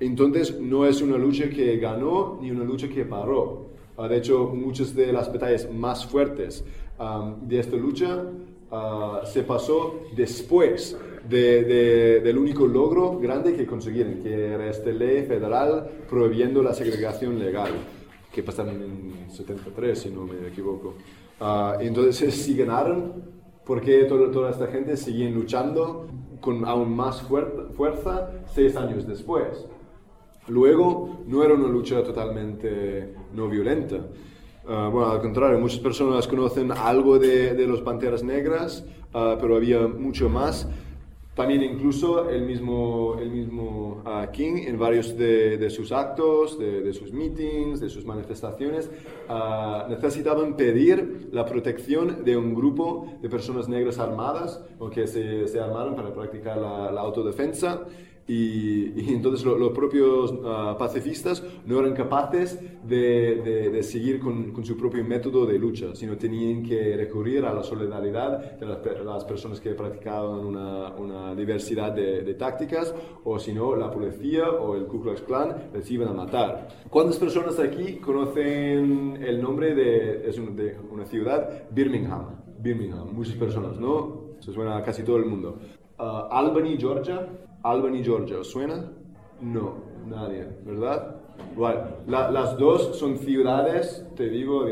Entonces, 0.00 0.58
no 0.58 0.86
es 0.86 1.02
una 1.02 1.18
lucha 1.18 1.50
que 1.50 1.76
ganó 1.76 2.38
ni 2.40 2.50
una 2.50 2.64
lucha 2.64 2.88
que 2.88 3.04
paró. 3.04 3.72
Uh, 3.98 4.04
de 4.04 4.16
hecho, 4.16 4.46
muchas 4.54 4.94
de 4.94 5.12
las 5.12 5.30
batallas 5.30 5.70
más 5.70 6.06
fuertes 6.06 6.64
um, 6.98 7.46
de 7.46 7.58
esta 7.58 7.76
lucha 7.76 8.24
uh, 8.70 9.26
se 9.26 9.42
pasó 9.42 10.00
después 10.16 10.96
de, 11.28 11.62
de, 11.64 12.20
del 12.20 12.38
único 12.38 12.66
logro 12.66 13.18
grande 13.18 13.54
que 13.54 13.66
consiguieron, 13.66 14.22
que 14.22 14.46
era 14.46 14.70
esta 14.70 14.90
ley 14.90 15.26
federal 15.26 15.90
prohibiendo 16.08 16.62
la 16.62 16.72
segregación 16.72 17.38
legal, 17.38 17.72
que 18.32 18.42
pasaron 18.42 18.82
en 18.82 19.30
73, 19.30 19.98
si 19.98 20.08
no 20.08 20.24
me 20.24 20.48
equivoco. 20.48 20.94
Uh, 21.40 21.80
entonces, 21.80 22.34
si 22.44 22.56
ganaron, 22.56 23.24
¿por 23.64 23.80
qué 23.80 24.04
toda, 24.04 24.30
toda 24.30 24.50
esta 24.50 24.66
gente 24.68 24.96
sigue 24.96 25.30
luchando 25.30 26.08
con 26.40 26.64
aún 26.64 26.94
más 26.94 27.22
fuer 27.22 27.68
fuerza 27.76 28.30
seis 28.52 28.76
años 28.76 29.06
después? 29.06 29.66
Luego, 30.48 31.24
no 31.26 31.42
era 31.42 31.54
una 31.54 31.68
lucha 31.68 32.02
totalmente 32.04 33.14
no 33.34 33.48
violenta. 33.48 33.96
Uh, 33.96 34.90
bueno, 34.90 35.10
al 35.10 35.20
contrario, 35.20 35.58
muchas 35.58 35.80
personas 35.80 36.26
conocen 36.26 36.72
algo 36.72 37.18
de, 37.18 37.54
de 37.54 37.66
los 37.66 37.80
Panteras 37.82 38.22
Negras, 38.22 38.84
uh, 39.14 39.36
pero 39.40 39.56
había 39.56 39.86
mucho 39.86 40.28
más. 40.28 40.68
También 41.36 41.62
incluso 41.62 42.30
el 42.30 42.46
mismo, 42.46 43.18
el 43.20 43.30
mismo 43.30 44.02
uh, 44.06 44.32
King 44.32 44.64
en 44.66 44.78
varios 44.78 45.18
de, 45.18 45.58
de 45.58 45.68
sus 45.68 45.92
actos, 45.92 46.58
de, 46.58 46.80
de, 46.80 46.94
sus 46.94 47.12
meetings, 47.12 47.78
de 47.78 47.90
sus 47.90 48.06
manifestaciones, 48.06 48.90
uh, 49.28 49.86
necesitaban 49.86 50.56
pedir 50.56 51.28
la 51.32 51.44
protección 51.44 52.24
de 52.24 52.38
un 52.38 52.54
grupo 52.54 53.18
de 53.20 53.28
personas 53.28 53.68
negras 53.68 53.98
armadas 53.98 54.62
o 54.78 54.88
que 54.88 55.06
se, 55.06 55.46
se 55.46 55.60
armaron 55.60 55.94
para 55.94 56.10
practicar 56.14 56.56
la, 56.56 56.90
la 56.90 57.02
autodefensa 57.02 57.82
y, 58.28 59.00
y, 59.00 59.14
entonces 59.14 59.44
lo, 59.44 59.56
los 59.56 59.70
propios 59.70 60.32
uh, 60.32 60.76
pacifistas 60.76 61.44
no 61.64 61.78
eran 61.78 61.94
capaces 61.94 62.58
de, 62.82 63.36
de, 63.36 63.70
de 63.70 63.82
seguir 63.84 64.18
con, 64.18 64.50
con, 64.50 64.64
su 64.64 64.76
propio 64.76 65.04
método 65.04 65.46
de 65.46 65.58
lucha, 65.58 65.94
sino 65.94 66.16
tenían 66.16 66.64
que 66.64 66.96
recurrir 66.96 67.44
a 67.44 67.54
la 67.54 67.62
solidaridad 67.62 68.58
de 68.58 68.66
las, 68.66 68.78
las 69.04 69.24
personas 69.24 69.60
que 69.60 69.74
practicaban 69.74 70.40
una, 70.40 70.94
una 70.96 71.34
diversidad 71.36 71.92
de, 71.92 72.22
de, 72.22 72.34
tácticas, 72.34 72.92
o 73.22 73.38
si 73.38 73.52
no, 73.52 73.76
la 73.76 73.90
policía 73.92 74.50
o 74.50 74.74
el 74.74 74.86
Ku 74.86 75.00
Klux 75.00 75.20
Klan 75.22 75.70
les 75.72 75.88
iban 75.90 76.08
a 76.08 76.12
matar. 76.12 76.68
¿Cuántas 76.90 77.18
personas 77.18 77.58
aquí 77.60 77.96
conocen 77.96 79.22
el 79.22 79.40
nombre 79.40 79.74
de, 79.74 80.28
es 80.28 80.36
un, 80.38 80.56
de 80.56 80.76
una 80.90 81.04
ciudad? 81.04 81.68
Birmingham. 81.70 82.42
Birmingham, 82.58 83.12
muchas 83.12 83.36
personas, 83.36 83.78
¿no? 83.78 84.34
Se 84.40 84.52
suena 84.52 84.76
a 84.78 84.82
casi 84.82 85.04
todo 85.04 85.16
el 85.18 85.26
mundo. 85.26 85.58
Uh, 85.98 86.28
Albany, 86.30 86.76
Georgia, 86.76 87.26
Albany, 87.70 88.02
Georgia, 88.04 88.38
¿os 88.38 88.48
suena? 88.48 88.92
No, 89.40 89.74
nadie, 90.06 90.46
¿verdad? 90.64 91.16
Bueno, 91.56 91.80
la, 92.06 92.30
las 92.30 92.56
dos 92.56 92.96
son 92.96 93.18
ciudades, 93.18 94.06
te 94.14 94.28
digo, 94.28 94.64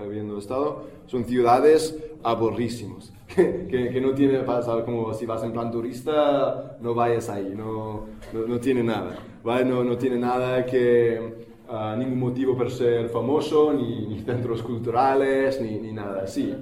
habiendo, 0.00 0.38
estado, 0.38 0.84
son 1.06 1.24
ciudades 1.24 1.96
aburrísimas, 2.22 3.12
que, 3.34 3.66
que, 3.66 3.90
que, 3.90 4.00
no 4.00 4.14
tiene, 4.14 4.38
pasar 4.40 4.84
como 4.84 5.12
si 5.12 5.26
vas 5.26 5.42
en 5.44 5.52
plan 5.52 5.70
turista, 5.70 6.78
no 6.80 6.94
vayas 6.94 7.28
ahí, 7.28 7.52
no, 7.54 8.06
no, 8.32 8.58
tiene 8.58 8.82
nada, 8.82 9.18
¿vale? 9.44 9.66
No, 9.66 9.84
no 9.84 9.98
tiene 9.98 10.16
nada 10.16 10.64
que, 10.64 11.46
uh, 11.68 11.96
ningún 11.98 12.18
motivo 12.18 12.56
para 12.56 12.70
ser 12.70 13.10
famoso, 13.10 13.74
ni, 13.74 14.06
ni 14.06 14.20
centros 14.20 14.62
culturales, 14.62 15.60
ni, 15.60 15.78
ni 15.78 15.92
nada 15.92 16.22
así 16.22 16.54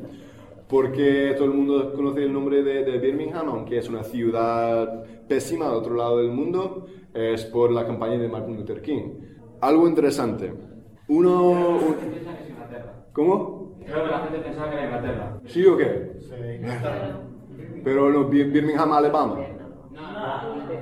porque 0.68 1.34
todo 1.36 1.44
el 1.46 1.52
mundo 1.52 1.92
conoce 1.94 2.24
el 2.24 2.32
nombre 2.32 2.62
de, 2.62 2.84
de, 2.84 2.98
Birmingham, 2.98 3.48
aunque 3.48 3.78
es 3.78 3.88
una 3.88 4.02
ciudad 4.02 5.04
pésima 5.28 5.66
al 5.68 5.74
otro 5.74 5.94
lado 5.94 6.18
del 6.18 6.30
mundo, 6.30 6.86
es 7.14 7.44
por 7.44 7.70
la 7.70 7.86
campaña 7.86 8.18
de 8.18 8.28
Martin 8.28 8.56
Luther 8.56 8.82
King. 8.82 9.14
Algo 9.60 9.88
interesante. 9.88 10.52
Uno... 11.08 11.50
Un... 11.50 11.96
¿Cómo? 13.12 13.76
Creo 13.86 14.04
que 14.04 14.10
la 14.10 14.18
gente 14.20 14.38
pensaba 14.40 14.70
que 14.70 14.76
era 14.76 14.84
Inglaterra. 14.84 15.40
¿Sí 15.46 15.64
o 15.64 15.76
qué? 15.76 16.12
Sí. 16.20 16.34
Pero 17.84 18.10
no, 18.10 18.24
Birmingham, 18.24 18.92
Alabama. 18.92 19.38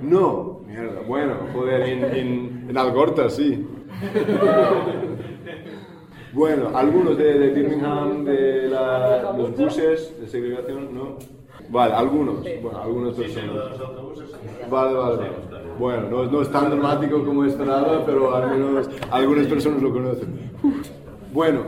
No. 0.00 0.60
Mierda, 0.66 1.02
bueno, 1.06 1.36
joder, 1.52 1.82
en, 1.82 2.04
en, 2.04 2.66
en 2.70 2.78
Algorta 2.78 3.28
sí. 3.28 3.68
Bueno, 6.34 6.70
algunos 6.74 7.16
de, 7.16 7.38
de 7.38 7.50
Birmingham, 7.50 8.24
de 8.24 8.68
la, 8.68 9.32
los 9.36 9.56
buses 9.56 10.20
de 10.20 10.26
segregación, 10.26 10.92
¿no? 10.92 11.16
Vale, 11.68 11.94
algunos, 11.94 12.42
bueno, 12.60 12.82
algunas 12.82 13.14
personas. 13.14 13.54
Vale, 14.68 14.94
vale. 14.94 15.30
Bueno, 15.78 16.08
no, 16.10 16.24
no 16.24 16.42
es 16.42 16.50
tan 16.50 16.70
dramático 16.70 17.24
como 17.24 17.44
esperaba, 17.44 18.04
pero 18.04 18.34
al 18.34 18.50
menos 18.50 18.90
algunas 19.10 19.46
personas 19.46 19.80
lo 19.80 19.92
conocen. 19.92 20.50
Bueno, 21.32 21.62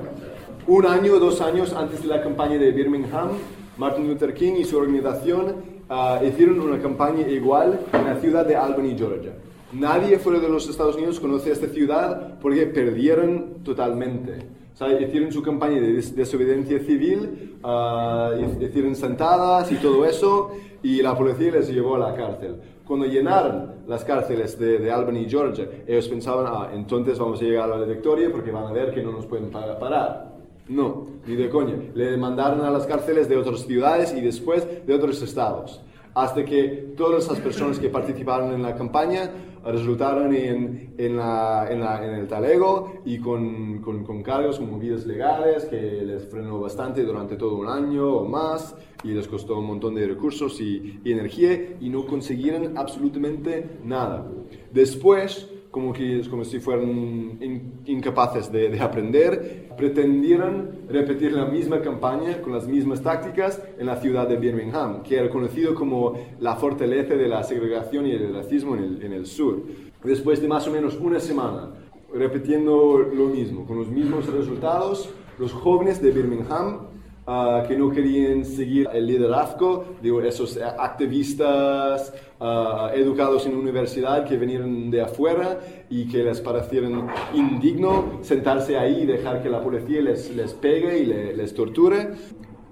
un 0.67 0.87
año 0.87 1.15
o 1.15 1.19
dos 1.21 1.41
años 1.41 1.73
antes 1.73 2.03
de 2.03 2.09
la 2.09 2.21
campaña 2.21 2.59
de 2.59 2.73
Birmingham, 2.73 3.31
Martin 3.79 4.09
Luther 4.09 4.35
King 4.35 4.55
y 4.59 4.65
su 4.65 4.79
organización 4.79 5.55
uh, 5.89 6.25
hicieron 6.25 6.61
una 6.61 6.81
campaña 6.81 7.29
igual 7.29 7.81
en 7.93 8.05
la 8.05 8.17
ciudad 8.17 8.45
de 8.45 8.57
Albany, 8.57 8.97
Georgia. 8.99 9.33
Nadie 9.73 10.19
fuera 10.19 10.41
de 10.41 10.49
los 10.49 10.69
Estados 10.69 10.97
Unidos 10.97 11.21
conoce 11.21 11.53
esta 11.53 11.69
ciudad 11.69 12.39
porque 12.41 12.67
perdieron 12.67 13.63
totalmente. 13.63 14.56
O 14.77 14.79
sea, 14.79 15.01
hicieron 15.01 15.33
su 15.33 15.41
campaña 15.41 15.81
de 15.81 15.95
desobediencia 15.95 16.79
civil, 16.81 17.57
uh, 17.65 18.63
hicieron 18.63 18.95
sentadas 18.95 19.73
y 19.73 19.77
todo 19.77 20.05
eso, 20.05 20.51
y 20.83 21.01
la 21.01 21.17
policía 21.17 21.53
les 21.53 21.73
llevó 21.73 21.95
a 21.95 22.11
la 22.11 22.15
cárcel. 22.15 22.57
Cuando 22.87 23.07
llenaron 23.07 23.77
las 23.89 24.05
cárceles 24.05 24.59
de, 24.59 24.79
de 24.79 24.93
Albany, 24.93 25.25
Georgia, 25.31 25.67
ellos 25.87 26.07
pensaban, 26.09 26.45
ah, 26.47 26.69
entonces 26.75 27.19
vamos 27.19 27.41
a 27.41 27.45
llegar 27.45 27.73
a 27.73 27.79
la 27.79 27.87
victoria 27.87 28.31
porque 28.31 28.51
van 28.51 28.65
a 28.67 28.73
ver 28.73 28.93
que 28.93 29.03
no 29.03 29.13
nos 29.13 29.25
pueden 29.25 29.51
parar. 29.51 30.35
No, 30.69 31.07
ni 31.27 31.37
de 31.37 31.49
coña. 31.49 31.77
Le 31.95 32.15
mandaron 32.19 32.61
a 32.61 32.71
las 32.71 32.87
cárceles 32.87 33.31
de 33.31 33.39
otras 33.39 33.61
ciudades 33.61 34.13
y 34.15 34.21
después 34.21 34.87
de 34.87 34.93
otros 34.93 35.23
estados 35.23 35.81
hasta 36.17 36.47
que 36.47 36.95
todas 36.97 37.25
esas 37.25 37.39
personas 37.41 37.79
que 37.79 37.91
participaron 37.91 38.55
en 38.55 38.63
la 38.63 38.75
campaña 38.75 39.31
resultaron 39.67 40.35
en, 40.35 40.95
en, 40.97 41.17
la, 41.17 41.67
en, 41.71 41.81
la, 41.81 42.05
en 42.05 42.15
el 42.15 42.27
talego 42.27 43.01
y 43.05 43.19
con, 43.19 43.81
con, 43.81 44.05
con, 44.05 44.23
cargos, 44.23 44.59
con 44.59 44.71
movidas 44.71 45.07
legales 45.07 45.65
que 45.65 45.77
les 45.77 46.27
frenó 46.27 46.61
bastante 46.61 47.03
durante 47.03 47.37
todo 47.37 47.57
un 47.57 47.69
año 47.69 48.07
o 48.09 48.29
más 48.29 48.77
y 49.03 49.09
les 49.09 49.27
costó 49.29 49.59
un 49.59 49.67
montón 49.67 49.95
de 49.95 50.07
recursos 50.07 50.61
y, 50.61 51.01
y 51.05 51.13
energía 51.13 51.77
y 51.81 51.89
no 51.89 52.07
consiguieron 52.07 52.77
absolutamente 52.79 53.79
nada. 53.85 54.27
Después, 54.73 55.49
como, 55.77 55.93
que, 55.93 56.23
como 56.31 56.43
si 56.43 56.59
fueran 56.59 56.89
in, 56.89 57.83
incapaces 57.85 58.51
de, 58.51 58.71
de, 58.71 58.81
aprender, 58.81 59.69
pretendieron 59.77 60.87
repetir 60.89 61.33
la 61.33 61.45
misma 61.45 61.83
campaña 61.83 62.41
con 62.41 62.55
las 62.55 62.67
mismas 62.67 63.03
tácticas 63.03 63.63
en 63.79 63.85
la 63.85 63.97
ciudad 63.97 64.27
de 64.27 64.39
Birmingham, 64.39 65.03
que 65.03 65.19
era 65.19 65.29
conocido 65.29 65.75
como 65.75 66.15
la 66.41 66.57
fortaleza 66.57 67.15
de 67.15 67.29
la 67.29 67.43
segregación 67.43 68.07
y 68.07 68.13
el 68.13 68.33
racismo 68.33 68.75
en 68.75 68.85
el, 68.85 69.03
en 69.03 69.13
el 69.13 69.27
sur. 69.27 69.65
Después 70.03 70.41
de 70.41 70.49
más 70.49 70.67
o 70.67 70.71
menos 70.71 70.97
una 70.99 71.21
semana 71.21 71.75
repitiendo 72.11 73.01
lo 73.01 73.27
mismo, 73.27 73.67
con 73.67 73.77
los 73.77 73.89
mismos 73.89 74.33
resultados, 74.33 75.11
los 75.39 75.53
jóvenes 75.53 76.01
de 76.01 76.11
Birmingham 76.11 76.87
ah, 77.27 77.65
que 77.67 77.77
no 77.77 77.91
querían 77.91 78.45
seguir 78.45 78.89
el 78.93 79.07
liderazgo 79.07 79.85
de 80.03 80.29
esos 80.29 80.59
activistas 80.79 82.13
ah, 82.41 82.91
educados 82.95 83.47
en 83.47 83.57
universidad 83.57 84.25
que 84.27 84.37
venían 84.37 84.91
de 84.91 85.03
afuera 85.03 85.59
y 85.91 86.07
que 86.09 86.23
les 86.25 86.41
parecieron 86.41 87.07
indigno 87.35 88.19
sentarse 88.23 88.77
ahí 88.79 89.03
y 89.03 89.07
dejar 89.07 89.43
que 89.43 89.49
la 89.49 89.63
policía 89.63 90.01
les, 90.03 90.35
les 90.35 90.53
pegue 90.55 90.99
y 90.99 91.07
le- 91.07 91.37
les 91.37 91.55
torture. 91.55 92.11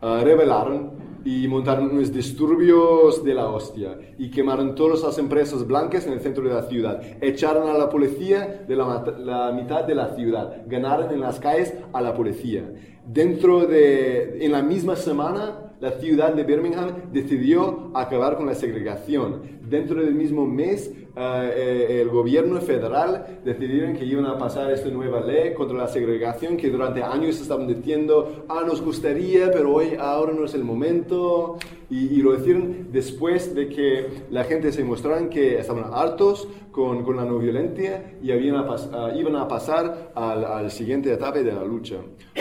Ah, 0.03 0.21
rebelaron 0.23 0.93
y 1.25 1.49
montaron 1.49 1.89
unos 1.91 2.13
disturbios 2.13 3.25
de 3.25 3.33
la 3.33 3.49
hostia 3.49 3.97
y 4.19 4.31
quemaron 4.31 4.75
todas 4.75 5.03
las 5.03 5.17
empresas 5.19 5.67
blancas 5.67 6.07
en 6.07 6.13
el 6.13 6.21
centro 6.21 6.45
de 6.47 6.53
la 6.53 6.63
ciudad. 6.65 7.01
Echaron 7.23 7.71
a 7.71 7.79
la 7.79 7.89
policía 7.89 8.65
de 8.69 8.77
la, 8.77 9.03
la 9.19 9.51
mitad 9.53 9.85
de 9.85 9.95
la 9.95 10.15
ciudad. 10.15 10.63
Ganaron 10.67 11.11
en 11.11 11.21
las 11.21 11.41
calles 11.41 11.73
a 11.95 12.03
la 12.03 12.13
policía. 12.15 12.71
Dentro 13.07 13.67
de, 13.67 14.45
en 14.45 14.53
la 14.53 14.63
misma 14.63 14.97
semana, 14.97 15.73
la 15.81 15.93
ciudad 16.01 16.33
de 16.33 16.45
Birmingham 16.45 17.13
decidió 17.13 17.91
acabar 17.95 18.37
con 18.37 18.47
la 18.47 18.55
segregación. 18.55 19.43
Dentro 19.69 20.01
del 20.01 20.15
mismo 20.15 20.47
mes, 20.47 20.91
eh, 21.17 21.55
eh, 21.57 22.01
el 22.03 22.09
gobierno 22.09 22.61
federal 22.61 23.39
decidieron 23.45 23.95
que 23.97 24.05
iban 24.05 24.27
a 24.27 24.37
pasar 24.37 24.71
esta 24.73 24.89
nueva 24.89 25.21
ley 25.21 25.55
contra 25.55 25.77
la 25.77 25.89
segregación 25.89 26.57
que 26.57 26.71
durante 26.71 27.03
años 27.03 27.41
estaban 27.41 27.67
diciendo, 27.69 28.45
ah, 28.49 28.63
nos 28.67 28.81
gustaría, 28.83 29.51
pero 29.53 29.75
hoy, 29.75 29.97
ahora 29.99 30.33
no 30.33 30.45
es 30.45 30.55
el 30.55 30.65
momento. 30.65 31.57
Y, 31.91 32.07
y 32.15 32.23
lo 32.23 32.35
hicieron 32.35 32.89
después 32.91 33.55
de 33.55 33.69
que 33.69 34.07
la 34.31 34.43
gente 34.45 34.73
se 34.73 34.83
mostraran 34.83 35.29
que 35.29 35.59
estaban 35.59 35.85
hartos 35.93 36.49
con, 36.73 37.05
con 37.05 37.17
la 37.17 37.25
no 37.25 37.39
violencia 37.39 38.15
y 38.21 38.33
habían 38.33 38.57
a 38.57 38.67
pas- 38.67 38.89
ah, 38.93 39.13
iban 39.15 39.37
a 39.37 39.47
pasar 39.47 40.11
al, 40.15 40.45
al 40.45 40.71
siguiente 40.71 41.13
etapa 41.13 41.39
de 41.41 41.53
la 41.53 41.63
lucha. 41.65 41.97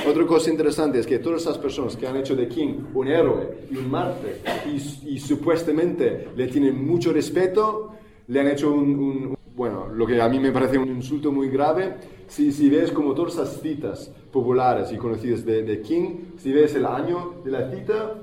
Otra 0.09 0.25
cosa 0.25 0.49
interesante 0.49 0.97
es 0.99 1.05
que 1.05 1.19
todas 1.19 1.43
esas 1.43 1.57
personas 1.59 1.95
que 1.95 2.07
han 2.07 2.15
hecho 2.15 2.35
de 2.35 2.47
King 2.47 2.85
un 2.95 3.07
héroe 3.09 3.49
y 3.69 3.77
un 3.77 3.91
mártir 3.91 4.37
y, 4.65 5.13
y 5.15 5.19
supuestamente 5.19 6.29
le 6.35 6.47
tienen 6.47 6.83
mucho 6.83 7.13
respeto, 7.13 7.91
le 8.27 8.39
han 8.39 8.47
hecho 8.47 8.71
un, 8.73 8.95
un- 8.99 9.37
bueno, 9.55 9.87
lo 9.93 10.07
que 10.07 10.19
a 10.21 10.27
mí 10.29 10.39
me 10.39 10.51
parece 10.51 10.77
un 10.77 10.89
insulto 10.89 11.31
muy 11.31 11.49
grave. 11.49 11.95
Si, 12.27 12.51
si 12.51 12.69
ves 12.69 12.91
como 12.91 13.13
todas 13.13 13.33
esas 13.33 13.61
citas 13.61 14.11
populares 14.31 14.91
y 14.91 14.97
conocidas 14.97 15.45
de, 15.45 15.61
de 15.63 15.81
King, 15.81 16.17
si 16.37 16.51
ves 16.51 16.73
el 16.75 16.85
año 16.85 17.35
de 17.43 17.51
la 17.51 17.69
cita, 17.69 18.15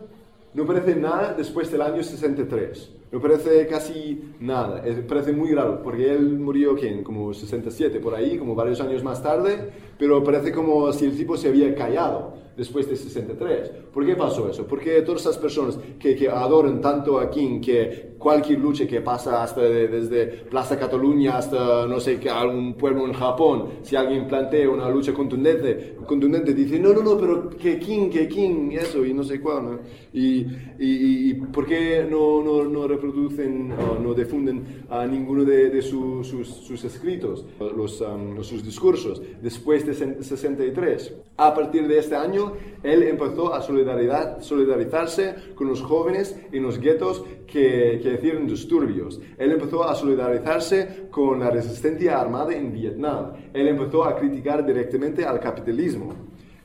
no 0.54 0.66
parece 0.66 0.96
nada 0.96 1.34
después 1.36 1.70
del 1.70 1.82
año 1.82 2.02
63. 2.02 2.90
No 3.12 3.20
parece 3.20 3.66
casi 3.66 4.20
nada. 4.40 4.82
Parece 5.08 5.32
muy 5.32 5.52
raro, 5.52 5.82
porque 5.82 6.12
él 6.12 6.38
murió 6.38 6.74
¿quién? 6.76 7.02
como 7.04 7.32
67 7.32 8.00
por 8.00 8.14
ahí, 8.14 8.36
como 8.38 8.54
varios 8.54 8.80
años 8.80 9.02
más 9.02 9.22
tarde, 9.22 9.70
pero 9.98 10.22
parece 10.22 10.52
como 10.52 10.92
si 10.92 11.06
el 11.06 11.16
tipo 11.16 11.36
se 11.36 11.48
había 11.48 11.74
callado 11.74 12.34
después 12.60 12.86
de 12.90 12.94
63. 12.94 13.70
¿Por 13.92 14.04
qué 14.04 14.14
pasó 14.16 14.50
eso? 14.50 14.66
Porque 14.66 15.00
todas 15.00 15.22
esas 15.22 15.38
personas 15.38 15.78
que, 15.98 16.14
que 16.14 16.28
adoran 16.28 16.82
tanto 16.82 17.18
a 17.18 17.30
King, 17.30 17.60
que 17.62 18.10
cualquier 18.18 18.58
lucha 18.60 18.86
que 18.86 19.00
pasa 19.00 19.42
hasta 19.42 19.62
de- 19.62 19.88
desde 19.88 20.26
Plaza 20.50 20.78
Cataluña 20.78 21.38
hasta 21.38 21.86
no 21.86 21.98
sé 21.98 22.20
algún 22.28 22.74
pueblo 22.74 23.06
en 23.06 23.14
Japón, 23.14 23.64
si 23.82 23.96
alguien 23.96 24.28
plantea 24.28 24.68
una 24.68 24.90
lucha 24.90 25.14
contundente, 25.14 25.96
contundente 26.06 26.52
dice, 26.52 26.78
no, 26.78 26.92
no, 26.92 27.02
no, 27.02 27.16
pero 27.16 27.48
que 27.48 27.78
King, 27.78 28.10
que 28.10 28.28
King, 28.28 28.72
eso, 28.72 29.06
y 29.06 29.14
no 29.14 29.22
sé 29.24 29.40
cuál, 29.40 29.64
¿no? 29.64 29.78
Y, 30.12 30.40
y, 30.78 31.30
y- 31.30 31.34
¿por 31.34 31.64
qué 31.66 32.06
no, 32.10 32.42
no, 32.42 32.64
no 32.64 32.86
reproducen 32.86 33.68
no 34.02 34.12
difunden 34.12 34.84
a 34.90 35.06
ninguno 35.06 35.44
de, 35.44 35.70
de 35.70 35.80
su- 35.80 36.22
sus, 36.22 36.46
sus 36.48 36.84
escritos, 36.84 37.46
los, 37.74 38.00
um, 38.02 38.42
sus 38.42 38.62
discursos, 38.62 39.22
después 39.42 39.86
de 39.86 39.92
sen- 39.94 40.20
63? 40.22 41.14
A 41.38 41.54
partir 41.54 41.88
de 41.88 41.98
este 41.98 42.16
año, 42.16 42.49
él 42.82 43.02
empezó 43.02 43.52
a 43.52 43.62
solidarizarse 43.62 45.34
con 45.54 45.68
los 45.68 45.82
jóvenes 45.82 46.38
en 46.52 46.62
los 46.62 46.78
guetos 46.78 47.24
que, 47.46 48.00
que 48.02 48.14
hicieron 48.14 48.46
disturbios. 48.46 49.20
Él 49.38 49.52
empezó 49.52 49.84
a 49.84 49.94
solidarizarse 49.94 51.08
con 51.10 51.40
la 51.40 51.50
resistencia 51.50 52.20
armada 52.20 52.54
en 52.54 52.72
Vietnam. 52.72 53.32
Él 53.52 53.68
empezó 53.68 54.04
a 54.04 54.16
criticar 54.16 54.64
directamente 54.64 55.24
al 55.24 55.40
capitalismo. 55.40 56.14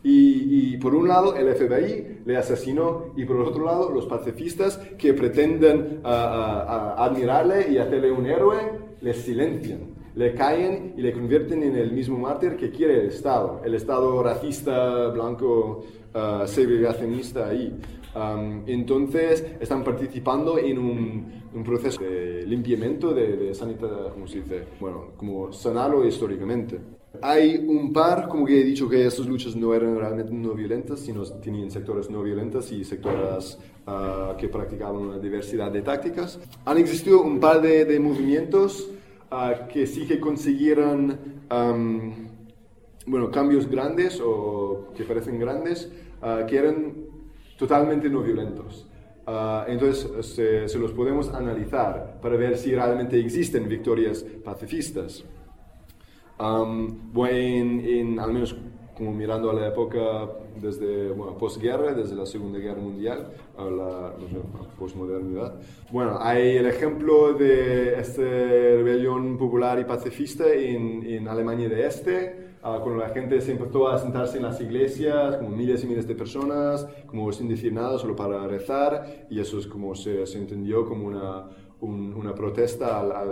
Y, 0.04 0.74
y 0.74 0.78
por 0.78 0.94
un 0.94 1.08
lado 1.08 1.36
el 1.36 1.52
FBI 1.56 2.20
le 2.26 2.38
asesinó 2.38 3.14
y 3.16 3.26
por 3.26 3.38
otro 3.38 3.66
lado 3.66 3.90
los 3.90 4.06
pacifistas 4.06 4.78
que 5.00 5.16
pretenden 5.16 6.02
ah, 6.04 6.12
ah, 6.14 6.96
ah, 7.00 7.06
admirarle 7.06 7.72
y 7.72 7.80
hacerle 7.80 8.12
un 8.12 8.28
héroe, 8.28 8.58
le 9.02 9.14
silencian, 9.16 9.95
le 10.16 10.34
caen 10.34 10.94
y 10.98 11.02
le 11.02 11.12
convierten 11.12 11.62
en 11.64 11.76
el 11.76 11.92
mismo 11.92 12.18
mártir 12.18 12.56
que 12.56 12.72
quiere 12.72 13.02
el 13.02 13.08
Estado, 13.08 13.62
el 13.66 13.76
Estado 13.76 14.24
racista, 14.24 15.10
blanco, 15.10 15.84
ah, 16.14 16.44
segregacionista 16.46 17.48
ahí. 17.50 17.76
Am, 18.14 18.64
entonces 18.66 19.46
están 19.60 19.84
participando 19.84 20.58
en 20.58 20.80
un, 20.80 21.44
un 21.54 21.64
proceso 21.66 22.02
de 22.02 22.46
limpiamiento 22.46 23.14
de, 23.14 23.36
de 23.36 23.54
sanidad, 23.54 24.14
¿cómo 24.14 24.26
se 24.26 24.40
dice? 24.40 24.64
Bueno, 24.80 25.12
como 25.18 25.52
sanarlo 25.52 26.08
históricamente. 26.08 26.80
Hay 27.22 27.58
un 27.58 27.92
par, 27.92 28.28
como 28.30 28.46
que 28.46 28.62
he 28.62 28.64
dicho, 28.64 28.88
que 28.88 29.06
estas 29.06 29.26
luchas 29.26 29.56
no 29.56 29.74
eran 29.74 29.98
realmente 29.98 30.34
no 30.34 30.54
violentas, 30.54 31.02
sino 31.02 31.24
tenían 31.24 31.72
sectores 31.72 32.10
no 32.10 32.24
violentas 32.24 32.72
y 32.72 32.86
sectores 32.86 33.58
ah, 33.86 34.36
que 34.38 34.48
practicaban 34.48 35.02
una 35.02 35.20
diversidad 35.20 35.72
de 35.72 35.82
tácticas. 35.82 36.40
Han 36.64 36.78
existido 36.78 37.22
un 37.22 37.40
par 37.40 37.62
de, 37.62 37.84
de 37.84 38.00
movimientos 38.00 38.90
que 39.72 39.86
sí 39.88 40.06
que 40.08 40.20
consiguieron 40.20 41.18
am, 41.50 42.28
bueno, 43.06 43.30
cambios 43.32 43.68
grandes 43.70 44.22
o 44.24 44.92
que 44.96 45.04
parecen 45.04 45.40
grandes, 45.40 45.92
ah, 46.22 46.46
que 46.48 46.58
eran 46.58 46.94
totalmente 47.58 48.10
no 48.10 48.22
violentos. 48.22 48.88
Ah, 49.28 49.66
entonces 49.68 50.28
se, 50.36 50.68
se 50.70 50.80
los 50.80 50.92
podemos 50.92 51.30
analizar 51.34 52.20
para 52.22 52.36
ver 52.38 52.58
si 52.58 52.74
realmente 52.76 53.20
existen 53.20 53.68
victorias 53.68 54.26
pacifistas. 54.44 55.24
Bueno, 57.14 57.38
en, 57.38 57.80
en- 57.86 58.20
al 58.20 58.34
menos 58.34 58.56
como 58.96 59.12
mirando 59.14 59.50
a 59.50 59.54
la 59.54 59.68
época 59.68 60.30
desde 60.56 61.12
bueno, 61.12 61.38
posguerra, 61.38 61.94
desde 61.94 62.16
la 62.16 62.26
Segunda 62.26 62.60
Guerra 62.60 62.80
Mundial 62.82 63.28
a 63.58 63.66
la 63.66 64.14
no 64.20 64.28
sé, 64.30 64.38
posmodernidad. 64.78 65.60
Bueno, 65.92 66.18
hay 66.20 66.58
el 66.58 66.66
ejemplo 66.66 67.34
de 67.34 68.00
esta 68.00 68.22
rebelión 68.22 69.38
popular 69.38 69.80
y 69.80 69.84
pacifista 69.86 70.52
en, 70.54 71.04
en 71.06 71.28
Alemania 71.28 71.70
de 71.70 71.86
Este, 71.86 72.36
ah, 72.64 72.80
cuando 72.82 73.02
la 73.02 73.10
gente 73.10 73.40
se 73.42 73.52
empezó 73.52 73.88
a 73.88 73.98
sentarse 73.98 74.38
en 74.38 74.44
las 74.44 74.60
iglesias, 74.62 75.38
como 75.38 75.50
miles 75.50 75.84
y 75.84 75.88
miles 75.88 76.08
de 76.08 76.16
personas, 76.16 76.88
como 77.06 77.32
sin 77.32 77.48
decir 77.50 77.74
nada, 77.74 77.98
solo 78.00 78.16
para 78.16 78.48
rezar, 78.48 79.28
y 79.30 79.40
eso 79.40 79.60
es 79.60 79.68
como 79.68 79.96
se, 79.96 80.26
se 80.26 80.38
entendió 80.38 80.86
como 80.86 81.08
una, 81.08 81.46
un- 81.82 82.14
una 82.14 82.34
protesta 82.34 83.00
al, 83.00 83.12
al 83.12 83.30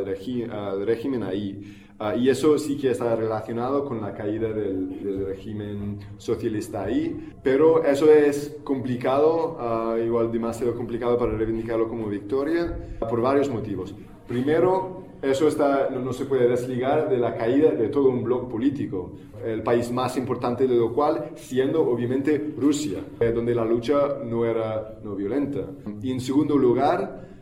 al 0.51 0.85
régimen 0.85 1.23
ahí. 1.23 1.82
Ah, 1.99 2.15
y 2.15 2.29
eso 2.29 2.57
sí 2.57 2.77
que 2.77 2.91
está 2.91 3.15
relacionado 3.15 3.85
con 3.85 4.01
la 4.01 4.13
caída 4.13 4.49
del, 4.49 5.03
del 5.03 5.25
régimen 5.27 5.99
socialista 6.17 6.83
ahí, 6.83 7.31
pero 7.43 7.83
eso 7.83 8.11
es 8.11 8.57
complicado, 8.63 9.57
ah, 9.59 9.95
igual 10.03 10.31
demasiado 10.31 10.75
complicado 10.75 11.17
para 11.17 11.31
reivindicarlo 11.33 11.87
como 11.87 12.07
victoria, 12.07 12.97
por 12.99 13.21
varios 13.21 13.49
motivos. 13.49 13.95
Primero, 14.27 15.03
eso 15.21 15.47
está, 15.47 15.89
no, 15.89 15.99
no 15.99 16.11
se 16.11 16.25
puede 16.25 16.49
desligar 16.49 17.09
de 17.09 17.17
la 17.17 17.35
caída 17.35 17.71
de 17.71 17.87
todo 17.87 18.09
un 18.09 18.23
bloque 18.23 18.51
político, 18.51 19.13
el 19.45 19.63
país 19.63 19.89
más 19.91 20.17
importante 20.17 20.67
de 20.67 20.75
lo 20.75 20.91
cual 20.91 21.31
siendo 21.35 21.87
obviamente 21.87 22.53
Rusia, 22.57 22.99
eh, 23.19 23.31
donde 23.31 23.55
la 23.55 23.63
lucha 23.63 24.17
no 24.25 24.45
era 24.45 24.99
no 25.03 25.15
violenta. 25.15 25.61
Y 26.01 26.11
en 26.11 26.19
segundo 26.19 26.57
lugar, 26.57 27.32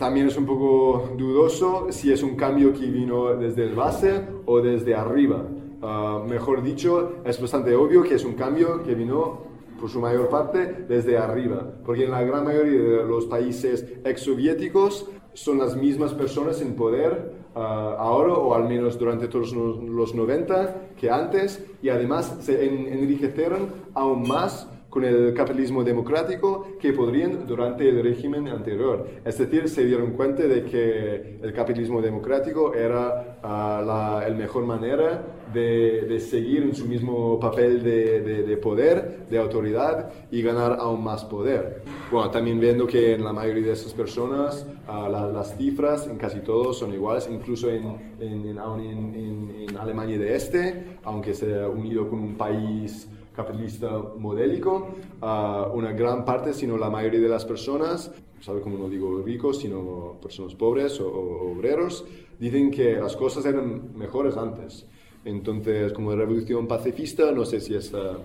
también 0.00 0.28
es 0.28 0.36
un 0.38 0.46
poco 0.46 1.10
dudoso 1.16 1.88
si 1.90 2.10
es 2.10 2.22
un 2.22 2.34
cambio 2.34 2.72
que 2.72 2.86
vino 2.86 3.36
desde 3.36 3.64
el 3.64 3.74
base 3.74 4.22
o 4.46 4.60
desde 4.62 4.94
arriba. 4.94 5.44
Ah, 5.82 6.22
mejor 6.26 6.62
dicho, 6.62 7.16
es 7.24 7.38
bastante 7.40 7.76
obvio 7.76 8.02
que 8.02 8.14
es 8.14 8.24
un 8.24 8.32
cambio 8.32 8.82
que 8.82 8.94
vino 8.94 9.42
por 9.78 9.90
su 9.90 10.00
mayor 10.00 10.28
parte 10.30 10.84
desde 10.88 11.18
arriba, 11.18 11.70
porque 11.84 12.04
en 12.04 12.10
la 12.12 12.22
gran 12.22 12.44
mayoría 12.44 12.80
de 12.80 13.04
los 13.04 13.26
países 13.26 13.86
exsoviéticos 14.04 15.06
son 15.34 15.58
las 15.58 15.76
mismas 15.76 16.14
personas 16.14 16.60
en 16.62 16.74
poder 16.76 17.32
ah, 17.54 17.96
ahora 17.98 18.32
o 18.34 18.54
al 18.54 18.68
menos 18.68 18.98
durante 18.98 19.28
todos 19.28 19.52
los 19.52 20.14
90 20.14 20.92
que 20.98 21.10
antes 21.10 21.62
y 21.82 21.90
además 21.90 22.38
se 22.40 22.64
en- 22.64 22.86
enriquecieron 22.90 23.68
aún 23.94 24.26
más 24.26 24.66
con 24.90 25.04
el 25.04 25.32
capitalismo 25.34 25.84
democrático 25.84 26.66
que 26.80 26.92
podrían 26.92 27.46
durante 27.46 27.88
el 27.88 28.02
régimen 28.02 28.48
anterior. 28.48 29.06
Es 29.24 29.38
decir, 29.38 29.68
se 29.68 29.84
dieron 29.84 30.10
cuenta 30.12 30.42
de 30.42 30.64
que 30.64 31.38
el 31.42 31.52
capitalismo 31.52 32.02
democrático 32.02 32.74
era 32.74 33.38
ah, 33.42 33.82
la 33.86 34.26
el 34.26 34.34
mejor 34.36 34.64
manera 34.66 35.24
de, 35.54 36.02
de 36.02 36.20
seguir 36.20 36.62
en 36.64 36.74
su 36.74 36.86
mismo 36.86 37.38
papel 37.40 37.82
de, 37.82 38.20
de- 38.20 38.42
de 38.42 38.56
poder, 38.56 39.26
de 39.30 39.38
autoridad 39.38 40.10
y 40.30 40.42
ganar 40.42 40.76
aún 40.80 41.02
más 41.04 41.24
poder. 41.24 41.82
Bueno, 42.10 42.30
también 42.30 42.58
viendo 42.60 42.86
que 42.86 43.14
en 43.14 43.24
la 43.24 43.32
mayoría 43.32 43.66
de 43.66 43.72
esas 43.72 43.92
personas 43.94 44.66
ah, 44.88 45.08
la- 45.10 45.28
las 45.28 45.56
cifras 45.56 46.06
en 46.08 46.16
casi 46.18 46.40
todos 46.40 46.78
son 46.78 46.92
iguales, 46.92 47.28
incluso 47.32 47.70
en, 47.70 47.84
en- 48.20 48.48
en- 48.48 49.14
en- 49.14 49.76
Alemania 49.80 50.18
de 50.18 50.34
Este, 50.34 50.98
aunque 51.04 51.32
se 51.32 51.58
ha 51.60 51.68
unido 51.68 52.08
con 52.10 52.18
un 52.18 52.34
país 52.34 53.08
capitalista 53.34 53.90
modélico, 54.18 54.94
una 55.20 55.92
gran 55.92 56.24
parte, 56.24 56.52
si 56.52 56.66
no 56.66 56.76
la 56.76 56.90
mayoría 56.90 57.20
de 57.20 57.28
las 57.28 57.44
personas, 57.44 58.12
¿sabe 58.40 58.60
cómo 58.60 58.78
no 58.78 58.88
digo 58.88 59.22
ricos, 59.22 59.58
sino 59.58 60.16
personas 60.22 60.54
pobres 60.54 61.00
o, 61.00 61.08
obreros, 61.52 62.04
dicen 62.38 62.70
que 62.70 62.94
las 62.94 63.16
cosas 63.16 63.44
eran 63.46 63.96
mejores 63.96 64.36
antes. 64.36 64.86
Entonces, 65.24 65.92
como 65.92 66.14
revolución 66.14 66.66
pacifista, 66.66 67.30
no 67.32 67.44
sé 67.44 67.60
si 67.60 67.74
esta 67.74 68.16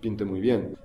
pinta 0.00 0.24
muy 0.24 0.40
bien. 0.40 0.76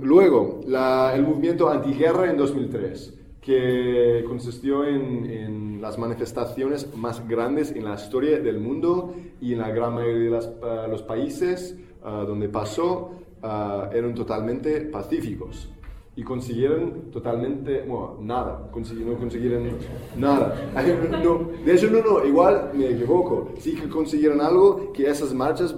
Luego, 0.00 0.60
el 0.66 1.22
movimiento 1.22 1.68
antiguerra 1.68 2.30
en 2.30 2.36
2003 2.36 3.18
que 3.42 4.24
consistió 4.26 4.84
en, 4.86 5.80
las 5.82 5.98
manifestaciones 5.98 6.96
más 6.96 7.26
grandes 7.26 7.72
en 7.72 7.84
la 7.84 7.96
historia 7.96 8.38
del 8.38 8.60
mundo 8.60 9.16
y 9.40 9.52
en 9.52 9.58
la 9.58 9.70
gran 9.70 9.94
mayoría 9.94 10.30
de 10.30 10.46
uh, 10.46 10.88
los 10.88 11.02
países 11.02 11.76
uh, 12.04 12.26
donde 12.26 12.48
pasó 12.48 13.12
uh, 13.42 13.94
eran 13.94 14.14
totalmente 14.14 14.80
pacíficos 14.82 15.68
y 16.14 16.22
consiguieron 16.24 17.10
totalmente, 17.10 17.84
bueno, 17.88 18.18
nada, 18.20 18.66
no 18.66 18.70
consiguieron 18.70 19.78
nada. 20.16 20.70
No, 21.22 21.40
de 21.64 21.74
hecho, 21.74 21.90
no, 21.90 22.02
no, 22.02 22.24
igual 22.26 22.70
me 22.74 22.90
equivoco. 22.90 23.52
Sí 23.58 23.74
que 23.74 23.88
consiguieron 23.88 24.42
algo, 24.42 24.92
que 24.92 25.08
esas 25.08 25.32
marchas, 25.32 25.74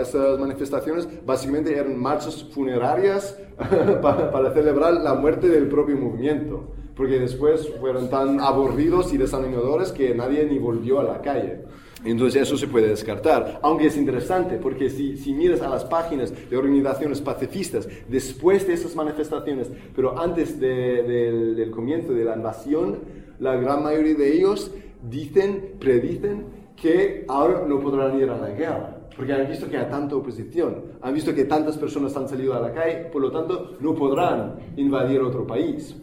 esas 0.00 0.38
manifestaciones, 0.38 1.08
básicamente 1.24 1.74
eran 1.74 1.98
marchas 1.98 2.44
funerarias 2.44 3.38
para, 4.02 4.30
para 4.30 4.52
celebrar 4.52 4.92
la 4.92 5.14
muerte 5.14 5.48
del 5.48 5.68
propio 5.68 5.96
movimiento. 5.96 6.74
Porque 6.94 7.18
después 7.18 7.72
fueron 7.80 8.10
tan 8.10 8.40
aburridos 8.40 9.14
y 9.14 9.18
desanimadores 9.18 9.92
que 9.92 10.14
nadie 10.14 10.44
ni 10.44 10.58
volvió 10.58 11.00
a 11.00 11.04
la 11.04 11.22
calle. 11.22 11.62
Entonces 12.04 12.42
eso 12.42 12.56
se 12.56 12.68
puede 12.68 12.88
descartar, 12.88 13.58
aunque 13.62 13.86
es 13.86 13.96
interesante 13.96 14.56
porque 14.56 14.88
si, 14.88 15.16
si, 15.16 15.32
miras 15.32 15.62
a 15.62 15.68
las 15.68 15.84
páginas 15.84 16.32
de 16.48 16.56
organizaciones 16.56 17.20
pacifistas 17.20 17.88
después 18.08 18.66
de 18.66 18.74
esas 18.74 18.94
manifestaciones, 18.94 19.68
pero 19.96 20.18
antes 20.18 20.60
de, 20.60 21.02
de, 21.02 21.54
del 21.54 21.70
comienzo 21.70 22.12
de 22.12 22.24
la 22.24 22.36
invasión, 22.36 22.98
la 23.40 23.56
gran 23.56 23.82
mayoría 23.82 24.14
de 24.14 24.32
ellos 24.32 24.70
dicen, 25.10 25.74
predicen 25.80 26.46
que 26.76 27.24
ahora 27.26 27.64
no 27.66 27.80
podrán 27.80 28.18
ir 28.20 28.30
a 28.30 28.38
la 28.38 28.50
guerra. 28.50 28.94
Porque 29.16 29.32
han 29.32 29.48
visto 29.48 29.68
que 29.68 29.76
hay 29.76 29.90
tanta 29.90 30.14
oposición, 30.14 30.84
han 31.02 31.12
visto 31.12 31.34
que 31.34 31.44
tantas 31.44 31.76
personas 31.76 32.16
han 32.16 32.28
salido 32.28 32.54
a 32.54 32.60
la 32.60 32.72
calle, 32.72 33.08
por 33.12 33.20
lo 33.20 33.32
tanto 33.32 33.76
no 33.80 33.92
podrán 33.92 34.54
invadir 34.76 35.20
otro 35.20 35.44
país 35.44 35.96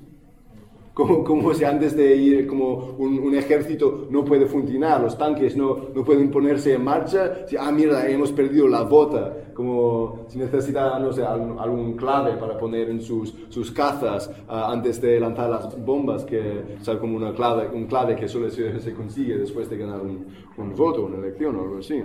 como, 0.95 1.25
como 1.25 1.53
si 1.53 1.65
antes 1.65 1.95
de 1.95 2.15
ir, 2.15 2.47
como 2.47 2.95
un, 2.97 3.19
un, 3.19 3.35
ejército 3.35 4.07
no 4.09 4.23
puede 4.23 4.45
funcionar, 4.45 5.01
los 5.01 5.17
tanques 5.17 5.55
no, 5.57 5.89
no 5.93 6.05
pueden 6.05 6.31
ponerse 6.31 6.73
en 6.73 6.85
marcha, 6.85 7.45
si, 7.47 7.57
ah, 7.57 7.69
mira, 7.69 8.09
hemos 8.09 8.31
perdido 8.31 8.65
la 8.69 8.83
bota, 8.83 9.33
como 9.53 10.25
si 10.29 10.37
necesita, 10.37 10.97
no 10.97 11.11
sé, 11.11 11.21
algún, 11.21 11.59
algún 11.59 11.97
clave 11.97 12.37
para 12.37 12.57
poner 12.57 12.89
en 12.89 13.01
sus, 13.01 13.35
sus 13.49 13.71
cazas 13.71 14.31
uh, 14.47 14.53
antes 14.53 15.01
de 15.01 15.19
lanzar 15.19 15.49
las 15.49 15.85
bombas, 15.85 16.23
que 16.23 16.63
es 16.79 16.89
como 16.97 17.17
una 17.17 17.33
clave, 17.33 17.67
un 17.73 17.87
clave 17.87 18.15
que 18.15 18.29
solo 18.29 18.49
se, 18.49 18.79
se 18.79 18.93
consigue 18.93 19.37
después 19.37 19.69
de 19.69 19.77
ganar 19.77 19.99
un, 19.99 20.25
un, 20.57 20.75
voto, 20.75 21.07
una 21.07 21.17
elección 21.17 21.57
o 21.57 21.61
algo 21.61 21.77
así. 21.79 22.01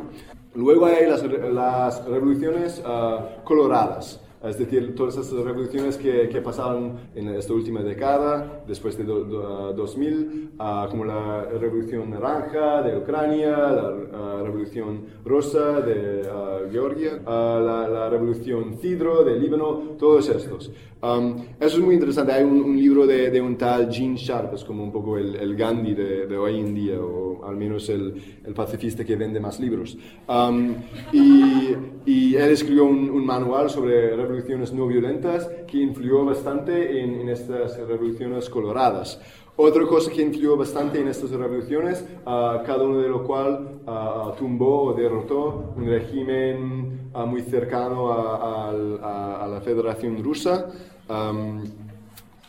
Luego 0.57 0.87
hay 0.87 1.07
las, 1.07 1.23
las 1.23 2.05
revoluciones 2.07 2.83
uh, 2.85 3.45
coloradas. 3.45 4.21
Es 4.43 4.57
decir, 4.57 4.95
todas 4.95 5.19
esas 5.19 5.45
revoluciones 5.45 5.99
que, 5.99 6.29
que 6.31 6.41
pasaron 6.41 6.95
en 7.15 7.29
esta 7.29 7.53
última 7.53 7.83
década, 7.83 8.65
después 8.67 8.97
de 8.97 9.05
do, 9.05 9.25
do, 9.25 9.73
2000, 9.75 10.53
uh, 10.59 10.89
como 10.89 11.05
la 11.05 11.45
Revolución 11.45 12.09
Naranja 12.09 12.81
de 12.81 12.97
Ucrania, 12.97 13.51
la 13.51 13.91
uh, 13.91 14.45
Revolución 14.45 15.05
Rosa 15.27 15.83
de 15.83 16.23
Georgia, 16.73 17.21
la, 17.27 18.09
Revolución 18.09 18.79
Cidro 18.81 19.25
de 19.25 19.39
Líbano, 19.39 19.97
todos 19.99 20.29
estos. 20.31 20.71
Eso 21.03 21.79
es 21.79 21.79
muy 21.79 21.95
interesante. 21.95 22.33
Hay 22.33 22.45
un, 22.45 22.77
libro 22.77 23.07
de, 23.07 23.31
de, 23.31 23.41
un 23.41 23.57
tal 23.57 23.91
Gene 23.93 24.17
Sharp, 24.17 24.55
es 24.55 24.65
como 24.65 24.85
un 24.85 24.93
poco 24.93 25.17
el, 25.17 25.57
Gandhi 25.57 25.95
de, 25.95 26.37
hoy 26.37 26.61
en 26.61 26.75
día, 26.75 27.01
o 27.01 27.45
al 27.45 27.57
menos 27.57 27.89
el, 27.89 28.41
el 28.45 28.53
pacifista 28.55 29.05
que 29.05 29.17
vende 29.17 29.41
más 29.41 29.59
libros. 29.61 29.97
Y, 31.13 31.75
y, 32.05 32.35
él 32.37 32.51
escribió 32.51 32.85
un, 32.85 33.11
un 33.11 33.25
manual 33.25 33.71
sobre 33.71 34.15
revoluciones 34.31 34.73
no 34.73 34.87
violentas 34.87 35.49
que 35.67 35.79
influyó 35.79 36.25
bastante 36.25 37.03
en, 37.03 37.21
en 37.21 37.29
estas 37.29 37.77
revoluciones 37.79 38.49
coloradas. 38.49 39.21
Otra 39.57 39.87
cosa 39.87 40.11
que 40.11 40.23
influyó 40.23 40.57
bastante 40.57 41.01
en 41.01 41.09
estas 41.09 41.31
revoluciones, 41.33 42.03
uh, 42.25 42.65
cada 42.65 42.85
uno 42.85 42.99
de 42.99 43.09
lo 43.09 43.25
cual 43.25 43.81
uh, 43.87 44.33
tumbó 44.39 44.85
o 44.85 44.95
derrotó 44.95 45.75
un 45.77 45.87
régimen 45.87 47.11
uh, 47.13 47.27
muy 47.27 47.43
cercano 47.43 48.11
a, 48.11 48.71
a, 48.71 49.45
a, 49.45 49.49
la 49.49 49.61
Federación 49.61 50.23
Rusa. 50.23 50.71
Um, 51.09 51.65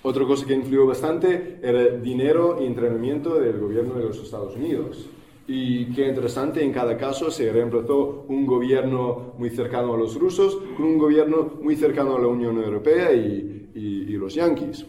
otra 0.04 0.26
cosa 0.26 0.46
que 0.46 0.54
influyó 0.54 0.88
bastante 0.88 1.60
era 1.62 1.98
dinero 1.98 2.58
y 2.62 2.66
entrenamiento 2.66 3.40
del 3.40 3.60
gobierno 3.60 3.96
de 3.96 4.06
los 4.06 4.18
Estados 4.18 4.56
Unidos. 4.56 5.10
Y 5.48 5.88
qué 5.94 6.08
interesante, 6.08 6.64
en 6.64 6.72
cada 6.72 6.96
caso 6.96 7.30
se 7.32 7.52
reemplazó 7.52 8.26
un 8.30 8.46
gobierno 8.46 9.34
muy 9.38 9.50
cercano 9.50 9.96
a 9.96 9.98
los 9.98 10.18
rusos 10.18 10.58
con 10.78 10.86
un 10.86 10.98
gobierno 10.98 11.54
muy 11.62 11.76
cercano 11.76 12.16
a 12.16 12.20
la 12.20 12.28
Unión 12.28 12.58
Europea 12.58 13.12
y, 13.14 13.70
y, 13.74 13.80
y 13.80 14.14
los 14.14 14.36
yanquis. 14.36 14.86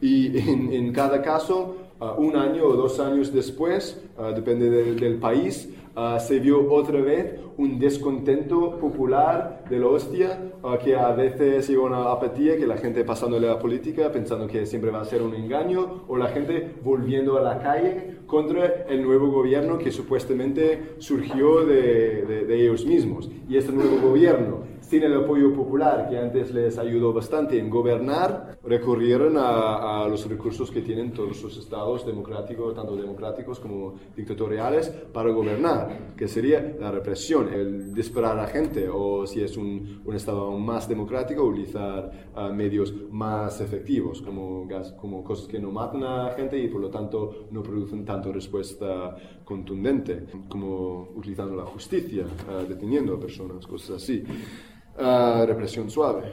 Y 0.00 0.38
en, 0.38 0.72
en 0.72 0.92
cada 0.92 1.20
caso, 1.20 1.76
uh, 2.00 2.20
un 2.20 2.36
año 2.36 2.64
o 2.64 2.74
dos 2.74 3.00
años 3.00 3.32
después, 3.32 4.00
uh, 4.18 4.34
depende 4.34 4.70
de, 4.70 4.94
del 4.94 5.16
país, 5.16 5.68
uh, 5.96 6.20
se 6.20 6.38
vio 6.38 6.70
otra 6.72 7.00
vez 7.00 7.35
un 7.58 7.78
descontento 7.78 8.78
popular 8.78 9.64
de 9.68 9.78
la 9.78 9.86
hostia, 9.86 10.52
que 10.82 10.96
a 10.96 11.12
veces 11.12 11.68
llega 11.68 11.82
una 11.82 12.12
apatía, 12.12 12.56
que 12.56 12.66
la 12.66 12.76
gente 12.76 13.04
pasándole 13.04 13.48
a 13.48 13.54
la 13.54 13.58
política 13.58 14.12
pensando 14.12 14.46
que 14.46 14.66
siempre 14.66 14.90
va 14.90 15.00
a 15.00 15.04
ser 15.04 15.22
un 15.22 15.34
engaño, 15.34 16.04
o 16.08 16.16
la 16.16 16.28
gente 16.28 16.74
volviendo 16.82 17.38
a 17.38 17.40
la 17.40 17.58
calle 17.58 18.18
contra 18.26 18.84
el 18.88 19.02
nuevo 19.02 19.30
gobierno 19.30 19.78
que 19.78 19.90
supuestamente 19.90 20.96
surgió 20.98 21.64
de, 21.64 22.44
de 22.46 22.62
ellos 22.62 22.84
mismos. 22.84 23.30
Y 23.48 23.56
este 23.56 23.72
nuevo 23.72 24.08
gobierno 24.08 24.75
sin 24.88 25.02
el 25.02 25.14
apoyo 25.14 25.52
popular 25.52 26.08
que 26.08 26.16
antes 26.16 26.54
les 26.54 26.78
ayudó 26.78 27.12
bastante 27.12 27.58
en 27.58 27.68
gobernar, 27.68 28.58
recurrieron 28.62 29.34
a, 29.36 30.06
los 30.08 30.28
recursos 30.28 30.70
que 30.70 30.80
tienen 30.80 31.12
todos 31.12 31.42
los 31.42 31.56
estados 31.56 32.06
democráticos, 32.06 32.74
tanto 32.74 32.96
democráticos 32.96 33.58
como 33.58 33.94
dictatoriales, 34.14 34.88
para 35.12 35.30
gobernar, 35.30 36.14
que 36.16 36.28
sería 36.28 36.76
la 36.78 36.92
represión, 36.92 37.52
el 37.52 37.92
disparar 37.92 38.38
a 38.38 38.46
gente, 38.46 38.88
o 38.88 39.26
si 39.26 39.42
es 39.42 39.56
un, 39.56 40.02
un 40.04 40.14
estado 40.14 40.56
más 40.56 40.88
democrático, 40.88 41.42
utilizar 41.42 42.30
uh, 42.36 42.52
medios 42.52 42.94
más 43.10 43.60
efectivos, 43.60 44.22
como, 44.22 44.66
gas, 44.68 44.92
como 44.92 45.24
cosas 45.24 45.48
que 45.48 45.58
no 45.58 45.72
matan 45.72 46.04
a 46.04 46.30
gente 46.36 46.58
y 46.58 46.68
por 46.68 46.80
lo 46.80 46.90
tanto 46.90 47.48
no 47.50 47.62
producen 47.62 48.04
tanto 48.04 48.32
respuesta 48.32 49.16
contundente, 49.44 50.26
como 50.48 51.08
utilizando 51.16 51.56
la 51.56 51.64
justicia, 51.64 52.24
uh, 52.24 52.68
deteniendo 52.68 53.14
a 53.14 53.20
personas, 53.20 53.66
cosas 53.66 54.02
así. 54.02 54.22
Uh, 54.98 55.44
represión 55.44 55.90
suave. 55.90 56.32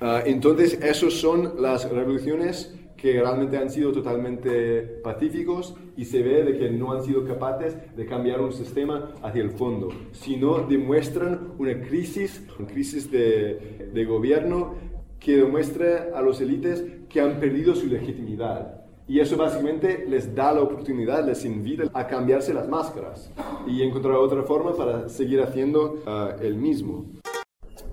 Uh, 0.00 0.20
entonces, 0.24 0.74
esas 0.80 1.12
son 1.14 1.60
las 1.60 1.90
revoluciones 1.90 2.72
que 2.96 3.20
realmente 3.20 3.58
han 3.58 3.68
sido 3.68 3.90
totalmente 3.90 4.80
pacíficos 5.02 5.74
y 5.96 6.04
se 6.04 6.22
ve 6.22 6.44
de 6.44 6.56
que 6.56 6.70
no 6.70 6.92
han 6.92 7.02
sido 7.02 7.26
capaces 7.26 7.76
de 7.96 8.06
cambiar 8.06 8.40
un 8.40 8.52
sistema 8.52 9.12
hacia 9.22 9.42
el 9.42 9.50
fondo, 9.50 9.88
sino 10.12 10.58
demuestran 10.60 11.54
una 11.58 11.80
crisis, 11.80 12.46
una 12.58 12.68
crisis 12.68 13.10
de, 13.10 13.90
de 13.92 14.04
gobierno 14.04 14.74
que 15.18 15.38
demuestra 15.38 16.10
a 16.14 16.22
los 16.22 16.40
élites 16.40 16.84
que 17.08 17.20
han 17.20 17.40
perdido 17.40 17.74
su 17.74 17.86
legitimidad. 17.86 18.84
Y 19.08 19.20
eso 19.20 19.36
básicamente 19.36 20.04
les 20.08 20.34
da 20.34 20.52
la 20.52 20.62
oportunidad, 20.62 21.24
les 21.24 21.44
invita 21.44 21.84
a 21.92 22.06
cambiarse 22.06 22.52
las 22.52 22.68
máscaras 22.68 23.30
y 23.66 23.82
encontrar 23.82 24.14
otra 24.16 24.42
forma 24.42 24.74
para 24.74 25.08
seguir 25.08 25.40
haciendo 25.40 26.02
uh, 26.06 26.42
el 26.42 26.56
mismo. 26.56 27.06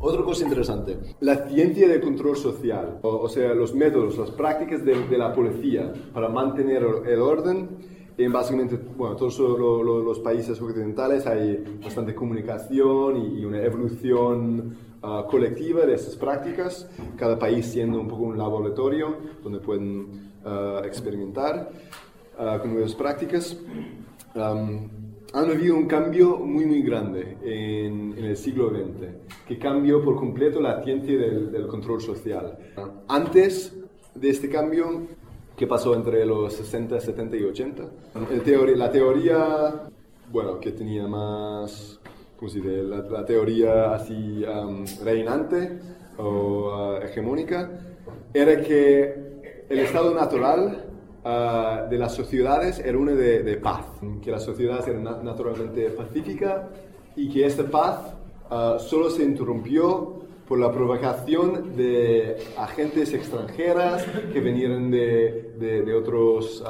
Otra 0.06 0.22
cosa 0.22 0.44
interesante, 0.44 0.98
la 1.22 1.48
ciencia 1.48 1.88
del 1.88 2.02
control 2.02 2.36
social, 2.36 3.00
o, 3.04 3.08
o 3.20 3.30
sea, 3.30 3.54
los 3.54 3.74
métodos, 3.74 4.18
las 4.18 4.32
prácticas 4.32 4.84
de, 4.84 5.08
de, 5.08 5.18
la 5.18 5.34
policía 5.34 5.94
para 6.14 6.28
mantener 6.28 6.84
el 7.06 7.22
orden. 7.22 7.70
En 8.18 8.32
básicamente, 8.34 8.78
bueno, 8.98 9.16
todos 9.16 9.40
lo, 9.40 9.82
lo, 9.82 10.04
los 10.04 10.20
países 10.20 10.62
occidentales 10.62 11.26
hay 11.26 11.64
bastante 11.82 12.14
comunicación 12.14 13.16
y, 13.16 13.40
y 13.40 13.46
una 13.46 13.64
evolución 13.64 14.76
uh, 15.02 15.26
colectiva 15.26 15.86
de 15.86 15.94
esas 15.94 16.18
prácticas, 16.18 16.86
cada 17.16 17.40
país 17.40 17.66
siendo 17.66 17.98
un 18.02 18.10
poco 18.10 18.24
un 18.24 18.38
laboratorio 18.38 19.16
donde 19.42 19.60
pueden 19.60 20.34
uh, 20.44 20.84
experimentar 20.84 21.72
uh, 22.38 22.60
con 22.60 22.74
nuevas 22.74 22.94
prácticas. 22.94 23.58
Um, 24.36 25.03
han 25.34 25.50
habido 25.50 25.76
un 25.76 25.88
cambio 25.88 26.38
muy, 26.38 26.66
muy 26.66 26.82
grande 26.84 27.38
en, 27.44 28.16
en, 28.18 28.24
el 28.24 28.38
siglo 28.38 28.70
XX, 28.70 29.08
que 29.48 29.58
cambió 29.58 30.04
por 30.04 30.16
completo 30.16 30.62
la 30.62 30.84
ciencia 30.84 31.18
del, 31.18 31.52
del, 31.52 31.68
control 31.68 32.02
social. 32.02 32.58
Antes 33.08 33.76
de 34.14 34.30
este 34.30 34.48
cambio, 34.48 35.08
que 35.58 35.66
pasó 35.66 35.96
entre 35.96 36.26
los 36.26 36.54
60, 36.54 37.00
70 37.00 37.38
y 37.38 37.44
80, 37.44 37.84
teoría, 38.46 38.78
la 38.78 38.92
teoría, 38.92 39.90
bueno, 40.32 40.60
que 40.60 40.72
tenía 40.72 41.08
más 41.08 42.00
¿cómo 42.44 42.52
se 42.52 42.60
dice? 42.60 42.84
La, 42.84 42.98
la 42.98 43.26
teoría 43.26 43.94
así 43.96 44.44
um, 44.44 44.86
reinante 45.04 45.80
o 46.18 46.98
uh, 47.00 47.04
hegemónica, 47.04 47.72
era 48.34 48.62
que 48.62 49.66
el 49.70 49.80
estado 49.80 50.14
natural 50.14 50.93
uh, 51.24 51.90
de 51.90 51.98
las 51.98 52.14
sociedades 52.14 52.80
era 52.80 52.98
uno 52.98 53.12
de, 53.16 53.58
paz, 53.58 53.86
que 54.22 54.32
las 54.32 54.44
sociedades 54.44 54.88
eran 54.88 55.04
na- 55.04 55.22
naturalmente 55.24 55.90
pacíficas 55.92 56.64
y 57.16 57.30
que 57.30 57.46
esta 57.46 57.64
paz 57.64 58.14
uh, 58.52 58.80
solo 58.80 59.10
se 59.10 59.24
interrumpió 59.24 60.22
por 60.48 60.60
la 60.60 60.72
provocación 60.72 61.76
de 61.78 62.38
agentes 62.58 63.14
extranjeras 63.14 64.06
que 64.34 64.40
venían 64.42 64.92
de, 64.92 65.54
de- 65.58 65.94
otros, 65.96 66.62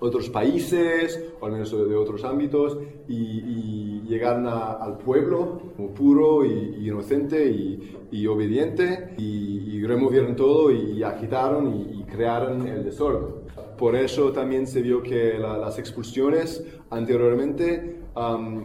otros 0.00 0.28
países, 0.30 1.32
o 1.40 1.46
al 1.46 1.52
menos 1.52 1.70
de 1.70 1.94
otros 1.94 2.24
ámbitos, 2.24 2.76
y, 3.08 4.02
llegaron 4.08 4.46
al 4.48 4.96
pueblo 4.98 5.60
como 5.76 5.90
puro 5.90 6.44
y, 6.44 6.86
inocente 6.88 7.44
y, 7.50 7.96
y 8.10 8.26
obediente, 8.26 9.14
y, 9.18 9.84
removieron 9.84 10.34
todo 10.34 10.70
y, 10.72 11.02
agitaron 11.02 11.72
y 11.94 12.02
crearon 12.04 12.66
el 12.66 12.84
desorden. 12.84 13.47
Por 13.78 13.96
eso 13.96 14.32
también 14.32 14.66
se 14.66 14.82
vio 14.82 15.02
que 15.02 15.38
la- 15.38 15.56
las 15.56 15.78
expulsiones 15.78 16.62
anteriormente 16.90 17.94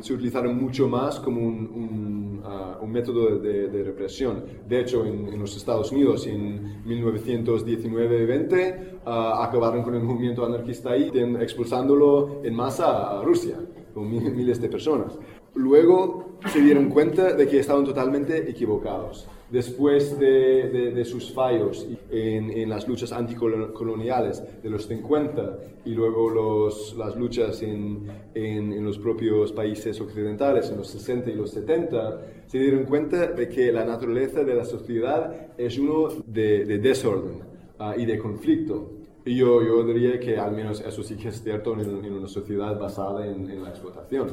se 0.01 0.13
utilizaron 0.13 0.57
mucho 0.59 0.87
más 0.87 1.19
como 1.19 1.39
un, 1.45 2.41
ah, 2.43 2.79
método 2.87 3.37
de, 3.37 3.83
represión. 3.83 4.43
De 4.67 4.79
hecho, 4.81 5.05
en, 5.05 5.39
los 5.39 5.55
Estados 5.55 5.91
Unidos 5.91 6.25
en 6.27 6.83
1919-20 6.85 8.99
ah, 9.05 9.43
acabaron 9.47 9.83
con 9.83 9.95
el 9.95 10.03
movimiento 10.03 10.45
anarquista 10.45 10.91
ahí, 10.91 11.11
expulsándolo 11.39 12.41
en 12.43 12.55
masa 12.55 13.19
a 13.19 13.23
Rusia, 13.23 13.57
con 13.93 14.09
mi- 14.09 14.19
miles 14.19 14.59
de 14.61 14.69
personas. 14.69 15.17
Luego 15.55 16.37
se 16.47 16.61
dieron 16.61 16.89
cuenta 16.89 17.33
de 17.33 17.47
que 17.47 17.59
estaban 17.59 17.85
totalmente 17.85 18.49
equivocados. 18.49 19.27
Después 19.53 20.17
de, 20.17 20.67
de- 20.75 20.91
de 20.91 21.05
sus 21.05 21.31
fallos 21.31 21.85
en, 22.09 22.49
en 22.49 22.67
las 22.71 22.87
luchas 22.87 23.11
anticoloniales 23.11 24.43
de 24.63 24.69
los 24.69 24.87
50 24.87 25.59
y 25.85 25.91
luego 25.91 26.29
los- 26.31 26.95
las 26.97 27.15
luchas 27.15 27.61
en, 27.61 28.07
en- 28.33 28.73
en 28.73 28.83
los 28.83 28.97
propios 28.97 29.51
países 29.51 30.01
occidentales 30.01 30.71
en 30.71 30.77
los 30.77 30.87
60 30.87 31.29
y 31.29 31.35
los 31.35 31.51
70, 31.51 32.21
se 32.47 32.57
dieron 32.57 32.85
cuenta 32.85 33.27
de 33.27 33.47
que 33.47 33.71
la 33.71 33.85
naturaleza 33.85 34.43
de 34.43 34.55
la 34.55 34.65
sociedad 34.65 35.51
es 35.55 35.77
uno 35.77 36.09
de, 36.25 36.65
de 36.65 36.79
desorden 36.79 37.41
ah, 37.77 37.93
y 37.95 38.05
de 38.07 38.17
conflicto. 38.17 38.89
Y 39.23 39.35
yo, 39.37 39.61
yo 39.61 39.83
diría 39.85 40.19
que 40.19 40.35
al 40.37 40.51
menos 40.53 40.81
eso 40.81 41.03
sí 41.03 41.15
que 41.15 41.27
es 41.29 41.43
cierto 41.43 41.73
en, 41.79 42.03
en 42.03 42.11
una 42.13 42.27
sociedad 42.27 42.77
basada 42.79 43.25
en, 43.27 43.49
en 43.51 43.61
la 43.63 43.69
explotación, 43.69 44.27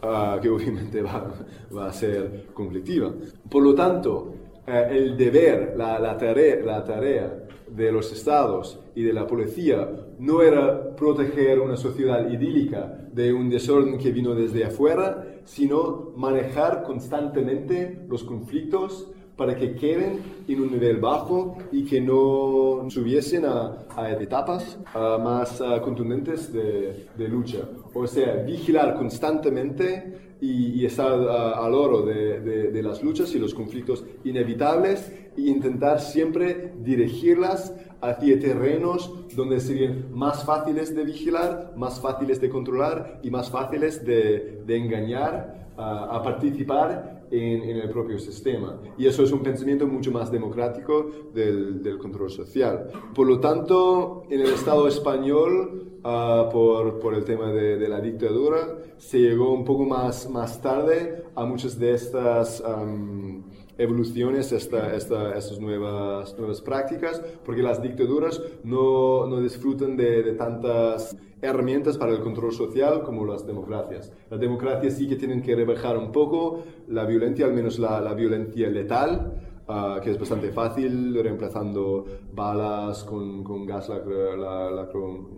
ah, 0.00 0.38
que 0.42 0.48
obviamente 0.48 1.02
va, 1.02 1.30
va 1.76 1.88
a 1.88 1.92
ser 1.92 2.46
conflictiva. 2.54 3.12
Por 3.50 3.62
lo 3.62 3.74
tanto, 3.74 4.32
eh, 4.66 4.88
el 4.90 5.16
deber, 5.16 5.74
la, 5.76 6.16
tarea, 6.16 6.56
la 6.64 6.84
tarea 6.84 7.44
de 7.68 7.90
los 7.90 8.12
estados 8.12 8.78
y 8.94 9.02
de 9.02 9.12
la 9.12 9.26
policía 9.26 9.88
no 10.18 10.42
era 10.42 10.94
proteger 10.94 11.58
una 11.60 11.76
sociedad 11.76 12.30
idílica 12.30 12.98
de 13.12 13.32
un 13.32 13.50
desorden 13.50 13.98
que 13.98 14.12
vino 14.12 14.34
desde 14.34 14.64
afuera, 14.64 15.24
sino 15.44 16.12
manejar 16.16 16.82
constantemente 16.82 18.04
los 18.08 18.22
conflictos 18.22 19.10
para 19.36 19.56
que 19.56 19.74
queden 19.74 20.20
en 20.46 20.60
un 20.60 20.70
nivel 20.70 20.98
bajo 20.98 21.56
y 21.72 21.84
que 21.84 22.00
no 22.00 22.88
subiesen 22.88 23.44
a, 23.46 23.84
etapas 24.20 24.78
ah, 24.94 25.18
más 25.20 25.60
ah, 25.60 25.80
contundentes 25.82 26.52
de, 26.52 27.06
de 27.16 27.28
lucha. 27.28 27.68
O 27.94 28.06
sea, 28.06 28.34
vigilar 28.36 28.94
constantemente 28.94 30.31
y, 30.42 30.84
estar 30.84 31.12
ah, 31.30 31.64
al 31.64 31.72
oro 31.74 32.02
de, 32.02 32.40
de- 32.40 32.70
de 32.72 32.82
las 32.82 33.02
luchas 33.02 33.32
y 33.34 33.38
los 33.38 33.54
conflictos 33.54 34.04
inevitables 34.24 35.10
e 35.38 35.42
intentar 35.42 36.00
siempre 36.00 36.72
dirigirlas 36.82 37.72
hacia 38.00 38.38
terrenos 38.40 39.12
donde 39.36 39.60
serían 39.60 40.06
más 40.12 40.44
fáciles 40.44 40.94
de 40.96 41.04
vigilar, 41.04 41.72
más 41.76 42.00
fáciles 42.00 42.40
de 42.40 42.50
controlar 42.50 43.20
y 43.22 43.30
más 43.30 43.48
fáciles 43.50 44.04
de, 44.04 44.62
de 44.66 44.76
engañar 44.76 45.68
ah, 45.78 46.08
a 46.10 46.22
participar 46.22 47.21
en, 47.32 47.62
en 47.62 47.76
el 47.78 47.88
propio 47.88 48.18
sistema. 48.18 48.78
Y 48.98 49.06
eso 49.06 49.24
es 49.24 49.32
un 49.32 49.42
pensamiento 49.42 49.86
mucho 49.86 50.12
más 50.12 50.30
democrático 50.30 51.10
del, 51.34 51.82
del 51.82 51.98
control 51.98 52.30
social. 52.30 52.90
Por 53.14 53.26
lo 53.26 53.40
tanto, 53.40 54.24
en 54.30 54.40
el 54.40 54.52
Estado 54.52 54.86
español, 54.86 55.98
ah, 56.04 56.48
por, 56.52 57.00
por 57.00 57.14
el 57.14 57.24
tema 57.24 57.50
de, 57.50 57.78
de 57.78 57.88
la 57.88 58.00
dictadura, 58.00 58.78
se 58.98 59.18
llegó 59.18 59.52
un 59.52 59.64
poco 59.64 59.84
más, 59.84 60.28
más 60.30 60.60
tarde 60.60 61.24
a 61.34 61.44
muchas 61.44 61.78
de 61.78 61.94
estas... 61.94 62.62
am, 62.64 63.42
evoluciones, 63.78 64.52
esta, 64.52 64.94
esta, 64.94 65.36
estas 65.36 65.58
nuevas, 65.58 66.36
nuevas 66.38 66.60
prácticas, 66.60 67.22
porque 67.44 67.62
las 67.62 67.82
dictaduras 67.82 68.42
no, 68.64 69.26
no 69.26 69.40
disfrutan 69.40 69.96
de, 69.96 70.22
de 70.22 70.32
tantas 70.32 71.16
herramientas 71.40 71.98
para 71.98 72.12
el 72.12 72.20
control 72.20 72.52
social 72.52 73.02
como 73.02 73.24
las 73.24 73.46
democracias. 73.46 74.12
Las 74.30 74.40
democracias 74.40 74.94
sí 74.94 75.08
que 75.08 75.16
tienen 75.16 75.42
que 75.42 75.56
rebajar 75.56 75.98
un 75.98 76.12
poco 76.12 76.62
la 76.88 77.04
violencia, 77.04 77.46
al 77.46 77.52
menos 77.52 77.78
la, 77.78 78.00
la 78.00 78.14
violencia 78.14 78.68
letal, 78.70 79.40
ah, 79.66 80.00
que 80.02 80.10
es 80.10 80.18
bastante 80.18 80.50
fácil, 80.52 81.20
reemplazando 81.20 82.04
balas 82.32 83.02
con, 83.04 83.42
con 83.42 83.66
gas 83.66 83.88
lacro... 83.88 84.36
La, 84.36 84.70
lacro 84.70 85.30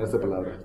esta 0.00 0.20
palabra. 0.20 0.58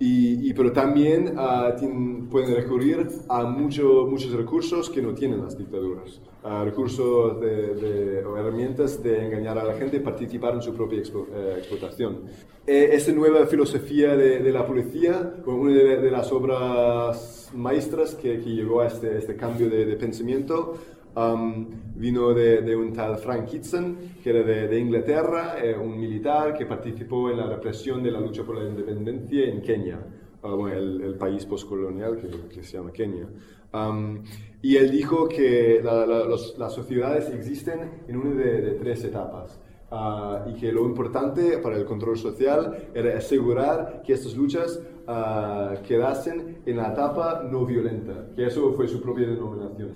Y, 0.00 0.48
y- 0.48 0.54
pero 0.54 0.70
también 0.72 1.34
ah, 1.36 1.74
tien- 1.76 2.28
pueden 2.28 2.54
recurrir 2.54 3.08
a 3.28 3.44
mucho- 3.44 4.06
muchos 4.08 4.30
recursos 4.32 4.88
que 4.90 5.02
no 5.02 5.12
tienen 5.12 5.42
las 5.42 5.58
dictaduras. 5.58 6.20
Ah, 6.44 6.62
recursos 6.64 7.40
de, 7.40 7.74
de- 7.74 8.24
o 8.24 8.36
herramientas 8.36 9.02
de 9.02 9.26
engañar 9.26 9.58
a 9.58 9.64
la 9.64 9.74
gente 9.74 9.96
y 9.96 10.00
participar 10.00 10.54
en 10.54 10.62
su 10.62 10.72
propia 10.72 11.00
expo- 11.00 11.26
eh, 11.34 11.54
explotación. 11.58 12.20
Eh, 12.64 12.90
esta 12.92 13.10
nueva 13.12 13.46
filosofía 13.46 14.14
de, 14.16 14.38
de 14.40 14.52
la 14.52 14.64
policía, 14.64 15.34
una 15.46 15.72
de, 15.72 15.96
de 15.96 16.10
las 16.10 16.30
obras 16.32 17.50
maestras 17.56 18.14
que, 18.14 18.40
que 18.40 18.50
llegó 18.50 18.82
a 18.82 18.86
este, 18.86 19.18
este 19.18 19.34
cambio 19.34 19.68
de 19.68 19.96
pensamiento, 19.96 20.74
Um, 21.18 21.66
vino 21.96 22.32
de, 22.32 22.62
de 22.62 22.76
un 22.76 22.92
tal 22.92 23.16
Frank 23.18 23.46
Kitson, 23.46 23.96
que 24.22 24.30
era 24.30 24.42
de, 24.44 24.68
de 24.68 24.78
Inglaterra, 24.78 25.56
eh, 25.60 25.74
un 25.76 25.98
militar 25.98 26.54
que 26.56 26.64
participó 26.64 27.28
en 27.30 27.38
la 27.38 27.46
represión 27.46 28.04
de 28.04 28.12
la 28.12 28.20
lucha 28.20 28.44
por 28.44 28.56
la 28.56 28.68
independencia 28.68 29.46
en 29.48 29.60
Kenia, 29.60 29.98
ah, 30.44 30.56
el, 30.72 31.00
el 31.00 31.14
país 31.16 31.44
postcolonial 31.44 32.18
que, 32.18 32.28
que 32.54 32.62
se 32.62 32.76
llama 32.76 32.92
Kenia. 32.92 33.26
Um, 33.74 34.22
y 34.62 34.76
él 34.76 34.92
dijo 34.92 35.28
que 35.28 35.80
la- 35.82 36.06
la- 36.06 36.24
los- 36.24 36.56
las 36.56 36.72
sociedades 36.72 37.28
existen 37.34 37.80
en 38.06 38.16
una 38.16 38.34
de, 38.40 38.60
de 38.62 38.70
tres 38.74 39.02
etapas. 39.02 39.60
Ah, 39.90 40.44
y 40.48 40.54
que 40.60 40.72
lo 40.72 40.84
importante 40.86 41.58
para 41.58 41.76
el 41.76 41.84
control 41.84 42.16
social 42.18 42.88
era 42.94 43.16
asegurar 43.18 44.02
que 44.04 44.12
estas 44.14 44.34
luchas 44.36 44.80
ah, 45.06 45.74
quedasen 45.86 46.58
en 46.66 46.76
la 46.76 46.88
etapa 46.92 47.42
no 47.50 47.64
violenta, 47.64 48.26
que 48.36 48.46
eso 48.46 48.72
fue 48.74 48.86
su 48.88 49.00
propia 49.00 49.26
denominación. 49.28 49.94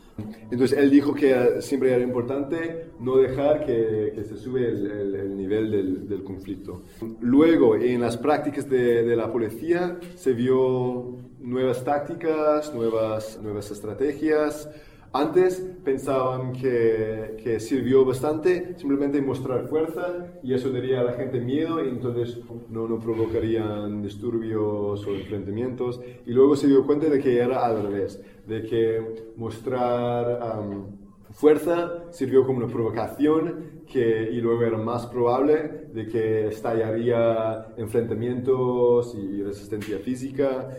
Entonces 0.51 0.79
él 0.79 0.91
dijo 0.91 1.13
que 1.15 1.61
siempre 1.61 1.93
era 1.93 2.03
importante 2.03 2.91
no 3.01 3.17
dejar 3.17 3.65
que, 3.67 4.13
que 4.15 4.25
se 4.25 4.37
sube 4.37 4.69
el, 4.69 4.91
el- 4.91 5.15
el 5.15 5.37
nivel 5.37 5.71
del, 5.71 6.09
del 6.09 6.23
conflicto. 6.25 6.83
Luego, 7.21 7.77
en 7.77 8.01
las 8.01 8.17
prácticas 8.17 8.69
de, 8.69 9.03
de 9.03 9.17
la 9.17 9.31
policía 9.31 9.99
se 10.15 10.33
vio 10.33 11.17
nuevas 11.41 11.85
tácticas, 11.85 12.73
nuevas, 12.75 13.39
nuevas 13.43 13.71
estrategias. 13.71 14.69
Antes 15.15 15.61
pensaban 15.85 16.53
que, 16.53 17.37
que 17.45 17.61
sirvió 17.61 18.03
bastante 18.03 18.75
simplemente 18.79 19.21
mostrar 19.21 19.69
fuerza 19.69 20.33
y 20.43 20.55
eso 20.55 20.71
daría 20.71 21.01
a 21.01 21.05
la 21.05 21.13
gente 21.13 21.39
miedo 21.39 21.85
y 21.85 21.91
entonces 21.91 22.41
no, 22.71 22.89
no 22.89 22.99
provocarían 22.99 24.03
disturbios 24.03 25.07
o 25.07 25.15
enfrentamientos. 25.15 26.01
Y 26.25 26.31
luego 26.33 26.57
se 26.57 26.67
dio 26.67 26.87
cuenta 26.87 27.11
de 27.11 27.21
que 27.21 27.39
era 27.39 27.67
al 27.67 27.83
revés, 27.83 28.23
de 28.47 28.63
que 28.63 29.33
mostrar 29.37 30.43
am, 30.43 30.87
fuerza 31.31 32.05
sirvió 32.11 32.47
como 32.47 32.59
una 32.65 32.73
provocación 32.73 33.83
que, 33.87 34.31
y 34.33 34.41
luego 34.41 34.63
era 34.63 34.79
más 34.79 35.05
probable 35.07 35.89
de 35.93 36.07
que 36.07 36.47
estallaría 36.47 37.67
enfrentamientos 37.77 39.15
y 39.15 39.43
resistencia 39.43 39.99
física. 39.99 40.71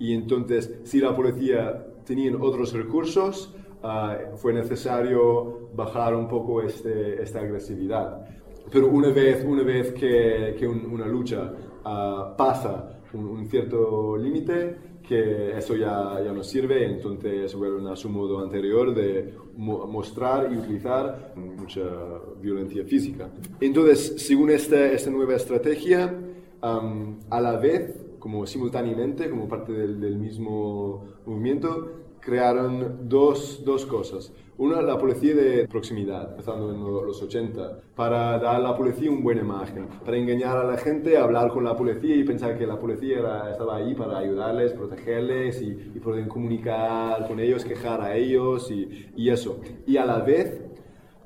Y 0.00 0.12
entonces, 0.12 0.80
si 0.82 0.98
la 0.98 1.14
policía 1.14 1.86
tenía 2.04 2.36
otros 2.36 2.72
recursos, 2.72 3.54
ah, 3.88 4.16
fue 4.40 4.52
necesario 4.52 5.20
bajar 5.74 6.14
un 6.14 6.26
poco 6.28 6.60
este, 6.62 7.22
esta 7.22 7.38
agresividad. 7.40 8.08
Pero 8.72 8.88
una 8.88 9.10
vez, 9.10 9.44
una 9.44 9.62
vez 9.62 9.92
que, 9.92 10.54
que 10.58 10.66
un- 10.66 10.86
una 10.96 11.06
lucha 11.06 11.52
ah, 11.84 12.34
pasa 12.36 12.72
un, 13.14 13.24
un 13.26 13.46
cierto 13.46 14.16
límite, 14.16 14.58
que 15.06 15.56
eso 15.56 15.76
ya, 15.76 16.20
ya 16.24 16.32
no 16.32 16.42
sirve, 16.42 16.84
entonces 16.84 17.54
vuelven 17.54 17.86
a 17.86 17.94
su 17.94 18.08
modo 18.08 18.40
anterior 18.40 18.92
de 18.92 19.34
mo- 19.56 19.86
mostrar 19.86 20.52
y 20.52 20.56
utilizar 20.56 21.32
mucha 21.36 21.84
violencia 22.42 22.84
física. 22.84 23.28
Entonces, 23.60 24.14
según 24.26 24.50
esta, 24.50 24.84
esta 24.98 25.10
nueva 25.10 25.34
estrategia, 25.36 26.12
am, 26.60 27.20
a 27.30 27.40
la 27.40 27.56
vez, 27.56 27.94
como 28.18 28.44
simultáneamente, 28.46 29.30
como 29.30 29.46
parte 29.46 29.72
del, 29.72 30.00
del 30.00 30.16
mismo 30.18 31.04
movimiento, 31.24 31.70
crearon 32.26 33.08
dos, 33.08 33.62
dos 33.64 33.86
cosas. 33.86 34.32
Una, 34.58 34.82
la 34.82 34.98
policía 34.98 35.32
de 35.36 35.68
proximidad, 35.68 36.30
empezando 36.30 36.72
en 36.72 36.82
los 36.82 37.22
80, 37.22 37.82
para 37.94 38.36
dar 38.40 38.56
a 38.56 38.58
la 38.58 38.76
policía 38.76 39.12
una 39.12 39.20
buena 39.20 39.42
imagen, 39.42 39.86
para 40.04 40.16
engañar 40.16 40.56
a 40.56 40.64
la 40.64 40.76
gente, 40.76 41.16
hablar 41.16 41.50
con 41.50 41.62
la 41.62 41.76
policía 41.76 42.16
y 42.16 42.24
pensar 42.24 42.58
que 42.58 42.66
la 42.66 42.80
policía 42.80 43.18
estaba 43.52 43.76
ahí 43.76 43.94
para 43.94 44.18
ayudarles, 44.18 44.72
protegerles 44.72 45.62
y, 45.62 45.92
y 45.94 46.00
poder 46.00 46.26
comunicar 46.26 47.28
con 47.28 47.38
ellos, 47.38 47.64
quejar 47.64 48.00
a 48.00 48.16
ellos 48.16 48.72
y, 48.72 49.08
y 49.14 49.30
eso. 49.30 49.60
Y 49.86 49.96
a 49.96 50.04
la 50.04 50.18
vez, 50.18 50.64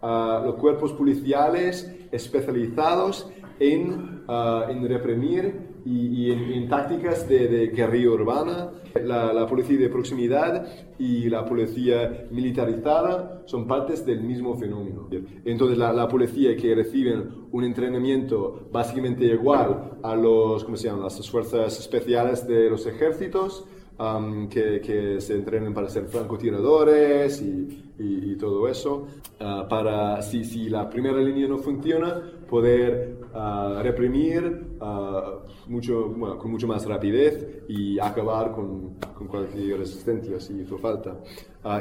ah, 0.03 0.43
los 0.45 0.57
cuerpos 0.57 0.93
policiales 0.93 1.91
especializados 2.13 3.31
en, 3.59 4.23
ah, 4.29 4.67
en 4.69 4.87
reprimir 4.87 5.70
y, 5.85 6.07
y 6.27 6.31
en, 6.33 6.53
en 6.53 6.69
tácticas 6.69 7.29
de, 7.29 7.49
de 7.49 7.67
guerrilla 7.69 8.11
urbana. 8.11 8.71
La, 9.05 9.33
la 9.33 9.47
policía 9.47 9.79
de 9.79 9.89
proximidad 9.89 10.67
y 10.99 11.29
la 11.29 11.45
policía 11.45 12.27
militarizada 12.33 13.43
son 13.47 13.69
partes 13.69 14.05
del 14.05 14.21
mismo 14.21 14.57
fenómeno. 14.57 15.09
Entonces, 15.45 15.79
la, 15.79 15.93
la 15.93 16.09
policía 16.09 16.57
que 16.57 16.75
reciben 16.75 17.47
un 17.53 17.63
entrenamiento 17.63 18.69
básicamente 18.73 19.27
igual 19.27 19.99
a 20.03 20.17
los, 20.17 20.65
¿cómo 20.65 20.77
se 20.77 20.89
llaman? 20.89 21.05
las 21.05 21.31
fuerzas 21.31 21.79
especiales 21.79 22.49
de 22.49 22.69
los 22.69 22.85
ejércitos, 22.87 23.65
am, 24.01 24.49
que, 24.49 24.81
que 24.81 25.21
se 25.21 25.35
entrenan 25.35 25.75
para 25.75 25.89
ser 25.89 26.05
francotiradores 26.07 27.43
y, 27.43 27.93
y- 27.99 28.33
y 28.33 28.37
todo 28.37 28.67
eso, 28.69 29.07
ah, 29.41 29.67
para, 29.69 30.23
si, 30.23 30.43
si 30.45 30.69
la 30.71 30.89
primera 30.89 31.19
línea 31.19 31.47
no 31.47 31.59
funciona, 31.59 32.21
poder 32.49 33.17
ah, 33.35 33.81
reprimir 33.83 34.43
ah, 34.81 35.41
mucho, 35.69 36.09
bueno, 36.09 36.39
con 36.39 36.51
mucho 36.51 36.67
más 36.67 36.87
rapidez 36.87 37.63
y 37.69 37.99
acabar 37.99 38.53
con, 38.53 38.95
con 39.15 39.27
cualquier 39.29 39.79
resistencia 39.79 40.41
si 40.41 40.55
hizo 40.61 40.79
falta. 40.79 41.17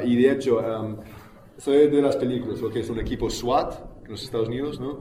Y 0.04 0.16
de 0.20 0.32
hecho, 0.32 0.60
am, 0.60 0.96
soy 1.56 1.88
de 1.88 2.02
las 2.02 2.16
películas, 2.16 2.60
lo 2.60 2.70
que 2.70 2.80
es 2.80 2.90
un 2.90 3.00
equipo 3.00 3.30
SWAT 3.30 3.72
en 4.04 4.10
los 4.10 4.22
Estados 4.22 4.48
Unidos, 4.48 4.78
¿no? 4.80 4.98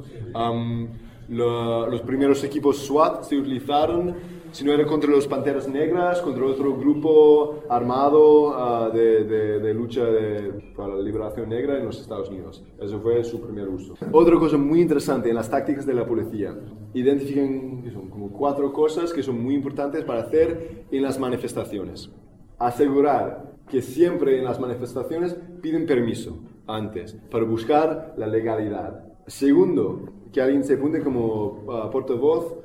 Lo- 1.29 1.87
los 1.87 2.01
primeros 2.01 2.43
equipos 2.43 2.77
SWAT 2.77 3.23
se 3.23 3.37
utilizaron, 3.37 4.15
si 4.51 4.63
no 4.65 4.73
era 4.73 4.85
contra 4.85 5.09
los 5.09 5.27
Panteras 5.27 5.67
Negras, 5.67 6.21
contra 6.21 6.45
otro 6.45 6.75
grupo 6.75 7.63
armado 7.69 8.53
ah, 8.55 8.89
de, 8.89 9.23
de- 9.23 9.59
de 9.59 9.73
lucha 9.73 10.05
de- 10.05 10.71
para 10.75 10.95
la 10.95 11.01
liberación 11.01 11.49
negra 11.49 11.77
en 11.77 11.85
los 11.85 11.99
Estados 11.99 12.29
Unidos. 12.29 12.63
Eso 12.79 12.99
fue 12.99 13.23
su 13.23 13.41
primer 13.41 13.67
uso. 13.67 13.95
Otra 14.11 14.37
cosa 14.39 14.57
muy 14.57 14.81
interesante 14.81 15.29
en 15.29 15.35
las 15.35 15.49
tácticas 15.49 15.85
de 15.85 15.93
la 15.93 16.05
policía, 16.05 16.55
identifican 16.93 17.83
son 17.93 18.09
como 18.09 18.31
cuatro 18.31 18.71
cosas 18.73 19.13
que 19.13 19.23
son 19.23 19.41
muy 19.43 19.53
importantes 19.55 20.03
para 20.03 20.21
hacer 20.21 20.85
en 20.91 21.01
las 21.01 21.19
manifestaciones 21.19 22.09
asegurar 22.57 23.53
que 23.69 23.81
siempre 23.81 24.37
en 24.37 24.43
las 24.43 24.59
manifestaciones 24.59 25.35
piden 25.61 25.85
permiso 25.85 26.37
antes 26.67 27.13
para 27.31 27.45
buscar 27.45 28.13
la 28.17 28.27
legalidad. 28.27 29.05
Segundo, 29.27 30.01
que 30.33 30.41
alguien 30.41 30.63
se 30.63 30.73
apunte 30.75 31.01
como 31.01 31.63
ah, 31.71 31.89
portavoz 31.91 32.55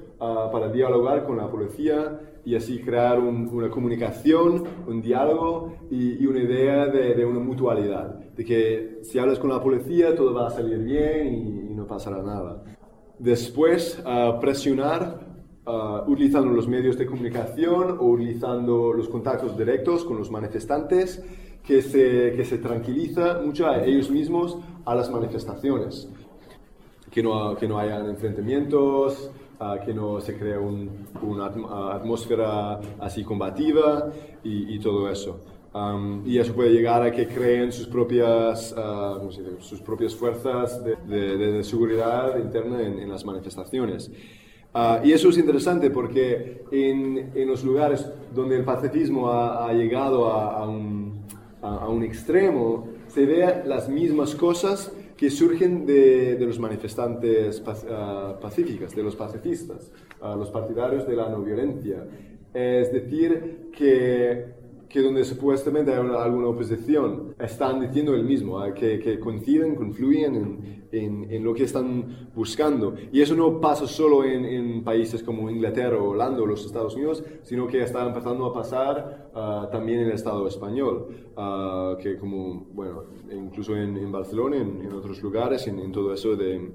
para 0.53 0.69
dialogar 0.69 1.25
con 1.25 1.37
la 1.37 1.49
policía 1.51 2.21
y 2.45 2.55
así 2.57 2.79
crear 2.81 3.19
un- 3.19 3.49
una 3.53 3.71
comunicación, 3.71 4.65
un 4.87 5.01
diálogo 5.01 5.75
y, 5.91 6.27
una 6.27 6.41
idea 6.41 6.87
de, 6.87 7.25
una 7.25 7.41
mutualidad, 7.41 8.07
de 8.37 8.45
que 8.45 8.99
si 9.03 9.19
hablas 9.19 9.39
con 9.39 9.51
la 9.51 9.63
policía 9.63 10.15
todo 10.15 10.35
va 10.35 10.49
a 10.49 10.51
salir 10.51 10.79
bien 10.79 11.35
y, 11.35 11.75
no 11.75 11.87
pasará 11.87 12.23
nada. 12.23 12.63
Después, 13.19 14.01
ah, 14.07 14.39
presionar 14.41 15.35
utilizando 16.07 16.51
los 16.53 16.69
medios 16.69 16.99
de 16.99 17.07
comunicación 17.07 17.97
o 17.99 18.05
utilizando 18.17 18.93
los 18.93 19.09
contactos 19.09 19.57
directos 19.57 20.05
con 20.05 20.19
los 20.19 20.31
manifestantes, 20.31 21.25
que 21.67 21.81
se, 21.81 22.35
que 22.37 22.45
se 22.45 22.59
tranquiliza 22.59 23.41
mucho 23.43 23.67
a 23.67 23.83
ellos 23.83 24.11
mismos 24.11 24.59
a 24.85 24.95
las 24.95 25.11
manifestaciones. 25.11 26.09
Que 27.11 27.23
no, 27.23 27.57
que 27.57 27.67
no 27.67 27.79
hayan 27.79 28.11
enfrentamientos, 28.11 29.31
ah, 29.61 29.79
que 29.85 29.93
no 29.95 30.21
se 30.21 30.37
cree 30.39 30.59
un- 30.59 30.91
una 31.23 31.51
atm- 31.53 31.93
atmósfera 31.95 32.81
así 33.01 33.25
combativa 33.25 34.11
y, 34.43 34.75
y 34.75 34.79
todo 34.79 35.09
eso. 35.11 35.41
Am, 35.73 36.23
y 36.25 36.39
eso 36.39 36.55
puede 36.55 36.71
llegar 36.71 37.03
a 37.03 37.11
que 37.11 37.27
creen 37.27 37.73
sus 37.73 37.87
propias, 37.89 38.75
ah, 38.79 39.17
¿cómo 39.19 39.33
se 39.33 39.43
dice? 39.43 39.57
sus 39.61 39.81
propias 39.81 40.15
fuerzas 40.15 40.85
de, 40.85 40.97
de- 41.07 41.37
de- 41.37 41.65
seguridad 41.65 42.39
interna 42.39 42.81
en, 42.83 42.99
en 43.01 43.09
las 43.11 43.25
manifestaciones. 43.25 44.11
Ah, 44.73 45.01
y 45.05 45.13
eso 45.13 45.29
es 45.29 45.39
interesante 45.39 45.91
porque 45.91 46.63
en, 46.73 47.31
en 47.35 47.49
los 47.49 47.65
lugares 47.65 48.09
donde 48.35 48.57
el 48.57 48.65
pacifismo 48.65 49.31
ha, 49.31 49.69
ha 49.69 49.73
llegado 49.73 50.33
a, 50.33 50.59
a 50.59 50.69
un, 50.69 51.23
a, 51.63 51.77
a 51.77 51.89
un 51.89 52.03
extremo, 52.03 52.89
se 53.09 53.25
ve 53.27 53.63
las 53.67 53.89
mismas 53.89 54.35
cosas 54.35 54.93
que 55.17 55.31
surgen 55.31 55.87
de, 55.87 56.37
de 56.37 56.47
los 56.47 56.59
manifestantes 56.59 57.63
pac- 57.65 57.87
ah, 57.91 58.39
pacíficos, 58.41 58.95
de 58.95 59.03
los 59.03 59.17
pacifistas, 59.17 59.93
ah, 60.21 60.35
los 60.37 60.51
partidarios 60.51 61.07
de 61.07 61.17
la 61.17 61.29
no 61.29 61.43
violencia. 61.43 62.05
Es 62.53 62.93
decir, 62.93 63.71
que 63.77 64.64
que 64.95 65.03
donde 65.03 65.25
supuestamente 65.25 65.93
hay 65.93 65.99
una- 65.99 66.23
alguna 66.23 66.47
oposición 66.47 67.35
están 67.41 67.81
diciendo 67.81 68.15
el 68.15 68.23
mismo, 68.23 68.61
ah, 68.61 68.73
que, 68.73 69.01
que 69.01 69.19
coinciden, 69.19 69.75
confluyen 69.75 70.37
en, 70.37 70.85
en- 70.93 71.27
en 71.33 71.43
lo 71.43 71.53
que 71.53 71.65
están 71.65 72.29
buscando. 72.33 72.95
Y 73.11 73.21
eso 73.21 73.35
no 73.35 73.61
pasa 73.61 73.89
solo 73.89 74.23
en, 74.23 74.45
en 74.45 74.85
países 74.85 75.25
como 75.25 75.51
Inglaterra, 75.51 76.01
Holanda 76.01 76.43
o 76.43 76.47
los 76.47 76.65
Estados 76.65 76.95
Unidos, 76.95 77.25
sino 77.43 77.67
que 77.67 77.83
está 77.83 78.07
empezando 78.07 78.47
a 78.47 78.53
pasar 78.53 79.31
ah, 79.35 79.69
también 79.73 79.99
en 79.99 80.07
el 80.07 80.13
Estado 80.13 80.47
español, 80.47 81.09
ah, 81.37 81.97
que 82.01 82.17
como, 82.17 82.65
bueno, 82.73 83.03
incluso 83.33 83.77
en, 83.77 84.13
Barcelona, 84.13 84.59
en, 84.59 84.93
otros 84.93 85.21
lugares, 85.21 85.67
en 85.67 85.91
todo 85.91 86.15
eso 86.15 86.37
de- 86.37 86.71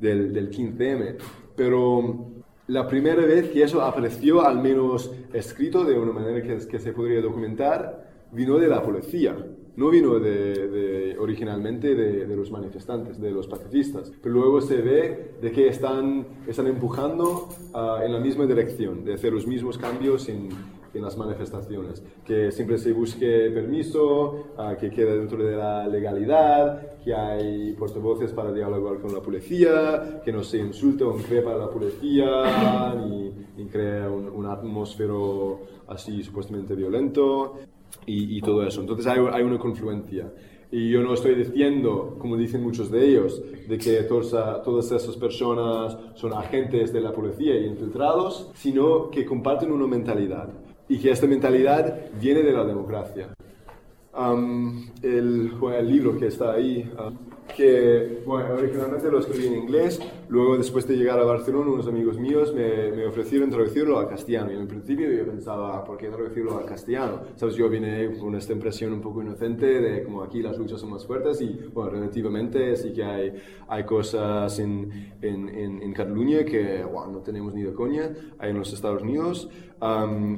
del, 0.00 0.32
del 0.32 0.48
15M. 0.48 1.16
Pero 1.56 2.33
la 2.68 2.86
primera 2.88 3.24
vez 3.24 3.50
que 3.50 3.62
eso 3.62 3.82
apareció, 3.82 4.42
al 4.42 4.60
menos 4.60 5.12
escrito 5.32 5.84
de 5.84 5.98
una 5.98 6.12
manera 6.12 6.42
que, 6.42 6.66
que 6.66 6.78
se 6.78 6.92
podría 6.92 7.20
documentar, 7.20 8.10
vino 8.32 8.58
de 8.58 8.68
la 8.68 8.82
policía. 8.82 9.36
No 9.76 9.90
vino 9.90 10.20
de, 10.20 10.68
de- 10.68 11.18
originalmente 11.18 11.94
de, 11.96 12.26
de 12.26 12.36
los 12.36 12.50
manifestantes, 12.50 13.20
de 13.20 13.32
los 13.32 13.48
pacifistas. 13.48 14.12
Pero 14.22 14.34
luego 14.36 14.60
se 14.60 14.76
ve 14.80 15.32
de 15.42 15.50
que 15.50 15.66
están, 15.68 16.26
están 16.46 16.68
empujando 16.68 17.48
ah, 17.74 18.00
en 18.04 18.12
la 18.12 18.20
misma 18.20 18.46
dirección, 18.46 19.04
de 19.04 19.14
hacer 19.14 19.32
los 19.32 19.46
mismos 19.48 19.76
cambios 19.76 20.28
en, 20.28 20.48
en 20.94 21.02
las 21.02 21.16
manifestaciones. 21.16 22.02
Que 22.24 22.50
siempre 22.50 22.78
se 22.78 22.92
busque 22.92 23.50
permiso, 23.52 24.46
ah, 24.56 24.76
que 24.78 24.90
quede 24.90 25.18
dentro 25.18 25.42
de 25.44 25.56
la 25.56 25.86
legalidad, 25.86 26.98
que 27.02 27.14
hay 27.14 27.72
portavoces 27.72 28.32
para 28.32 28.52
dialogar 28.52 29.00
con 29.00 29.12
la 29.12 29.20
policía, 29.20 30.22
que 30.24 30.32
no 30.32 30.42
se 30.42 30.58
insulte 30.58 31.04
o 31.04 31.18
increpa 31.18 31.52
a 31.52 31.58
la 31.58 31.70
policía, 31.70 32.94
ni, 33.06 33.32
ni 33.56 33.66
crea 33.66 34.08
un, 34.08 34.28
un 34.28 34.46
atmósfero 34.46 35.60
así 35.88 36.22
supuestamente 36.22 36.74
violento 36.74 37.56
y, 38.06 38.38
y 38.38 38.40
todo 38.40 38.66
eso. 38.66 38.80
Entonces 38.80 39.06
hay, 39.06 39.20
hay 39.32 39.42
una 39.42 39.58
confluencia. 39.58 40.32
Y 40.70 40.90
yo 40.90 41.02
no 41.02 41.14
estoy 41.14 41.36
diciendo, 41.36 42.16
como 42.18 42.36
dicen 42.36 42.60
muchos 42.60 42.90
de 42.90 43.06
ellos, 43.06 43.40
de 43.68 43.78
que 43.78 44.02
todas, 44.02 44.62
todas 44.64 44.90
esas 44.90 45.16
personas 45.16 45.96
son 46.14 46.32
agentes 46.32 46.92
de 46.92 47.00
la 47.00 47.12
policía 47.12 47.56
y 47.56 47.66
infiltrados, 47.66 48.50
sino 48.54 49.08
que 49.08 49.24
comparten 49.24 49.70
una 49.70 49.86
mentalidad 49.86 50.48
y 50.88 50.98
que 50.98 51.10
esta 51.10 51.26
mentalidad 51.26 52.10
viene 52.20 52.42
de 52.42 52.52
la 52.52 52.64
democracia. 52.64 53.28
El, 55.02 55.88
libro 55.88 56.18
que 56.18 56.28
está 56.28 56.52
ahí, 56.52 56.90
que 57.56 58.22
bueno, 58.26 58.54
originalmente 58.54 59.10
lo 59.10 59.18
escribí 59.20 59.46
en 59.46 59.54
inglés, 59.56 60.00
luego 60.28 60.56
después 60.56 60.86
de 60.88 60.96
llegar 60.96 61.18
a 61.18 61.24
Barcelona 61.24 61.70
unos 61.70 61.86
amigos 61.86 62.18
míos 62.18 62.52
me, 62.54 62.90
me 62.92 63.06
ofrecieron 63.06 63.50
traducirlo 63.50 63.98
al 63.98 64.08
castellano. 64.08 64.52
Y 64.52 64.56
en 64.56 64.66
principio 64.66 65.10
yo 65.10 65.24
pensaba, 65.26 65.76
"Ah, 65.78 65.84
¿por 65.84 65.96
qué 65.96 66.08
traducirlo 66.08 66.58
al 66.58 66.64
castellano? 66.64 67.20
Sabes, 67.36 67.54
yo 67.54 67.68
vine 67.68 68.16
con 68.18 68.34
esta 68.34 68.52
impresión 68.52 68.92
un 68.92 69.00
poco 69.00 69.22
inocente 69.22 69.66
de 69.66 70.02
como 70.04 70.22
aquí 70.22 70.42
las 70.42 70.58
luchas 70.58 70.80
son 70.80 70.90
más 70.90 71.06
fuertes 71.06 71.40
y 71.40 71.60
bueno, 71.72 71.90
relativamente 71.90 72.76
sí 72.76 72.92
que 72.92 73.04
hay, 73.04 73.32
hay 73.68 73.84
cosas 73.84 74.58
en, 74.58 75.14
en, 75.20 75.48
en, 75.48 75.82
en 75.82 75.92
Cataluña 75.92 76.44
que 76.44 76.82
bueno, 76.84 77.12
no 77.12 77.18
tenemos 77.20 77.54
ni 77.54 77.62
de 77.62 77.72
coña, 77.72 78.10
hay 78.38 78.50
en 78.50 78.58
los 78.58 78.72
Estados 78.72 79.02
Unidos. 79.02 79.48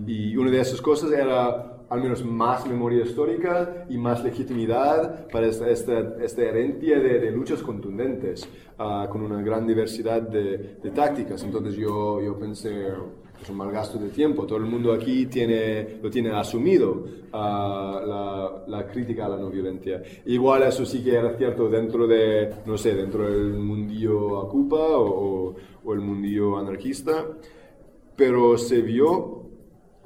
Y 0.06 0.36
una 0.36 0.50
de 0.50 0.60
esas 0.60 0.82
cosas 0.82 1.12
era 1.12 1.75
al 1.88 2.02
menos 2.02 2.24
más 2.24 2.66
memoria 2.66 3.04
histórica 3.04 3.86
y 3.88 3.96
más 3.96 4.22
legitimidad 4.24 5.28
para 5.28 5.46
esta, 5.46 5.68
esta, 5.70 6.16
esta 6.20 6.42
herencia 6.42 6.98
de, 6.98 7.20
de 7.20 7.30
luchas 7.30 7.62
contundentes, 7.62 8.48
ah, 8.78 9.06
con 9.10 9.22
una 9.22 9.40
gran 9.40 9.66
diversidad 9.66 10.22
de, 10.22 10.76
de 10.82 10.90
tácticas. 10.90 11.42
Entonces 11.44 11.76
yo, 11.76 12.20
yo 12.20 12.36
pensé, 12.38 12.88
es 13.40 13.48
un 13.50 13.56
mal 13.56 13.70
gasto 13.70 13.98
de 13.98 14.08
tiempo, 14.08 14.46
todo 14.46 14.58
el 14.58 14.64
mundo 14.64 14.92
aquí 14.92 15.26
tiene, 15.26 15.98
lo 16.02 16.10
tiene 16.10 16.30
asumido, 16.30 17.04
ah, 17.32 18.02
la, 18.04 18.78
la 18.78 18.86
crítica 18.88 19.26
a 19.26 19.28
la 19.28 19.36
no 19.36 19.48
violencia. 19.48 20.02
Igual 20.24 20.64
eso 20.64 20.84
sí 20.84 21.04
que 21.04 21.14
era 21.14 21.36
cierto 21.36 21.68
dentro 21.68 22.06
de, 22.08 22.50
no 22.66 22.76
sé, 22.76 22.94
dentro 22.94 23.30
del 23.30 23.54
mundillo 23.54 24.40
ocupa 24.40 24.76
o, 24.76 25.50
o, 25.50 25.54
o 25.84 25.92
el 25.92 26.00
mundillo 26.00 26.58
anarquista, 26.58 27.26
pero 28.16 28.56
se 28.56 28.80
vio 28.80 29.35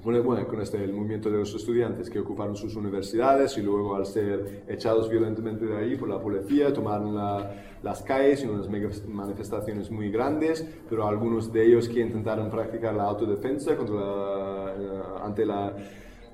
bueno, 0.02 0.22
bueno, 0.22 0.46
con 0.46 0.60
este, 0.60 0.82
el 0.82 0.92
movimiento 0.92 1.30
de 1.30 1.38
los 1.38 1.54
estudiantes 1.54 2.08
que 2.08 2.18
ocuparon 2.18 2.56
sus 2.56 2.74
universidades 2.74 3.56
y 3.58 3.62
luego 3.62 3.94
al 3.94 4.06
ser 4.06 4.64
echados 4.68 5.10
violentamente 5.10 5.66
de 5.66 5.76
ahí 5.76 5.96
por 5.96 6.08
la 6.08 6.20
policía 6.20 6.72
tomaron 6.72 7.14
la, 7.14 7.54
las 7.82 8.02
calles 8.02 8.42
en 8.42 8.50
unas 8.50 8.68
manifestaciones 9.06 9.90
muy 9.90 10.10
grandes, 10.10 10.66
pero 10.88 11.06
algunos 11.06 11.52
de 11.52 11.66
ellos 11.66 11.88
que 11.88 12.00
intentaron 12.00 12.50
practicar 12.50 12.94
la 12.94 13.04
autodefensa 13.04 13.76
contra 13.76 13.94
la, 13.96 14.74
eh, 14.78 15.02
ante 15.22 15.44
la 15.44 15.76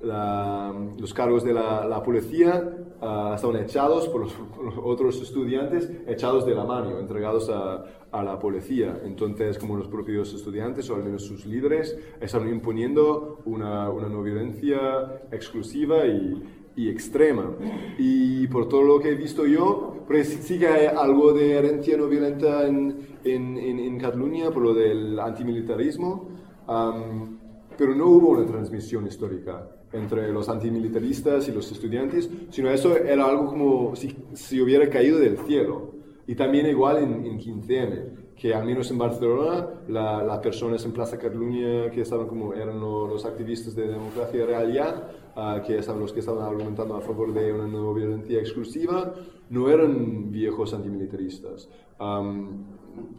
los 0.01 1.13
cargos 1.13 1.43
de 1.43 1.53
la, 1.53 2.01
policía 2.03 2.63
uh, 3.01 3.33
estaban 3.33 3.57
echados 3.57 4.07
por 4.09 4.21
los, 4.21 4.33
otros 4.83 5.21
estudiantes, 5.21 5.91
echados 6.07 6.45
de 6.45 6.53
la 6.53 6.63
mano, 6.63 6.99
entregados 6.99 7.49
a, 7.49 7.83
a, 8.11 8.23
la 8.23 8.37
policía. 8.39 9.01
Entonces, 9.03 9.57
como 9.57 9.75
los 9.75 9.87
propios 9.87 10.33
estudiantes, 10.33 10.89
o 10.89 10.95
al 10.95 11.03
menos 11.03 11.23
sus 11.23 11.45
líderes, 11.45 11.97
estaban 12.21 12.49
imponiendo 12.49 13.41
una, 13.45 13.89
una 13.89 14.07
no 14.07 14.21
violencia 14.21 15.21
exclusiva 15.31 16.05
y, 16.05 16.43
y, 16.75 16.89
extrema. 16.89 17.51
Y 17.97 18.47
por 18.47 18.69
todo 18.69 18.83
lo 18.83 18.99
que 18.99 19.09
he 19.09 19.15
visto 19.15 19.45
yo, 19.47 20.03
pues 20.07 20.27
sí 20.27 20.59
que 20.59 20.67
hay 20.67 20.85
algo 20.85 21.33
de 21.33 21.53
herencia 21.53 21.97
no 21.97 22.07
violenta 22.07 22.67
en, 22.67 23.17
en, 23.23 23.57
en, 23.57 23.97
Cataluña, 23.99 24.51
por 24.51 24.61
lo 24.61 24.73
del 24.73 25.19
antimilitarismo, 25.19 26.29
um, 26.67 27.37
pero 27.75 27.95
no 27.95 28.05
hubo 28.07 28.29
una 28.29 28.45
transmisión 28.45 29.05
histórica 29.05 29.67
entre 29.93 30.31
los 30.31 30.49
antimilitaristas 30.49 31.47
y 31.47 31.51
los 31.51 31.71
estudiantes, 31.71 32.29
sino 32.49 32.69
eso 32.69 32.95
era 32.97 33.25
algo 33.25 33.47
como 33.47 33.95
si, 33.95 34.15
si 34.33 34.61
hubiera 34.61 34.89
caído 34.89 35.19
del 35.19 35.37
cielo. 35.39 35.93
Y 36.27 36.35
también 36.35 36.67
igual 36.67 36.97
en, 36.97 37.25
en 37.25 37.39
15M, 37.39 38.17
que 38.37 38.53
al 38.53 38.65
menos 38.65 38.89
en 38.91 38.99
Barcelona 38.99 39.67
las 39.87 40.39
personas 40.39 40.85
en 40.85 40.91
Plaza 40.91 41.17
Cataluña 41.17 41.89
que 41.89 42.01
estaban 42.01 42.27
como 42.27 42.53
eran 42.53 42.79
los, 42.79 43.25
activistas 43.25 43.75
de 43.75 43.87
democracia 43.87 44.45
real 44.45 44.71
ya, 44.71 45.11
uh, 45.35 45.65
que 45.65 45.79
estaban 45.79 46.01
los 46.01 46.13
que 46.13 46.19
estaban 46.19 46.43
argumentando 46.43 46.95
a 46.95 47.01
favor 47.01 47.33
de 47.33 47.51
una 47.51 47.67
no 47.67 47.93
violencia 47.93 48.39
exclusiva, 48.39 49.11
no 49.49 49.69
eran 49.69 50.31
viejos 50.31 50.73
antimilitaristas. 50.73 51.67
Um, 51.99 52.63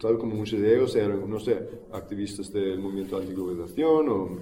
tal 0.00 0.18
como 0.18 0.36
muchos 0.36 0.60
de 0.60 0.76
ellos 0.76 0.94
eran, 0.94 1.28
no 1.28 1.40
sé, 1.40 1.68
activistas 1.92 2.52
del 2.52 2.78
movimiento 2.78 3.16
antiglobalización 3.16 4.08
o 4.08 4.38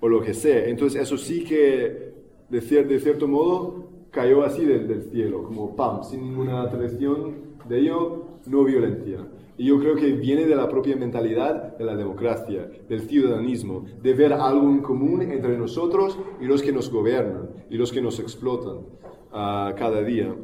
o 0.00 0.08
lo 0.08 0.20
que 0.20 0.34
sea. 0.34 0.66
Entonces 0.66 1.02
eso 1.02 1.16
sí 1.16 1.44
que 1.44 2.14
de, 2.48 2.60
cierto 2.60 3.28
modo 3.28 3.86
cayó 4.10 4.44
así 4.44 4.64
del, 4.64 5.02
cielo, 5.10 5.42
como 5.42 5.74
pam, 5.76 6.02
sin 6.04 6.22
ninguna 6.22 6.68
tradición 6.70 7.56
de 7.68 7.80
ello, 7.80 8.24
no 8.46 8.64
violencia. 8.64 9.26
Y 9.58 9.66
yo 9.66 9.80
creo 9.80 9.96
que 9.96 10.12
viene 10.12 10.44
de 10.44 10.54
la 10.54 10.68
propia 10.68 10.96
mentalidad 10.96 11.76
de 11.78 11.84
la 11.84 11.96
democracia, 11.96 12.70
del 12.88 13.00
ciudadanismo, 13.02 13.86
de 14.02 14.12
ver 14.12 14.32
algo 14.34 14.68
en 14.68 14.80
común 14.80 15.22
entre 15.22 15.56
nosotros 15.56 16.18
y 16.40 16.44
los 16.44 16.62
que 16.62 16.72
nos 16.72 16.90
gobiernan 16.90 17.48
y 17.70 17.76
los 17.76 17.90
que 17.90 18.02
nos 18.02 18.20
explotan 18.20 18.76
uh, 19.32 19.74
cada 19.76 20.02
día. 20.02 20.34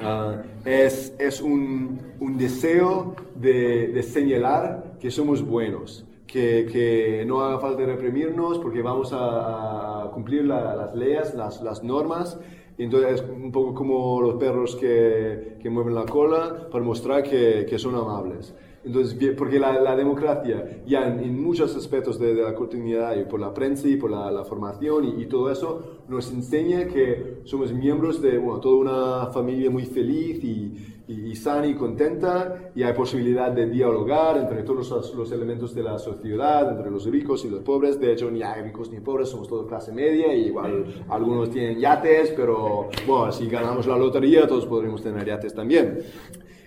Uh, 0.00 0.40
es, 0.64 1.40
un, 1.42 1.98
deseo 2.38 3.16
de, 3.34 3.88
de 3.88 4.02
señalar 4.04 4.96
que 5.00 5.10
somos 5.10 5.44
buenos, 5.44 6.06
que, 6.28 6.68
que, 6.70 7.24
no 7.26 7.40
haga 7.40 7.58
falta 7.58 7.84
reprimirnos 7.84 8.58
porque 8.58 8.82
vamos 8.82 9.12
a, 9.12 10.02
a 10.04 10.10
cumplir 10.10 10.44
la, 10.44 10.76
las 10.76 10.94
leyes, 10.94 11.34
las, 11.34 11.62
las, 11.62 11.82
normas. 11.82 12.38
Entonces 12.76 13.20
es 13.20 13.28
un 13.28 13.50
poco 13.50 13.74
como 13.74 14.20
los 14.20 14.34
perros 14.34 14.76
que, 14.76 15.56
que 15.60 15.70
mueven 15.70 15.94
la 15.94 16.04
cola 16.04 16.68
para 16.70 16.84
mostrar 16.84 17.22
que, 17.24 17.66
que 17.68 17.78
son 17.78 17.96
amables. 17.96 18.54
Entonces, 18.84 19.18
porque 19.36 19.58
la, 19.58 19.80
la 19.80 19.96
democracia 19.96 20.82
ya 20.86 21.08
en, 21.08 21.42
muchos 21.42 21.74
aspectos 21.74 22.18
de, 22.18 22.34
de, 22.34 22.42
la 22.42 22.54
continuidad 22.54 23.16
y 23.16 23.24
por 23.24 23.40
la 23.40 23.52
prensa 23.52 23.88
y 23.88 23.96
por 23.96 24.10
la, 24.10 24.30
la 24.30 24.44
formación 24.44 25.04
y, 25.04 25.22
y, 25.22 25.26
todo 25.26 25.50
eso 25.50 26.04
nos 26.08 26.30
enseña 26.30 26.86
que 26.86 27.40
somos 27.44 27.72
miembros 27.72 28.22
de 28.22 28.38
bueno, 28.38 28.60
toda 28.60 28.76
una 28.76 29.26
familia 29.32 29.68
muy 29.70 29.84
feliz 29.84 30.42
y, 30.44 30.97
y, 31.08 31.34
sana 31.34 31.66
y 31.66 31.74
contenta 31.74 32.70
y 32.74 32.82
hay 32.82 32.92
posibilidad 32.92 33.50
de 33.50 33.66
dialogar 33.66 34.36
entre 34.36 34.62
todos 34.62 34.90
los, 34.90 35.14
los, 35.14 35.32
elementos 35.32 35.74
de 35.74 35.82
la 35.82 35.98
sociedad, 35.98 36.70
entre 36.70 36.90
los 36.90 37.06
ricos 37.06 37.44
y 37.46 37.50
los 37.50 37.62
pobres. 37.62 37.98
De 37.98 38.12
hecho, 38.12 38.30
ni 38.30 38.42
hay 38.42 38.62
ricos 38.62 38.90
ni 38.90 39.00
pobres, 39.00 39.30
somos 39.30 39.48
todos 39.48 39.66
clase 39.66 39.90
media 39.92 40.34
y 40.34 40.46
igual 40.46 41.04
algunos 41.08 41.50
tienen 41.50 41.78
yates, 41.78 42.32
pero 42.36 42.90
bueno, 43.06 43.32
si 43.32 43.48
ganamos 43.48 43.86
la 43.86 43.96
lotería 43.96 44.46
todos 44.46 44.66
podremos 44.66 45.02
tener 45.02 45.26
yates 45.26 45.54
también. 45.54 46.00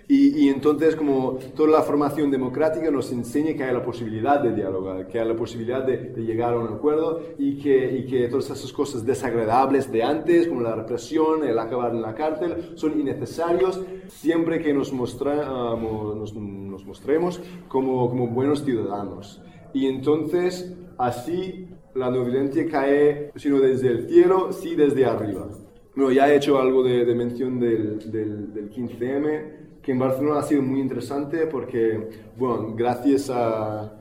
Y, 0.08 0.48
entonces, 0.48 0.96
como 0.96 1.38
toda 1.56 1.70
la 1.70 1.82
formación 1.82 2.30
democrática 2.30 2.90
nos 2.90 3.10
enseña 3.12 3.54
que 3.54 3.64
hay 3.64 3.72
la 3.72 3.82
posibilidad 3.82 4.40
de 4.40 4.52
dialogar, 4.52 5.06
que 5.06 5.18
hay 5.18 5.26
la 5.26 5.36
posibilidad 5.36 5.84
de, 5.84 6.12
llegar 6.22 6.54
a 6.54 6.58
un 6.58 6.68
acuerdo 6.68 7.22
y 7.38 7.56
que, 7.58 7.96
y 7.98 8.06
que, 8.06 8.28
todas 8.28 8.50
esas 8.50 8.72
cosas 8.72 9.06
desagradables 9.06 9.90
de 9.90 10.02
antes, 10.02 10.48
como 10.48 10.60
la 10.60 10.74
represión, 10.74 11.44
el 11.44 11.58
acabar 11.58 11.92
en 11.92 12.02
la 12.02 12.14
cárcel, 12.14 12.72
son 12.74 12.98
innecesarios 13.00 13.80
siempre 14.08 14.60
que 14.60 14.74
nos, 14.74 14.92
nos, 14.92 16.34
nos 16.34 16.84
mostremos 16.84 17.40
como, 17.68 18.08
como 18.08 18.26
buenos 18.26 18.64
ciudadanos. 18.64 19.40
Y 19.72 19.86
entonces, 19.86 20.74
así 20.98 21.68
la 21.94 22.10
no 22.10 22.24
violencia 22.24 22.66
cae, 22.68 23.30
sino 23.36 23.60
desde 23.60 23.88
el 23.88 24.08
cielo, 24.08 24.52
sí 24.52 24.74
desde 24.74 25.04
arriba. 25.04 25.48
Bueno, 25.94 26.10
ya 26.10 26.30
he 26.30 26.36
hecho 26.36 26.58
algo 26.58 26.82
de, 26.82 27.04
de 27.04 27.14
mención 27.14 27.60
del, 27.60 28.10
del, 28.10 28.52
del 28.52 28.70
15M 28.70 29.61
que 29.82 29.92
en 29.92 29.98
Barcelona 29.98 30.40
ha 30.40 30.42
sido 30.42 30.62
muy 30.62 30.80
interesante 30.80 31.46
porque, 31.46 32.08
bueno, 32.36 32.72
gracias 32.76 33.30
a, 33.30 33.92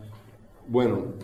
bueno, 0.67 1.15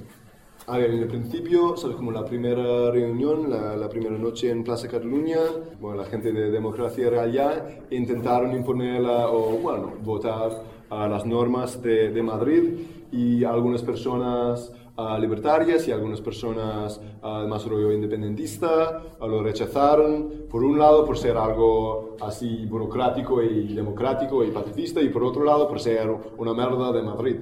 a 0.65 0.77
ver, 0.77 0.91
en 0.91 1.03
el 1.03 1.07
principio, 1.07 1.77
¿sabes? 1.77 1.95
Como 1.95 2.11
la 2.11 2.25
primera 2.25 2.91
reunión, 2.91 3.49
la, 3.49 3.77
la, 3.77 3.87
primera 3.87 4.17
noche 4.17 4.49
en 4.49 4.63
Plaza 4.63 4.87
Cataluña, 4.87 5.37
bueno, 5.79 6.01
la 6.01 6.05
gente 6.05 6.33
de 6.33 6.51
Democracia 6.51 7.09
Real 7.09 7.31
ya 7.31 7.79
intentaron 7.91 8.53
imponer 8.53 9.01
o, 9.05 9.57
bueno, 9.61 9.93
votar 10.03 10.63
a 10.89 11.07
las 11.07 11.25
normas 11.25 11.81
de, 11.81 12.09
de 12.11 12.23
Madrid 12.23 12.63
y 13.11 13.43
algunas 13.43 13.81
personas 13.81 14.73
libertarias 15.19 15.87
y 15.87 15.91
algunas 15.91 16.21
personas 16.21 16.99
uh, 17.21 17.47
más 17.47 17.65
rollo 17.65 17.91
independentista 17.91 19.03
lo 19.19 19.43
rechazaron, 19.43 20.47
por 20.49 20.63
un 20.63 20.79
lado 20.79 21.05
por 21.05 21.17
ser 21.17 21.37
algo 21.37 22.15
así 22.19 22.65
burocrático 22.65 23.43
y 23.43 23.75
democrático 23.75 24.43
y 24.43 24.49
pacifista 24.49 24.99
y 24.99 25.09
por 25.09 25.23
otro 25.23 25.43
lado 25.43 25.67
por 25.67 25.79
ser 25.79 26.09
una 26.37 26.53
merda 26.53 26.91
de 26.91 27.03
Madrid. 27.03 27.35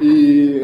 y 0.00 0.60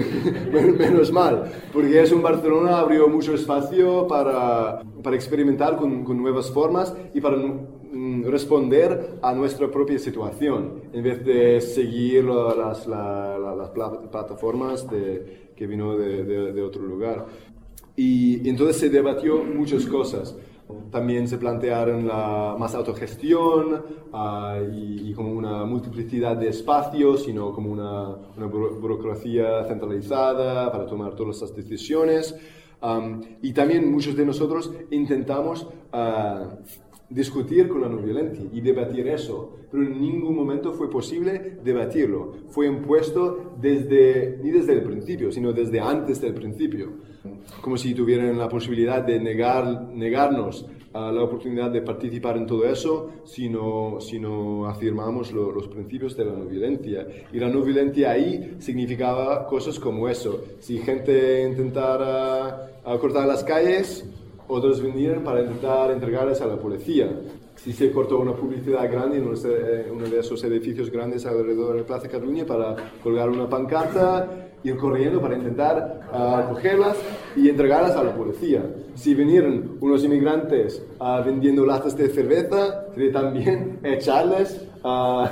menos 0.79 1.13
mal, 1.13 1.53
porque 1.73 2.01
es 2.01 2.11
un 2.11 2.23
Barcelona 2.23 2.79
abrió 2.79 3.09
mucho 3.09 3.35
espacio 3.35 4.07
para, 4.07 4.83
para 5.03 5.17
experimentar 5.17 5.77
con, 5.77 6.05
con 6.05 6.17
nuevas 6.17 6.51
formas 6.51 6.95
y 7.13 7.21
para 7.21 7.37
Mm, 7.93 8.23
responder 8.25 9.19
a 9.21 9.35
nuestra 9.35 9.69
propia 9.69 9.99
situación 9.99 10.83
en 10.93 11.03
vez 11.03 11.25
de 11.25 11.61
seguir 11.61 12.25
las, 12.25 12.87
las 12.87 13.71
plataformas 13.71 14.89
de, 14.89 15.50
que 15.61 15.67
vino 15.67 15.95
de, 15.95 16.25
de, 16.25 16.63
otro 16.63 16.81
lugar. 16.83 17.27
Y, 17.95 18.49
entonces 18.49 18.79
se 18.79 18.89
debatió 18.89 19.45
muchas 19.45 19.85
cosas. 19.85 20.35
También 20.91 21.29
se 21.29 21.37
plantearon 21.37 22.09
la 22.09 22.57
más 22.59 22.75
autogestión 22.75 23.75
uh, 24.11 24.73
y, 24.73 25.11
y, 25.11 25.13
como 25.13 25.33
una 25.33 25.67
multiplicidad 25.67 26.35
de 26.35 26.49
espacios, 26.49 27.25
sino 27.25 27.53
como 27.53 27.71
una, 27.71 28.09
una 28.39 28.47
burocracia 28.47 29.65
centralizada 29.65 30.73
para 30.73 30.87
tomar 30.87 31.15
todas 31.15 31.37
estas 31.37 31.55
decisiones. 31.55 32.35
Um, 32.81 33.21
y 33.43 33.53
también 33.53 33.93
muchos 33.93 34.17
de 34.17 34.25
nosotros 34.25 34.73
intentamos 34.91 35.65
uh, 35.93 36.57
discutir 37.11 37.69
con 37.69 37.81
la 37.81 37.89
no 37.89 37.99
violencia 37.99 38.45
y 38.53 38.61
debatir 38.61 39.09
eso, 39.09 39.57
pero 39.71 39.83
en 39.83 40.01
ningún 40.01 40.35
momento 40.35 40.73
fue 40.73 40.89
posible 40.89 41.59
debatirlo. 41.63 42.33
Fue 42.49 42.67
impuesto 42.67 43.55
desde, 43.61 44.39
ni 44.43 44.51
desde 44.51 44.75
el 44.75 44.83
principio, 44.83 45.33
sino 45.33 45.53
desde 45.53 45.81
antes 45.81 46.21
del 46.21 46.35
principio. 46.35 46.93
Como 47.61 47.77
si 47.77 47.95
tuvieran 47.95 48.39
la 48.39 48.49
posibilidad 48.49 49.03
de 49.03 49.19
negar, 49.19 49.89
negarnos 49.93 50.67
a 50.93 51.13
la 51.13 51.23
oportunidad 51.23 51.71
de 51.71 51.83
participar 51.83 52.37
en 52.37 52.47
todo 52.47 52.65
eso 52.65 53.11
si 53.25 53.49
no, 53.49 54.01
si 54.01 54.19
no 54.19 54.67
afirmamos 54.67 55.31
lo, 55.33 55.53
los 55.53 55.69
principios 55.69 56.17
de 56.17 56.25
la 56.25 56.33
no 56.33 56.47
violencia. 56.47 57.07
Y 57.33 57.39
la 57.39 57.49
no 57.49 57.63
violencia 57.63 58.13
ahí 58.13 58.57
significaba 58.59 59.47
cosas 59.47 59.79
como 59.79 60.09
eso. 60.09 60.43
Si 60.59 60.79
gente 60.79 61.45
intentara 61.49 62.71
cortar 63.01 63.27
las 63.27 63.45
calles, 63.45 64.05
otros 64.51 64.83
vinieron 64.83 65.23
para 65.23 65.41
intentar 65.41 65.91
entregarles 65.91 66.41
a 66.41 66.47
la 66.47 66.57
policía. 66.57 67.09
Si 67.57 67.73
se 67.73 67.91
cortó 67.93 68.19
una 68.19 68.35
publicidad 68.35 68.91
grande 68.91 69.19
en 69.19 69.25
uno 69.25 70.09
de 70.09 70.19
esos 70.19 70.43
edificios 70.45 70.91
grandes 70.91 71.25
alrededor 71.27 71.75
de 71.75 71.81
la 71.81 71.87
Plaza 71.87 72.09
Cataluña 72.09 72.45
para 72.45 72.75
colgar 73.03 73.29
una 73.29 73.49
pancarta, 73.49 74.51
ir 74.63 74.77
corriendo 74.77 75.21
para 75.21 75.37
intentar 75.37 76.01
ah, 76.13 76.47
cogerlas 76.49 76.97
y 77.37 77.49
entregarlas 77.49 77.97
a 77.97 78.05
la 78.05 78.15
policía. 78.15 78.63
Si 78.95 79.15
vinieron 79.15 79.79
unos 79.81 80.05
inmigrantes 80.05 80.83
ah, 80.99 81.23
vendiendo 81.25 81.65
latas 81.65 81.97
de 81.97 82.09
cerveza, 82.09 82.87
también 83.13 83.79
echarles 83.85 84.67
a, 84.83 85.31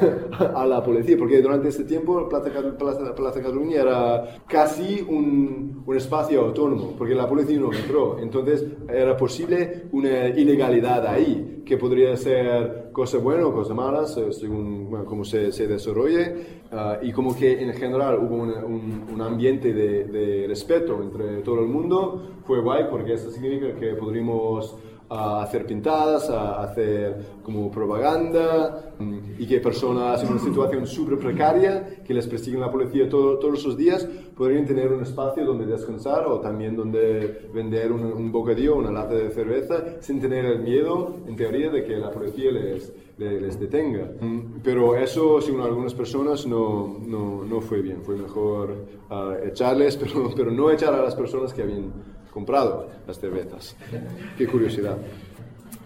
a 0.54 0.66
la 0.66 0.82
policía, 0.82 1.16
porque 1.18 1.40
durante 1.42 1.68
ese 1.68 1.84
tiempo 1.84 2.28
Plaza, 2.28 2.50
Plaza, 2.78 3.14
Plaza 3.14 3.40
Cataluña 3.40 3.80
era 3.82 4.36
casi 4.46 5.04
un, 5.08 5.82
un 5.86 5.96
espacio 5.96 6.40
autónomo, 6.42 6.94
porque 6.96 7.14
la 7.14 7.28
policía 7.28 7.58
no 7.58 7.72
entró, 7.72 8.18
entonces 8.18 8.64
era 8.88 9.16
posible 9.16 9.84
una 9.92 10.28
ilegalidad 10.28 11.06
ahí, 11.06 11.62
que 11.64 11.76
podría 11.76 12.16
ser 12.16 12.90
cosa 12.92 13.18
buena 13.18 13.46
o 13.46 13.52
cosa 13.52 13.74
mala, 13.74 14.06
se- 14.06 14.32
según 14.32 14.88
bueno, 14.90 15.04
cómo 15.04 15.24
se, 15.24 15.52
se 15.52 15.66
desarrolle, 15.66 16.58
Ah, 16.70 16.98
y 17.00 17.12
como 17.12 17.34
que 17.34 17.62
en 17.62 17.72
general 17.72 18.18
hubo 18.18 18.42
una- 18.42 18.62
un, 18.62 19.06
un 19.10 19.22
ambiente 19.22 19.72
de, 19.72 20.04
de 20.04 20.46
respeto 20.46 21.02
entre 21.02 21.38
todo 21.40 21.60
el 21.60 21.66
mundo, 21.66 22.22
fue 22.44 22.60
guay, 22.60 22.84
porque 22.90 23.14
eso 23.14 23.30
significa 23.30 23.74
que 23.74 23.94
podríamos 23.94 24.76
a 25.10 25.42
hacer 25.42 25.64
pintadas, 25.66 26.28
a 26.30 26.62
hacer 26.62 27.38
como 27.42 27.70
propaganda 27.70 28.92
mm, 28.98 29.18
y 29.38 29.46
que 29.46 29.58
personas 29.60 30.22
en 30.22 30.30
una 30.32 30.40
situación 30.40 30.86
súper 30.86 31.18
precaria 31.18 32.02
que 32.04 32.12
les 32.12 32.26
persiguen 32.26 32.60
la 32.60 32.70
policía 32.70 33.08
todo- 33.08 33.38
todos 33.38 33.64
los 33.64 33.76
días 33.76 34.06
podrían 34.36 34.66
tener 34.66 34.92
un 34.92 35.02
espacio 35.02 35.44
donde 35.46 35.64
descansar 35.66 36.26
o 36.26 36.40
también 36.40 36.76
donde 36.76 37.48
vender 37.54 37.90
un, 37.92 38.04
un 38.04 38.30
bocadillo 38.32 38.76
una 38.76 38.90
lata 38.90 39.14
de 39.14 39.30
cerveza 39.30 39.82
sin 40.00 40.20
tener 40.20 40.44
el 40.44 40.60
miedo, 40.60 41.16
en 41.26 41.36
teoría, 41.36 41.70
de 41.70 41.84
que 41.84 41.96
la 41.96 42.10
policía 42.10 42.50
les, 42.52 42.92
le- 43.16 43.40
les 43.40 43.58
detenga. 43.58 44.10
Mm, 44.20 44.60
Pero 44.62 44.94
eso, 44.94 45.40
según 45.40 45.62
algunas 45.62 45.94
personas, 45.94 46.46
no, 46.46 46.98
no, 47.06 47.44
no 47.44 47.60
fue 47.60 47.80
bien. 47.82 48.02
Fue 48.04 48.14
mejor 48.16 48.74
ah, 49.10 49.34
echarles, 49.44 49.96
pero, 50.02 50.30
pero 50.36 50.50
no 50.50 50.70
echar 50.70 50.92
a 50.94 51.02
las 51.02 51.14
personas 51.14 51.52
que 51.54 51.62
habían 51.62 51.92
comprado 52.32 52.88
las 53.06 53.18
cervezas. 53.18 53.76
Qué 54.36 54.46
curiosidad. 54.46 54.98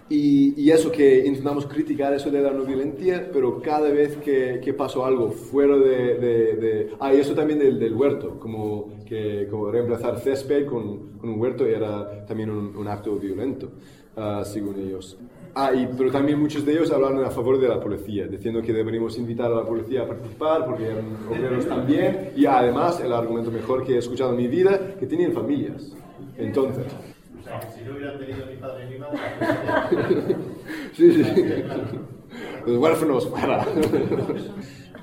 Y, 0.08 0.70
eso 0.70 0.92
que 0.92 1.24
intentamos 1.26 1.64
criticar 1.66 2.12
eso 2.12 2.30
de 2.30 2.42
la 2.42 2.50
no 2.50 2.64
violencia, 2.64 3.30
pero 3.32 3.62
cada 3.62 3.88
vez 3.88 4.18
que, 4.18 4.60
que 4.62 4.74
pasó 4.74 5.06
algo 5.06 5.30
fuera 5.30 5.74
de... 5.76 6.18
de, 6.18 6.56
de- 6.56 6.90
ah, 7.00 7.14
y 7.14 7.20
eso 7.20 7.34
también 7.34 7.58
del, 7.58 7.78
del 7.78 7.94
huerto, 7.94 8.38
como, 8.38 8.90
que, 9.06 9.46
como 9.50 9.70
reemplazar 9.70 10.20
césped 10.20 10.66
con, 10.66 11.12
con 11.18 11.30
un 11.30 11.40
huerto 11.40 11.64
era 11.64 12.26
también 12.26 12.50
un, 12.50 12.76
un 12.76 12.88
acto 12.88 13.16
violento, 13.16 13.70
ah, 14.16 14.42
según 14.44 14.78
ellos. 14.80 15.16
Ah, 15.54 15.72
y, 15.74 15.88
pero 15.96 16.10
también 16.10 16.38
muchos 16.38 16.64
de 16.66 16.72
ellos 16.72 16.90
hablaron 16.90 17.24
a 17.24 17.30
favor 17.30 17.58
de 17.58 17.68
la 17.68 17.80
policía, 17.80 18.26
diciendo 18.26 18.60
que 18.60 18.72
deberíamos 18.74 19.16
invitar 19.16 19.50
a 19.50 19.56
la 19.56 19.64
policía 19.64 20.02
a 20.02 20.06
participar 20.08 20.66
porque 20.66 20.84
eran 20.86 21.04
obreros 21.30 21.66
también, 21.66 22.32
y 22.36 22.44
además, 22.44 23.00
el 23.00 23.12
argumento 23.14 23.50
mejor 23.50 23.82
que 23.84 23.94
he 23.94 23.98
escuchado 23.98 24.32
en 24.32 24.36
mi 24.36 24.48
vida, 24.48 24.94
que 24.98 25.06
tenían 25.06 25.32
familias. 25.32 25.94
Entonces, 26.38 26.86
O 27.40 27.44
sea, 27.44 27.60
que 27.60 27.66
si 27.72 27.84
no 27.84 27.94
hubieran 27.94 28.18
tenido 28.18 28.46
ni 28.46 28.56
padre 28.56 28.90
ni 28.90 28.98
madre, 28.98 29.18
Sí, 30.94 31.12
sí. 31.12 31.24
Los 32.66 32.76
huérfanos 32.78 33.28
fuera. 33.28 33.66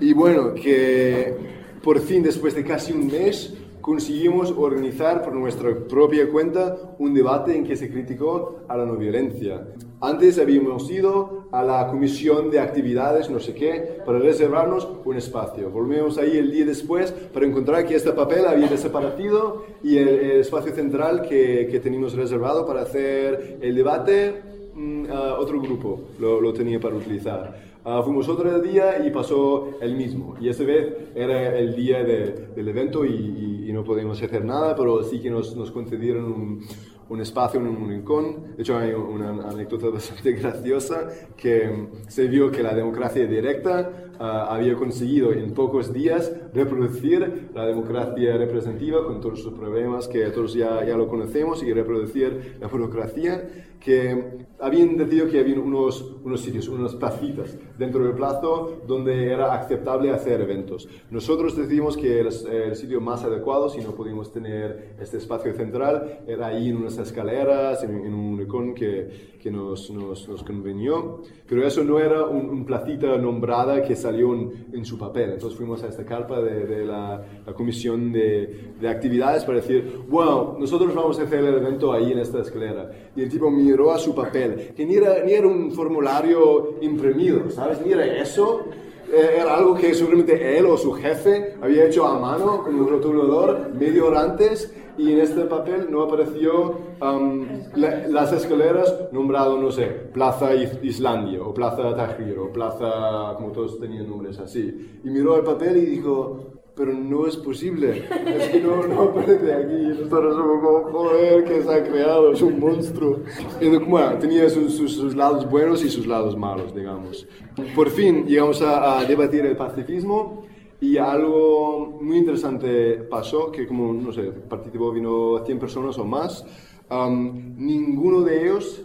Y 0.01 0.13
bueno, 0.13 0.53
que 0.53 1.35
por 1.83 1.99
fin, 1.99 2.23
después 2.23 2.55
de 2.55 2.63
casi 2.63 2.93
un 2.93 3.07
mes, 3.07 3.53
conseguimos 3.81 4.53
organizar 4.57 5.21
por 5.21 5.33
nuestra 5.33 5.73
propia 5.87 6.29
cuenta 6.29 6.77
un 6.97 7.13
debate 7.13 7.55
en 7.55 7.63
que 7.63 7.75
se 7.75 7.89
criticó 7.89 8.61
a 8.67 8.77
la 8.77 8.85
no 8.85 8.95
violencia. 8.95 9.67
Antes 10.01 10.39
habíamos 10.39 10.89
ido 10.89 11.47
a 11.51 11.61
la 11.63 11.87
comisión 11.87 12.49
de 12.49 12.59
actividades, 12.59 13.29
no 13.29 13.39
sé 13.39 13.53
qué, 13.53 13.99
para 14.05 14.19
reservarnos 14.19 14.87
un 15.03 15.17
espacio. 15.17 15.69
Volvimos 15.69 16.17
ahí 16.17 16.37
el 16.37 16.51
día 16.51 16.65
después 16.65 17.11
para 17.11 17.45
encontrar 17.45 17.85
que 17.85 17.95
este 17.95 18.11
papel 18.13 18.45
había 18.45 18.67
desaparecido 18.67 19.65
y 19.83 19.97
el, 19.97 20.07
el 20.07 20.39
espacio 20.39 20.73
central 20.73 21.23
que, 21.27 21.67
que 21.69 21.79
teníamos 21.79 22.13
reservado 22.13 22.65
para 22.65 22.81
hacer 22.81 23.57
el 23.61 23.75
debate 23.75 24.41
mm, 24.73 25.05
otro 25.37 25.59
grupo 25.61 25.99
lo, 26.19 26.39
lo 26.39 26.53
tenía 26.53 26.79
para 26.79 26.95
utilizar. 26.95 27.68
Ah, 27.85 28.01
fuimos 28.03 28.27
otro 28.27 28.59
día 28.59 29.05
y 29.05 29.09
pasó 29.09 29.69
el 29.81 29.95
mismo. 29.95 30.35
Y 30.39 30.49
esta 30.49 30.63
vez 30.63 30.93
era 31.15 31.57
el 31.57 31.75
día 31.75 32.03
de- 32.03 32.47
del 32.55 32.67
evento 32.67 33.05
y, 33.05 33.09
y- 33.13 33.69
y 33.69 33.73
no 33.73 33.83
podíamos 33.83 34.21
hacer 34.21 34.43
nada, 34.43 34.75
pero 34.75 35.01
sí 35.03 35.19
que 35.21 35.29
nos, 35.29 35.55
nos 35.55 35.71
concedieron 35.71 36.25
un, 36.25 36.65
un 37.07 37.21
espacio 37.21 37.59
en 37.59 37.67
un 37.67 37.87
rincón. 37.89 38.55
De 38.57 38.63
hecho, 38.63 38.77
hay 38.77 38.91
una 38.91 39.29
anécdota 39.49 39.89
bastante 39.93 40.33
graciosa 40.33 41.07
que 41.37 41.87
se 42.07 42.27
vio 42.27 42.51
que 42.51 42.61
la 42.63 42.73
democracia 42.75 43.25
directa 43.25 44.09
ah, 44.19 44.47
había 44.53 44.75
conseguido 44.75 45.31
en 45.31 45.53
pocos 45.53 45.93
días 45.93 46.31
reproducir 46.53 47.49
la 47.55 47.65
democracia 47.65 48.35
representativa 48.37 49.05
con 49.05 49.21
todos 49.21 49.41
sus 49.41 49.53
problemas 49.53 50.07
que 50.07 50.25
todos 50.31 50.53
ya, 50.53 50.83
ya 50.85 50.97
lo 50.97 51.07
conocemos 51.07 51.63
y 51.63 51.71
reproducir 51.71 52.57
la 52.59 52.67
burocracia 52.67 53.47
que 53.79 54.45
habían 54.59 54.97
decidido 54.97 55.29
que 55.29 55.39
había 55.39 55.59
unos, 55.59 56.01
unos 56.23 56.41
sitios, 56.41 56.67
unas 56.67 56.95
placitas 56.95 57.57
dentro 57.77 58.03
del 58.03 58.13
plazo 58.13 58.81
donde 58.85 59.31
era 59.31 59.53
aceptable 59.53 60.11
hacer 60.11 60.41
eventos. 60.41 60.87
Nosotros 61.09 61.55
decidimos 61.55 61.95
que 61.95 62.19
el, 62.19 62.27
el 62.51 62.75
sitio 62.75 62.99
más 62.99 63.23
adecuado, 63.23 63.69
si 63.69 63.79
no 63.79 63.91
pudimos 63.95 64.31
tener 64.31 64.95
este 64.99 65.17
espacio 65.17 65.53
central, 65.53 66.23
era 66.27 66.47
ahí 66.47 66.69
en 66.69 66.77
unas 66.77 66.97
escaleras, 66.97 67.83
en, 67.83 68.05
en 68.05 68.13
un 68.13 68.37
rincón 68.37 68.73
que, 68.73 69.37
que 69.41 69.49
nos, 69.49 69.89
nos, 69.91 70.27
nos 70.27 70.43
convenió. 70.43 71.21
Pero 71.47 71.65
eso 71.65 71.83
no 71.83 71.99
era 71.99 72.25
un, 72.25 72.49
un 72.49 72.65
placita 72.65 73.17
nombrada 73.17 73.81
que 73.81 73.95
salió 73.95 74.33
en, 74.33 74.67
en 74.73 74.85
su 74.85 74.97
papel. 74.97 75.31
Entonces 75.31 75.57
fuimos 75.57 75.81
a 75.83 75.87
esta 75.87 76.05
carpa 76.05 76.41
de, 76.41 76.65
de 76.65 76.85
la, 76.85 77.23
la 77.45 77.53
comisión 77.53 78.11
de, 78.11 78.73
de 78.79 78.89
actividades 78.89 79.45
para 79.45 79.59
decir, 79.59 80.01
bueno, 80.07 80.57
nosotros 80.59 80.93
vamos 80.93 81.19
a 81.19 81.23
hacer 81.23 81.39
el 81.39 81.55
evento 81.55 81.93
ahí 81.93 82.11
en 82.11 82.19
esta 82.19 82.41
escalera. 82.41 82.91
Y 83.15 83.21
el 83.21 83.29
tipo 83.29 83.49
miró 83.49 83.91
a 83.91 83.97
su 83.97 84.13
papel, 84.13 84.73
que 84.75 84.85
ni 84.85 84.95
era, 84.95 85.23
ni 85.23 85.33
era 85.33 85.47
un 85.47 85.71
formulario 85.71 86.75
imprimido, 86.81 87.49
¿sabes? 87.49 87.79
Ni 87.85 87.93
era 87.93 88.05
eso. 88.21 88.65
Eh, 89.11 89.37
Era 89.41 89.55
algo 89.55 89.75
que 89.75 89.93
seguramente 89.93 90.57
él 90.57 90.65
o 90.65 90.77
su 90.77 90.91
jefe 90.93 91.55
había 91.61 91.85
hecho 91.85 92.05
a 92.05 92.19
mano 92.19 92.63
con 92.63 92.75
un 92.75 92.87
rotulador 92.87 93.73
media 93.73 94.03
hora 94.03 94.21
antes 94.21 94.73
y 94.97 95.13
en 95.13 95.19
este 95.19 95.41
papel 95.45 95.87
no 95.89 96.03
apareció 96.03 96.77
am, 96.99 97.47
la- 97.75 98.07
las 98.07 98.33
escaleras 98.33 98.93
nombrado, 99.11 99.57
no 99.57 99.71
sé, 99.71 99.85
Plaza 100.13 100.53
Is- 100.53 100.77
Islandia 100.83 101.41
o 101.41 101.53
Plaza 101.53 101.95
Tahrir 101.95 102.37
o 102.37 102.51
Plaza, 102.51 103.33
como 103.37 103.51
todos 103.51 103.79
tenían 103.79 104.09
nombres 104.09 104.37
así. 104.39 104.99
Y 105.03 105.09
miró 105.09 105.37
el 105.37 105.43
papel 105.43 105.77
y 105.77 105.85
dijo, 105.85 106.58
pero 106.79 106.93
no 106.93 107.27
es 107.27 107.35
posible, 107.37 108.05
es 108.25 108.47
que 108.49 108.61
no, 108.61 108.87
no 108.87 109.01
aparece 109.03 109.53
aquí. 109.53 109.99
Nosotros 110.01 110.35
somos 110.35 110.63
como, 110.63 110.91
joder, 110.91 111.43
que 111.43 111.61
se 111.61 111.71
ha 111.73 111.83
creado, 111.83 112.31
es 112.31 112.41
un 112.41 112.59
monstruo. 112.59 113.19
Y, 113.59 113.67
bueno, 113.77 114.17
tenía 114.17 114.49
sus, 114.49 114.73
sus- 114.75 114.93
sus 114.95 115.13
lados 115.15 115.47
buenos 115.49 115.83
y 115.83 115.89
sus 115.89 116.07
lados 116.07 116.37
malos, 116.37 116.73
digamos. 116.73 117.27
Por 117.75 117.89
fin 117.89 118.25
llegamos 118.25 118.61
a, 118.61 118.99
a 118.99 119.03
debatir 119.05 119.45
el 119.45 119.57
pacifismo 119.57 120.43
y 120.79 120.95
algo 120.97 121.99
muy 122.01 122.17
interesante 122.19 122.93
pasó, 123.09 123.51
que 123.51 123.67
como, 123.67 123.93
no 123.93 124.13
sé, 124.13 124.23
participó, 124.47 124.91
vino 124.93 125.43
100 125.45 125.59
personas 125.59 125.97
o 125.97 126.05
más. 126.05 126.45
Am, 126.87 127.55
ninguno 127.57 128.21
de 128.21 128.43
ellos 128.45 128.83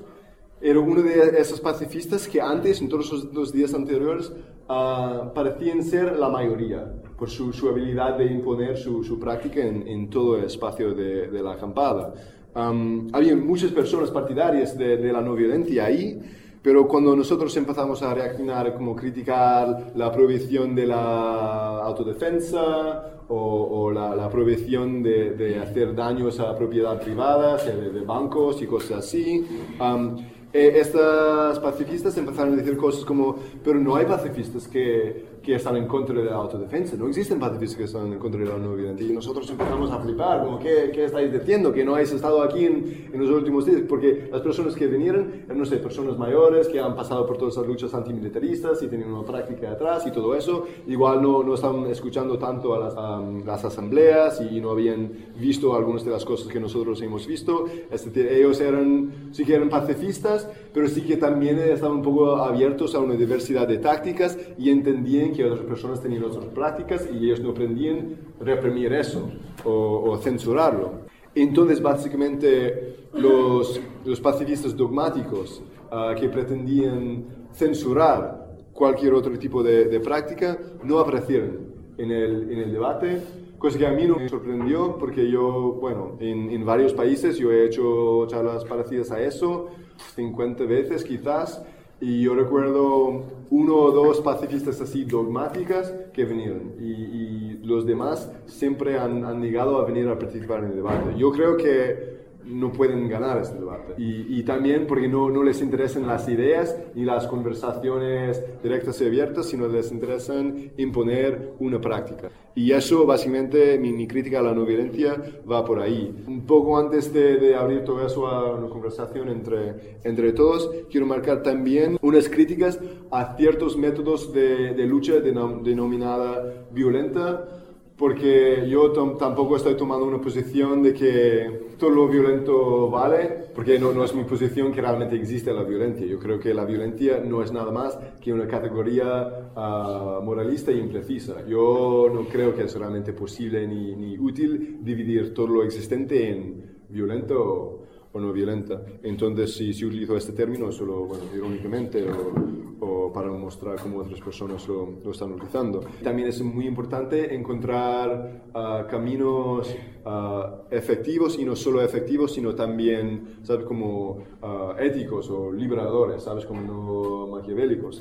era 0.61 0.81
uno 0.81 1.01
de 1.03 1.39
esos 1.39 1.61
pacifistas 1.61 2.27
que 2.27 2.41
antes, 2.41 2.81
en 2.81 2.89
todos 2.89 3.13
los, 3.13 3.25
los 3.33 3.53
días 3.53 3.73
anteriores, 3.75 4.33
ah, 4.69 5.31
parecían 5.35 5.83
ser 5.83 6.17
la 6.19 6.29
mayoría, 6.29 6.93
por 7.19 7.31
su, 7.31 7.53
su 7.53 7.69
habilidad 7.69 8.19
de 8.19 8.27
imponer 8.27 8.77
su, 8.77 9.05
su 9.05 9.19
práctica 9.19 9.61
en, 9.61 9.87
en 9.87 10.11
todo 10.11 10.37
el 10.37 10.45
espacio 10.45 10.95
de, 10.95 11.29
de 11.29 11.43
la 11.43 11.53
acampada. 11.53 12.15
Am, 12.55 13.09
había 13.13 13.35
muchas 13.37 13.71
personas 13.73 14.11
partidarias 14.11 14.77
de, 14.77 14.97
de 14.97 15.13
la 15.13 15.21
no 15.21 15.35
violencia 15.35 15.87
ahí, 15.87 16.21
pero 16.63 16.89
cuando 16.89 17.15
nosotros 17.15 17.55
empezamos 17.57 18.03
a 18.03 18.15
reaccionar, 18.15 18.75
como 18.75 18.97
criticar 18.97 19.93
la 19.95 20.11
prohibición 20.11 20.75
de 20.75 20.87
la 20.87 21.81
autodefensa 21.85 23.23
o, 23.29 23.37
o 23.37 23.91
la, 23.91 24.15
la 24.15 24.29
prohibición 24.31 25.03
de, 25.03 25.33
de 25.33 25.59
hacer 25.59 25.95
daños 25.95 26.41
a 26.41 26.57
propiedad 26.57 27.01
privada, 27.01 27.59
sea 27.59 27.77
de, 27.77 27.91
de 27.91 28.01
bancos 28.01 28.63
y 28.63 28.67
cosas 28.67 28.99
así, 28.99 29.45
am, 29.79 30.17
eh, 30.53 30.75
estas 30.77 31.59
pacifistas 31.59 32.17
empezaron 32.17 32.55
a 32.55 32.57
decir 32.57 32.77
cosas 32.77 33.05
como, 33.05 33.37
pero 33.63 33.79
no 33.79 33.97
hay 33.97 34.07
pacifistas 34.07 34.69
que, 34.69 35.34
que 35.45 35.57
están 35.57 35.77
en 35.77 35.87
contra 35.87 36.17
de 36.17 36.25
la 36.25 36.37
autodefensa, 36.37 36.97
no 36.97 37.07
existen 37.09 37.39
pacifistas 37.39 37.77
que 37.77 37.85
están 37.85 38.13
en 38.13 38.19
contra 38.19 38.41
de 38.41 38.47
la 38.47 38.57
no 38.57 38.75
violencia. 38.75 39.07
Y 39.07 39.13
nosotros 39.13 39.49
empezamos 39.51 39.91
a 39.91 39.99
flipar, 40.01 40.43
como, 40.43 40.59
¿qué, 40.59 40.91
qué 40.93 41.05
estáis 41.05 41.33
diciendo? 41.33 41.73
Que 41.73 41.85
no 41.85 41.95
habéis 41.95 42.13
estado 42.13 42.43
aquí 42.43 42.65
en, 42.65 43.11
en 43.13 43.21
los 43.21 43.31
últimos 43.31 43.67
días, 43.67 43.83
porque 43.89 44.29
las 44.33 44.41
personas 44.41 44.75
que 44.75 44.87
vinieron 44.87 45.43
eran, 45.45 45.59
no 45.59 45.67
sé, 45.67 45.77
personas 45.77 46.17
mayores 46.17 46.69
que 46.69 46.81
han 46.81 46.97
pasado 46.97 47.27
por 47.27 47.37
todas 47.37 47.57
las 47.59 47.67
luchas 47.67 47.93
antimilitaristas 47.93 48.83
y 48.83 48.87
tienen 48.89 49.13
una 49.13 49.25
práctica 49.27 49.73
atrás 49.73 50.07
y 50.07 50.13
todo 50.13 50.35
eso. 50.35 50.67
Igual 50.87 51.21
no, 51.21 51.43
no 51.43 51.55
están 51.55 51.85
escuchando 51.87 52.39
tanto 52.39 52.75
a 52.75 52.79
las, 52.79 52.95
a 52.97 53.23
las 53.45 53.65
asambleas 53.65 54.41
y 54.41 54.61
no 54.61 54.71
habían 54.71 55.11
visto 55.39 55.75
algunas 55.75 56.05
de 56.05 56.11
las 56.11 56.25
cosas 56.25 56.49
que 56.49 56.59
nosotros 56.59 57.03
hemos 57.03 57.27
visto. 57.27 57.67
Es 57.91 58.05
decir, 58.07 58.27
ellos 58.29 58.61
eran, 58.61 59.29
sí 59.33 59.45
que 59.45 59.57
eran 59.57 59.69
pacifistas, 59.69 60.49
pero 60.73 60.89
sí 60.89 61.03
que 61.03 61.19
también 61.19 61.59
estaban 61.59 61.99
un 61.99 62.03
poco 62.03 62.37
abiertos 62.37 62.95
a 62.95 63.01
una 63.01 63.15
diversidad 63.15 63.69
de 63.69 63.79
tácticas 63.79 64.39
y 64.59 64.71
entendían 64.71 65.34
que 65.35 65.45
otras 65.45 65.67
personas 65.67 66.01
tenían 66.01 66.25
otras 66.25 66.47
prácticas 66.47 67.09
y 67.13 67.27
ellos 67.27 67.41
no 67.41 67.53
pretendían 67.53 68.17
reprimir 68.41 68.93
eso 68.93 69.31
o, 69.65 70.11
o 70.11 70.17
censurarlo. 70.19 71.05
Entonces, 71.35 71.83
básicamente, 71.83 73.09
los, 73.13 73.81
los 74.05 74.21
pacifistas 74.21 74.77
dogmáticos 74.77 75.63
ah, 75.91 76.15
que 76.19 76.29
pretendían 76.29 77.25
censurar 77.53 78.57
cualquier 78.73 79.15
otro 79.15 79.37
tipo 79.39 79.63
de, 79.63 79.87
de 79.87 80.01
práctica 80.01 80.59
no 80.83 80.99
aparecieron 80.99 81.75
en 81.99 82.11
el, 82.11 82.53
en 82.53 82.59
el 82.59 82.73
debate, 82.73 83.23
cosa 83.59 83.79
que 83.79 83.87
a 83.87 83.93
mí 83.93 84.07
no 84.07 84.17
me 84.17 84.29
sorprendió 84.29 84.97
porque 84.99 85.31
yo, 85.31 85.79
bueno, 85.81 86.17
en, 86.21 86.51
en 86.51 86.65
varios 86.65 86.93
países 86.93 87.37
yo 87.39 87.53
he 87.53 87.67
hecho 87.67 88.27
charlas 88.27 88.65
parecidas 88.65 89.11
a 89.11 89.21
eso, 89.21 89.69
50 90.17 90.65
veces 90.65 91.05
quizás, 91.05 91.65
y 92.05 92.21
yo 92.21 92.35
recuerdo 92.35 93.23
uno 93.51 93.77
o 93.77 93.91
dos 93.91 94.21
pacifistas 94.21 94.79
así 94.79 95.05
dogmáticas 95.05 95.95
que 96.13 96.27
vinieron 96.27 96.75
y, 96.79 96.91
y 96.91 97.61
los 97.65 97.87
demás 97.87 98.31
siempre 98.45 98.99
han, 98.99 99.25
han, 99.25 99.41
negado 99.41 99.79
a 99.81 99.87
venir 99.87 100.07
a 100.09 100.19
participar 100.19 100.59
en 100.61 100.67
el 100.67 100.77
debate. 100.77 101.17
Yo 101.17 101.33
creo 101.33 101.57
que 101.57 102.14
no 102.47 102.73
pueden 102.73 103.09
ganar 103.09 103.39
este 103.39 103.59
debate. 103.59 103.95
Y, 103.99 104.43
también 104.45 104.87
porque 104.87 105.09
no, 105.09 105.31
no, 105.31 105.43
les 105.43 105.63
interesan 105.63 106.07
las 106.07 106.29
ideas 106.29 106.77
ni 106.95 107.05
las 107.05 107.27
conversaciones 107.27 108.43
directas 108.63 109.01
y 109.01 109.07
abiertas, 109.07 109.47
sino 109.47 109.67
les 109.69 109.91
interesan 109.91 110.71
imponer 110.77 111.55
una 111.59 111.81
práctica. 111.81 112.31
Y 112.55 112.71
eso, 112.73 113.05
básicamente, 113.05 113.79
mi, 113.79 114.07
crítica 114.07 114.39
a 114.39 114.43
la 114.43 114.55
no 114.55 114.65
violencia 114.65 115.17
va 115.51 115.65
por 115.65 115.81
ahí. 115.81 116.15
Un 116.27 116.47
poco 116.47 116.79
antes 116.79 117.13
de, 117.13 117.55
abrir 117.57 117.85
todo 117.85 118.07
eso 118.07 118.27
a 118.27 118.55
una 118.55 118.69
conversación 118.69 119.29
entre, 119.29 119.99
entre 120.05 120.33
todos, 120.33 120.71
quiero 120.91 121.07
marcar 121.07 121.43
también 121.43 121.99
unas 122.01 122.29
críticas 122.29 122.79
a 123.11 123.37
ciertos 123.37 123.77
métodos 123.77 124.33
de, 124.33 124.75
lucha 124.87 125.15
denom, 125.21 125.63
denominada 125.63 126.67
violenta 126.71 127.64
porque 127.97 128.67
yo 128.69 128.91
tampoco 128.91 129.57
estoy 129.57 129.77
tomando 129.77 130.05
una 130.05 130.21
posición 130.21 130.83
de 130.83 130.93
que 130.93 131.75
todo 131.79 131.91
lo 131.91 132.09
violento 132.09 132.91
vale, 132.91 133.47
porque 133.55 133.79
no, 133.79 133.93
no, 133.93 134.05
es 134.05 134.15
mi 134.15 134.25
posición 134.25 134.73
que 134.73 134.81
realmente 134.81 135.15
existe 135.15 135.53
la 135.53 135.63
violencia. 135.63 136.05
Yo 136.05 136.19
creo 136.19 136.41
que 136.41 136.53
la 136.53 136.65
violencia 136.65 137.21
no 137.25 137.43
es 137.43 137.53
nada 137.53 137.71
más 137.71 137.97
que 138.21 138.33
una 138.33 138.49
categoría 138.49 139.51
uh, 139.55 140.23
moralista 140.23 140.73
y 140.73 140.81
imprecisa. 140.81 141.47
Yo 141.47 142.11
no 142.13 142.25
creo 142.25 142.55
que 142.55 142.65
es 142.65 142.75
realmente 142.75 143.13
posible 143.13 143.67
ni, 143.69 143.95
ni 143.95 144.19
útil 144.19 144.79
dividir 144.83 145.33
todo 145.33 145.47
lo 145.47 145.63
existente 145.63 146.31
en 146.31 146.65
violento 146.89 147.84
o 148.15 148.21
no 148.21 148.33
violenta. 148.33 148.81
Entonces, 149.03 149.55
si, 149.55 149.75
si 149.75 149.85
utilizo 149.85 150.17
este 150.17 150.33
término, 150.33 150.71
solo 150.71 151.05
bueno, 151.05 151.25
irónicamente 151.35 152.09
o, 152.09 152.33
o, 152.81 153.13
para 153.13 153.29
mostrar 153.29 153.81
cómo 153.81 153.99
otras 153.99 154.21
personas 154.21 154.67
lo, 154.69 155.01
lo, 155.05 155.11
están 155.11 155.33
utilizando. 155.33 155.81
También 156.03 156.29
es 156.29 156.41
muy 156.41 156.67
importante 156.67 157.35
encontrar 157.35 158.45
uh, 158.55 158.89
caminos 158.89 159.75
uh, 160.05 160.65
efectivos 160.71 161.39
y 161.41 161.45
no 161.45 161.57
solo 161.57 161.83
efectivos, 161.83 162.33
sino 162.33 162.55
también, 162.55 163.39
¿sabes?, 163.43 163.67
como 163.67 164.11
uh, 164.13 164.79
éticos 164.79 165.29
o 165.31 165.51
liberadores, 165.53 166.23
¿sabes?, 166.23 166.47
como 166.47 166.61
no 166.61 167.27
maquiavélicos. 167.27 168.01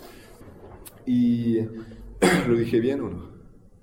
Y, 1.07 1.57
¿lo 2.48 2.56
dije 2.56 2.80
bien 2.80 3.02
o 3.02 3.10
no? 3.10 3.34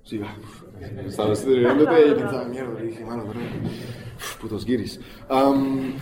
Sí, 0.04 0.20
estaba 1.06 1.32
estudiándote 1.32 2.08
y 2.08 2.14
pensaba, 2.14 2.44
mierda, 2.44 2.80
dije, 2.80 3.04
mano, 3.04 3.24
pero 3.26 3.40
putos 4.40 4.64
guiris. 4.64 4.98
Um, 5.28 5.92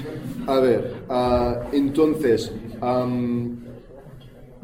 a 0.46 0.60
ver, 0.60 0.94
uh, 1.08 1.74
entonces, 1.74 2.52
um, 2.80 3.56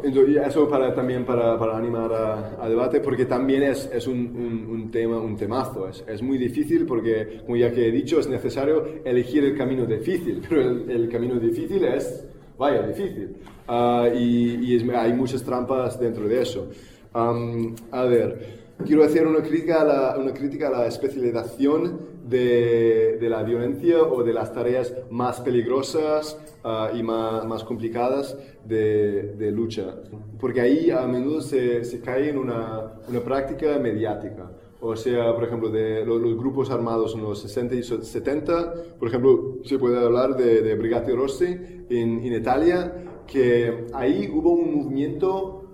eso 0.02 0.68
para, 0.68 0.94
también 0.94 1.24
para, 1.24 1.58
para 1.58 1.76
animar 1.76 2.12
a, 2.12 2.62
a, 2.62 2.68
debate, 2.68 3.00
porque 3.00 3.24
también 3.24 3.62
es, 3.62 3.88
es 3.92 4.06
un, 4.06 4.18
un, 4.18 4.66
un, 4.70 4.90
tema, 4.90 5.18
un 5.18 5.36
temazo. 5.36 5.88
Es, 5.88 6.04
es, 6.06 6.22
muy 6.22 6.38
difícil 6.38 6.84
porque, 6.84 7.40
como 7.44 7.56
ya 7.56 7.72
que 7.72 7.88
he 7.88 7.90
dicho, 7.90 8.20
es 8.20 8.28
necesario 8.28 8.84
elegir 9.04 9.44
el 9.44 9.56
camino 9.56 9.86
difícil, 9.86 10.42
pero 10.48 10.62
el, 10.62 10.90
el 10.90 11.08
camino 11.08 11.36
difícil 11.36 11.84
es, 11.84 12.26
vaya, 12.58 12.86
difícil. 12.86 13.36
Uh, 13.68 14.14
y, 14.14 14.72
y 14.72 14.76
es, 14.76 14.88
hay 14.94 15.12
muchas 15.14 15.42
trampas 15.42 15.98
dentro 15.98 16.28
de 16.28 16.42
eso. 16.42 16.68
Um, 17.14 17.74
a 17.92 18.04
ver, 18.04 18.64
quiero 18.84 19.04
hacer 19.04 19.26
una 19.26 19.40
crítica 19.40 19.82
a 19.82 19.84
la, 19.84 20.18
una 20.18 20.34
crítica 20.34 20.68
a 20.68 20.70
la 20.70 20.86
especialización 20.86 22.13
de, 22.28 23.18
de, 23.20 23.28
la 23.28 23.42
violencia 23.42 24.02
o 24.02 24.22
de 24.22 24.32
las 24.32 24.52
tareas 24.52 24.94
más 25.10 25.40
peligrosas 25.40 26.38
uh, 26.64 26.96
y 26.96 27.02
más, 27.02 27.44
más 27.46 27.64
complicadas 27.64 28.36
de, 28.64 29.34
de, 29.34 29.50
lucha. 29.50 29.96
Porque 30.40 30.60
ahí 30.60 30.90
a 30.90 31.06
menudo 31.06 31.40
se, 31.40 31.84
se 31.84 32.00
cae 32.00 32.30
en 32.30 32.38
una, 32.38 32.94
una, 33.08 33.20
práctica 33.20 33.78
mediática. 33.78 34.50
O 34.80 34.96
sea, 34.96 35.34
por 35.34 35.44
ejemplo, 35.44 35.70
de 35.70 36.04
los, 36.04 36.20
los, 36.20 36.36
grupos 36.36 36.70
armados 36.70 37.14
en 37.14 37.22
los 37.22 37.40
60 37.40 37.74
y 37.74 37.82
70, 37.82 38.74
por 38.98 39.08
ejemplo, 39.08 39.58
se 39.64 39.78
puede 39.78 39.98
hablar 39.98 40.36
de, 40.36 40.62
de 40.62 40.74
Brigati 40.74 41.12
Rossi 41.12 41.46
en, 41.88 42.24
en 42.24 42.32
Italia, 42.32 42.92
que 43.26 43.86
ahí 43.92 44.30
hubo 44.32 44.52
un 44.52 44.76
movimiento 44.76 45.64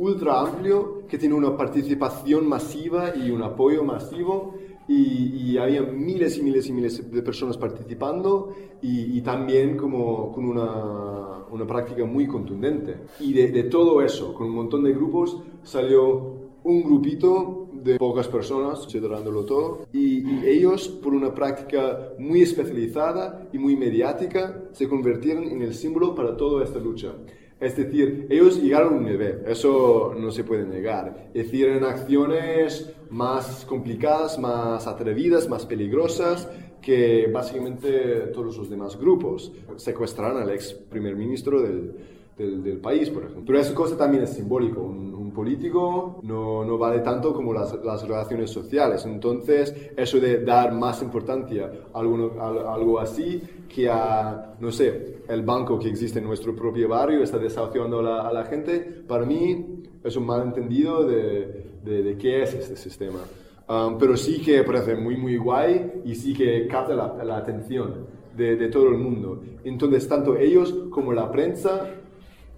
ultra 0.00 0.40
amplio 0.40 1.06
que 1.06 1.18
tiene 1.18 1.34
una 1.34 1.56
participación 1.56 2.48
masiva 2.48 3.14
y 3.14 3.30
un 3.30 3.42
apoyo 3.42 3.84
masivo 3.84 4.54
y, 4.90 5.52
y, 5.52 5.56
había 5.56 5.82
miles 5.82 6.36
y 6.36 6.42
miles 6.42 6.68
y 6.68 6.72
miles 6.72 7.12
de 7.12 7.22
personas 7.22 7.56
participando 7.56 8.52
y, 8.82 9.16
y 9.16 9.20
también 9.20 9.76
como 9.76 10.32
con 10.32 10.44
una, 10.44 11.44
una, 11.48 11.64
práctica 11.64 12.04
muy 12.04 12.26
contundente. 12.26 12.96
Y 13.20 13.32
de, 13.32 13.52
de, 13.52 13.62
todo 13.64 14.02
eso, 14.02 14.34
con 14.34 14.48
un 14.48 14.54
montón 14.56 14.82
de 14.82 14.92
grupos, 14.92 15.40
salió 15.62 16.34
un 16.64 16.82
grupito 16.82 17.68
de 17.72 17.98
pocas 17.98 18.26
personas, 18.26 18.80
considerándolo 18.80 19.44
todo, 19.44 19.86
y, 19.92 20.28
y 20.28 20.46
ellos, 20.46 20.88
por 20.88 21.14
una 21.14 21.32
práctica 21.32 22.10
muy 22.18 22.42
especializada 22.42 23.48
y 23.52 23.58
muy 23.58 23.76
mediática, 23.76 24.64
se 24.72 24.88
convirtieron 24.88 25.44
en 25.44 25.62
el 25.62 25.72
símbolo 25.72 26.16
para 26.16 26.36
toda 26.36 26.64
esta 26.64 26.80
lucha. 26.80 27.14
Es 27.60 27.76
decir, 27.76 28.26
ellos 28.30 28.62
llegaron 28.62 28.94
a 28.94 28.96
un 28.96 29.04
nivel, 29.04 29.42
eso 29.46 30.14
no 30.18 30.30
se 30.32 30.44
puede 30.44 30.64
negar. 30.64 31.30
Hicieron 31.34 31.84
acciones 31.84 32.90
más 33.10 33.66
complicadas, 33.66 34.38
más 34.38 34.86
atrevidas, 34.86 35.46
más 35.46 35.66
peligrosas 35.66 36.48
que 36.80 37.28
básicamente 37.30 38.30
todos 38.32 38.56
los 38.56 38.70
demás 38.70 38.98
grupos. 38.98 39.52
Secuestraron 39.76 40.40
al 40.40 40.50
ex 40.50 40.72
primer 40.72 41.16
ministro 41.16 41.60
del, 41.60 41.94
del, 42.40 42.62
del, 42.62 42.78
país, 42.78 43.10
por 43.10 43.22
ejemplo. 43.24 43.44
Pero 43.46 43.58
esa 43.58 43.74
cosa 43.74 43.96
también 43.96 44.24
es 44.24 44.30
simbólico. 44.30 44.80
Un, 44.82 45.14
un 45.14 45.30
político 45.32 46.20
no, 46.22 46.64
no, 46.64 46.76
vale 46.76 47.00
tanto 47.00 47.32
como 47.32 47.52
las, 47.52 47.72
las, 47.84 48.02
relaciones 48.06 48.50
sociales. 48.50 49.04
Entonces, 49.06 49.92
eso 49.96 50.18
de 50.18 50.44
dar 50.44 50.72
más 50.72 51.02
importancia 51.02 51.70
a 51.92 51.98
algo, 51.98 52.40
a 52.40 52.74
algo 52.74 52.98
así 52.98 53.42
que 53.68 53.88
a, 53.88 54.56
no 54.58 54.72
sé, 54.72 55.22
el 55.28 55.42
banco 55.42 55.78
que 55.78 55.88
existe 55.88 56.18
en 56.18 56.26
nuestro 56.26 56.54
propio 56.54 56.88
barrio 56.88 57.22
está 57.22 57.38
desahuciando 57.38 58.00
a 58.00 58.02
la, 58.02 58.28
a 58.28 58.32
la 58.32 58.44
gente, 58.44 58.80
para 59.06 59.24
mí 59.24 59.84
es 60.02 60.16
un 60.16 60.26
malentendido 60.26 61.06
de, 61.06 61.78
de, 61.84 62.02
de 62.02 62.18
qué 62.18 62.42
es 62.42 62.54
este 62.54 62.76
sistema. 62.76 63.20
Um, 63.68 63.98
pero 63.98 64.16
sí 64.16 64.40
que 64.40 64.64
parece 64.64 64.96
muy, 64.96 65.16
muy 65.16 65.36
guay 65.36 66.02
y 66.04 66.16
sí 66.16 66.34
que 66.34 66.66
capta 66.66 66.92
la, 66.94 67.22
la 67.22 67.36
atención 67.36 68.06
de, 68.36 68.56
de, 68.56 68.68
todo 68.68 68.88
el 68.88 68.98
mundo. 68.98 69.42
Entonces, 69.62 70.08
tanto 70.08 70.36
ellos 70.36 70.74
como 70.90 71.12
la 71.12 71.30
prensa 71.30 71.88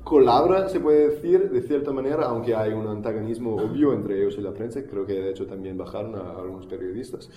colabora, 0.04 0.68
se 0.68 0.80
puede 0.80 1.10
decir, 1.10 1.50
de 1.50 1.62
cierta 1.62 1.92
manera, 1.92 2.26
aunque 2.26 2.54
hay 2.54 2.72
un 2.72 2.86
antagonismo 2.86 3.56
obvio 3.56 3.92
entre 3.92 4.18
ellos 4.18 4.36
y 4.38 4.42
la 4.42 4.52
prensa, 4.52 4.82
creo 4.84 5.06
que 5.06 5.14
de 5.14 5.30
hecho 5.30 5.46
también 5.46 5.76
bajaron 5.76 6.14
a, 6.14 6.20
a 6.20 6.40
algunos 6.40 6.66
periodistas 6.66 7.30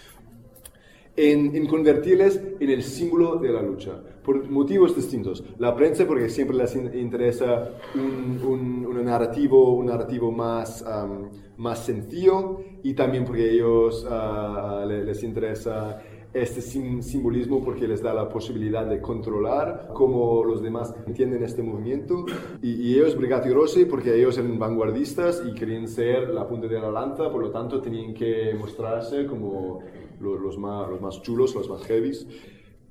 en, 1.16 1.56
en, 1.56 1.68
convertirles 1.68 2.42
en 2.60 2.70
el 2.70 2.84
símbolo 2.84 3.38
de 3.38 3.50
la 3.52 3.62
lucha, 3.62 3.92
por 4.24 4.50
motivos 4.50 4.96
distintos. 4.96 5.44
La 5.60 5.76
prensa 5.76 6.06
porque 6.06 6.30
siempre 6.30 6.58
les 6.58 6.76
interesa 6.76 7.72
un, 7.96 8.42
un, 8.46 8.86
un 8.86 9.06
narrativo, 9.06 9.76
un 9.76 9.86
narrativo 9.86 10.32
más, 10.32 10.84
um, 10.84 11.30
más 11.58 11.86
sencillo 11.86 12.60
y 12.84 12.94
también 12.94 13.24
porque 13.24 13.50
ellos 13.52 14.06
uh, 14.06 14.86
les, 14.86 15.06
les 15.06 15.24
interesa 15.24 16.02
este 16.36 16.60
sim 16.62 17.02
simbolismo 17.02 17.64
porque 17.64 17.88
les 17.88 18.02
da 18.02 18.14
la 18.14 18.28
posibilidad 18.28 18.86
de 18.86 19.00
controlar 19.00 19.90
cómo 19.94 20.44
los 20.44 20.62
demás 20.62 20.94
entienden 21.08 21.42
este 21.44 21.64
movimiento 21.64 22.26
y, 22.62 22.74
y 22.74 22.96
ellos 22.96 23.16
Brigati 23.16 23.50
Rossi 23.50 23.86
porque 23.86 24.14
ellos 24.14 24.38
eran 24.38 24.60
vanguardistas 24.60 25.42
y 25.48 25.54
querían 25.54 25.88
ser 25.88 26.30
la 26.30 26.46
punta 26.46 26.68
de 26.68 26.80
la 26.80 26.92
lanza, 26.92 27.32
por 27.32 27.42
lo 27.42 27.52
tanto 27.52 27.80
tenían 27.80 28.14
que 28.14 28.54
mostrarse 28.60 29.26
como 29.26 29.80
los, 30.20 30.42
los, 30.42 30.58
más, 30.58 30.90
los 30.90 31.00
más 31.00 31.22
chulos, 31.22 31.56
los 31.56 31.70
más 31.70 31.84
heavies. 31.86 32.28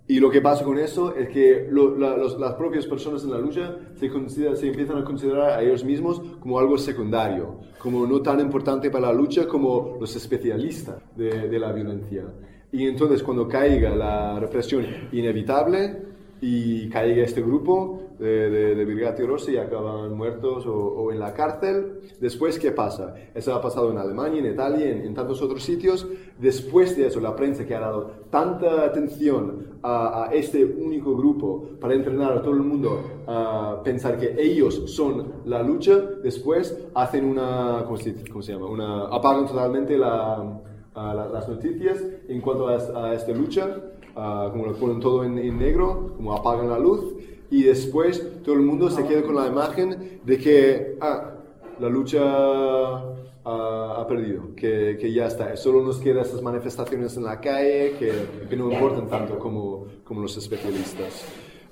Y 0.07 0.21
lo 0.21 0.31
que 0.31 0.41
pasa 0.41 0.65
con 0.65 0.79
eso 0.79 1.15
es 1.15 1.29
que 1.29 1.67
lo, 1.71 1.97
la, 1.99 2.17
los, 2.17 2.39
las 2.39 2.55
propias 2.55 2.87
personas 2.87 3.25
en 3.25 3.31
la 3.31 3.39
lucha 3.39 3.77
se, 3.95 4.11
se, 4.57 4.67
empiezan 4.67 4.99
a 4.99 5.05
considerar 5.05 5.51
a 5.51 5.63
ellos 5.63 5.83
mismos 5.83 6.21
como 6.41 6.59
algo 6.59 6.77
secundario, 6.77 7.61
como 7.79 8.07
no 8.07 8.21
tan 8.21 8.41
importante 8.41 8.91
para 8.91 9.09
la 9.09 9.13
lucha 9.15 9.47
como 9.47 9.97
los 9.99 10.15
especialistas 10.15 11.03
de, 11.17 11.49
de 11.49 11.59
la 11.59 11.73
violencia. 11.73 12.25
Y 12.75 12.89
entonces 12.89 13.23
cuando 13.23 13.47
caiga 13.47 13.95
la 13.95 14.41
represión 14.41 14.85
inevitable 15.13 15.97
y 16.41 16.89
caiga 16.89 17.23
este 17.23 17.41
grupo 17.41 18.01
de, 18.19 18.51
de, 18.51 18.75
de 18.75 18.85
Brigati 18.85 19.23
Rossi 19.23 19.57
acaban 19.57 20.17
muertos 20.17 20.67
o, 20.67 20.75
o, 20.75 21.13
en 21.13 21.21
la 21.21 21.33
cárcel. 21.33 22.01
Después, 22.21 22.59
¿qué 22.59 22.73
pasa? 22.73 23.15
Eso 23.33 23.55
ha 23.55 23.63
pasado 23.63 23.93
en 23.93 23.99
Alemania, 23.99 24.41
en 24.41 24.53
Italia, 24.53 24.91
en, 24.91 25.03
en, 25.07 25.15
tantos 25.15 25.41
otros 25.41 25.63
sitios. 25.63 26.05
Después 26.37 26.97
de 26.97 27.07
eso, 27.07 27.21
la 27.21 27.37
prensa 27.37 27.65
que 27.65 27.77
ha 27.77 27.81
dado 27.81 28.11
tanta 28.29 28.85
atención 28.85 29.79
a, 29.81 30.25
a 30.25 30.35
este 30.35 30.65
único 30.65 31.17
grupo 31.17 31.79
para 31.81 31.95
entrenar 31.95 32.33
a 32.33 32.43
todo 32.43 32.55
el 32.55 32.63
mundo 32.65 33.23
a 33.29 33.81
pensar 33.85 34.19
que 34.19 34.35
ellos 34.37 34.91
son 34.93 35.35
la 35.45 35.63
lucha, 35.63 35.97
después 36.25 36.77
hacen 36.93 37.25
una, 37.25 37.83
¿cómo 37.85 37.99
se, 37.99 38.29
cómo 38.29 38.43
se 38.43 38.53
llama? 38.53 38.67
Una, 38.67 39.05
apagan 39.05 39.47
totalmente 39.47 39.97
la, 39.97 40.61
la, 40.95 41.29
las 41.29 41.49
noticias 41.49 41.99
en 42.29 42.41
cuanto 42.41 42.69
a, 42.69 42.75
a 42.77 43.15
esta 43.15 43.33
lucha 43.33 43.83
Uh, 44.15 44.49
como 44.53 44.67
lo 44.67 44.75
ponen 44.75 45.01
todo 45.01 45.25
en, 45.25 45.39
en, 45.39 45.59
negro, 45.59 46.13
como 46.17 46.35
apagan 46.35 46.69
la 46.69 46.79
luz, 46.79 47.15
y 47.51 47.65
después 47.65 48.25
todo 48.45 48.55
el 48.55 48.61
mundo 48.61 48.89
se 48.89 49.05
queda 49.05 49.25
con 49.25 49.35
la 49.35 49.49
imagen 49.49 50.21
de 50.25 50.39
que 50.39 50.97
ah, 51.01 51.33
la 51.81 51.89
lucha 51.89 52.23
uh, 52.23 53.49
ha 53.49 54.07
perdido, 54.07 54.55
que, 54.55 54.97
que, 55.01 55.13
ya 55.13 55.27
está, 55.27 55.57
solo 55.57 55.83
nos 55.83 55.99
quedan 55.99 56.23
estas 56.23 56.41
manifestaciones 56.43 57.17
en 57.17 57.25
la 57.25 57.41
calle 57.41 57.97
que, 57.99 58.13
que 58.49 58.57
no 58.57 58.71
importan 58.71 59.09
tanto 59.09 59.37
como, 59.37 59.87
como 60.05 60.21
los 60.21 60.37
especialistas. 60.37 61.25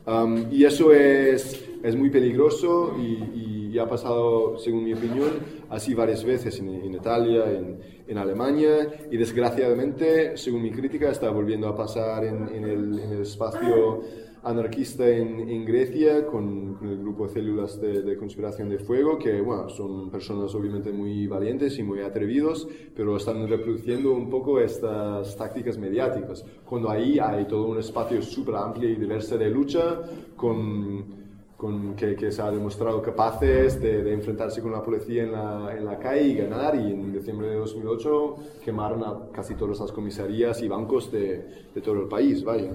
Um, 0.04 0.50
y 0.50 0.64
eso 0.64 0.92
es, 0.92 1.64
es 1.80 1.94
muy 1.94 2.10
peligroso 2.10 2.96
y, 2.98 3.02
y, 3.38 3.61
ha 3.78 3.88
pasado, 3.88 4.58
según 4.58 4.84
mi 4.84 4.92
opinión, 4.92 5.30
así 5.70 5.94
varias 5.94 6.24
veces 6.24 6.58
en, 6.60 6.68
en 6.68 6.94
Italia, 6.94 7.50
en, 7.50 7.78
en, 8.06 8.18
Alemania 8.18 8.88
y 9.10 9.16
desgraciadamente, 9.16 10.36
según 10.36 10.62
mi 10.62 10.70
crítica, 10.70 11.10
está 11.10 11.30
volviendo 11.30 11.68
a 11.68 11.76
pasar 11.76 12.24
en, 12.24 12.48
en 12.48 12.64
el, 12.64 12.98
el, 12.98 13.22
espacio 13.22 14.02
anarquista 14.44 15.08
en, 15.08 15.64
Grecia 15.64 16.26
con, 16.26 16.74
con, 16.74 16.88
el 16.88 16.98
grupo 16.98 17.28
células 17.28 17.80
de, 17.80 18.02
de, 18.02 18.16
conspiración 18.16 18.68
de 18.68 18.78
fuego, 18.78 19.18
que 19.18 19.40
bueno, 19.40 19.68
son 19.68 20.10
personas 20.10 20.52
obviamente 20.54 20.90
muy 20.92 21.26
valientes 21.28 21.78
y 21.78 21.82
muy 21.82 22.00
atrevidos, 22.00 22.68
pero 22.94 23.16
están 23.16 23.48
reproduciendo 23.48 24.12
un 24.12 24.28
poco 24.28 24.58
estas 24.58 25.36
tácticas 25.36 25.78
mediáticas, 25.78 26.44
cuando 26.64 26.90
ahí 26.90 27.18
hay 27.20 27.46
todo 27.46 27.68
un 27.68 27.78
espacio 27.78 28.20
súper 28.20 28.56
amplio 28.56 28.90
y 28.90 28.96
diverso 28.96 29.38
de 29.38 29.48
lucha 29.48 30.00
con 30.34 31.21
con, 31.62 31.94
que, 31.94 32.16
que, 32.16 32.32
se 32.32 32.42
ha 32.42 32.50
demostrado 32.50 33.00
capaces 33.00 33.80
de, 33.80 34.02
de, 34.02 34.12
enfrentarse 34.12 34.60
con 34.60 34.72
la 34.72 34.82
policía 34.82 35.22
en 35.22 35.30
la, 35.30 35.72
en 35.78 35.84
la 35.84 35.96
calle 35.96 36.24
y 36.24 36.34
ganar. 36.34 36.74
Y 36.74 36.90
en 36.90 37.12
diciembre 37.12 37.50
de 37.50 37.54
2008 37.54 38.36
quemaron 38.64 39.04
a 39.04 39.30
casi 39.32 39.54
todas 39.54 39.78
las 39.78 39.92
comisarías 39.92 40.60
y 40.60 40.66
bancos 40.66 41.12
de, 41.12 41.68
de 41.72 41.80
todo 41.80 42.00
el 42.02 42.08
país, 42.08 42.42
vaya. 42.42 42.72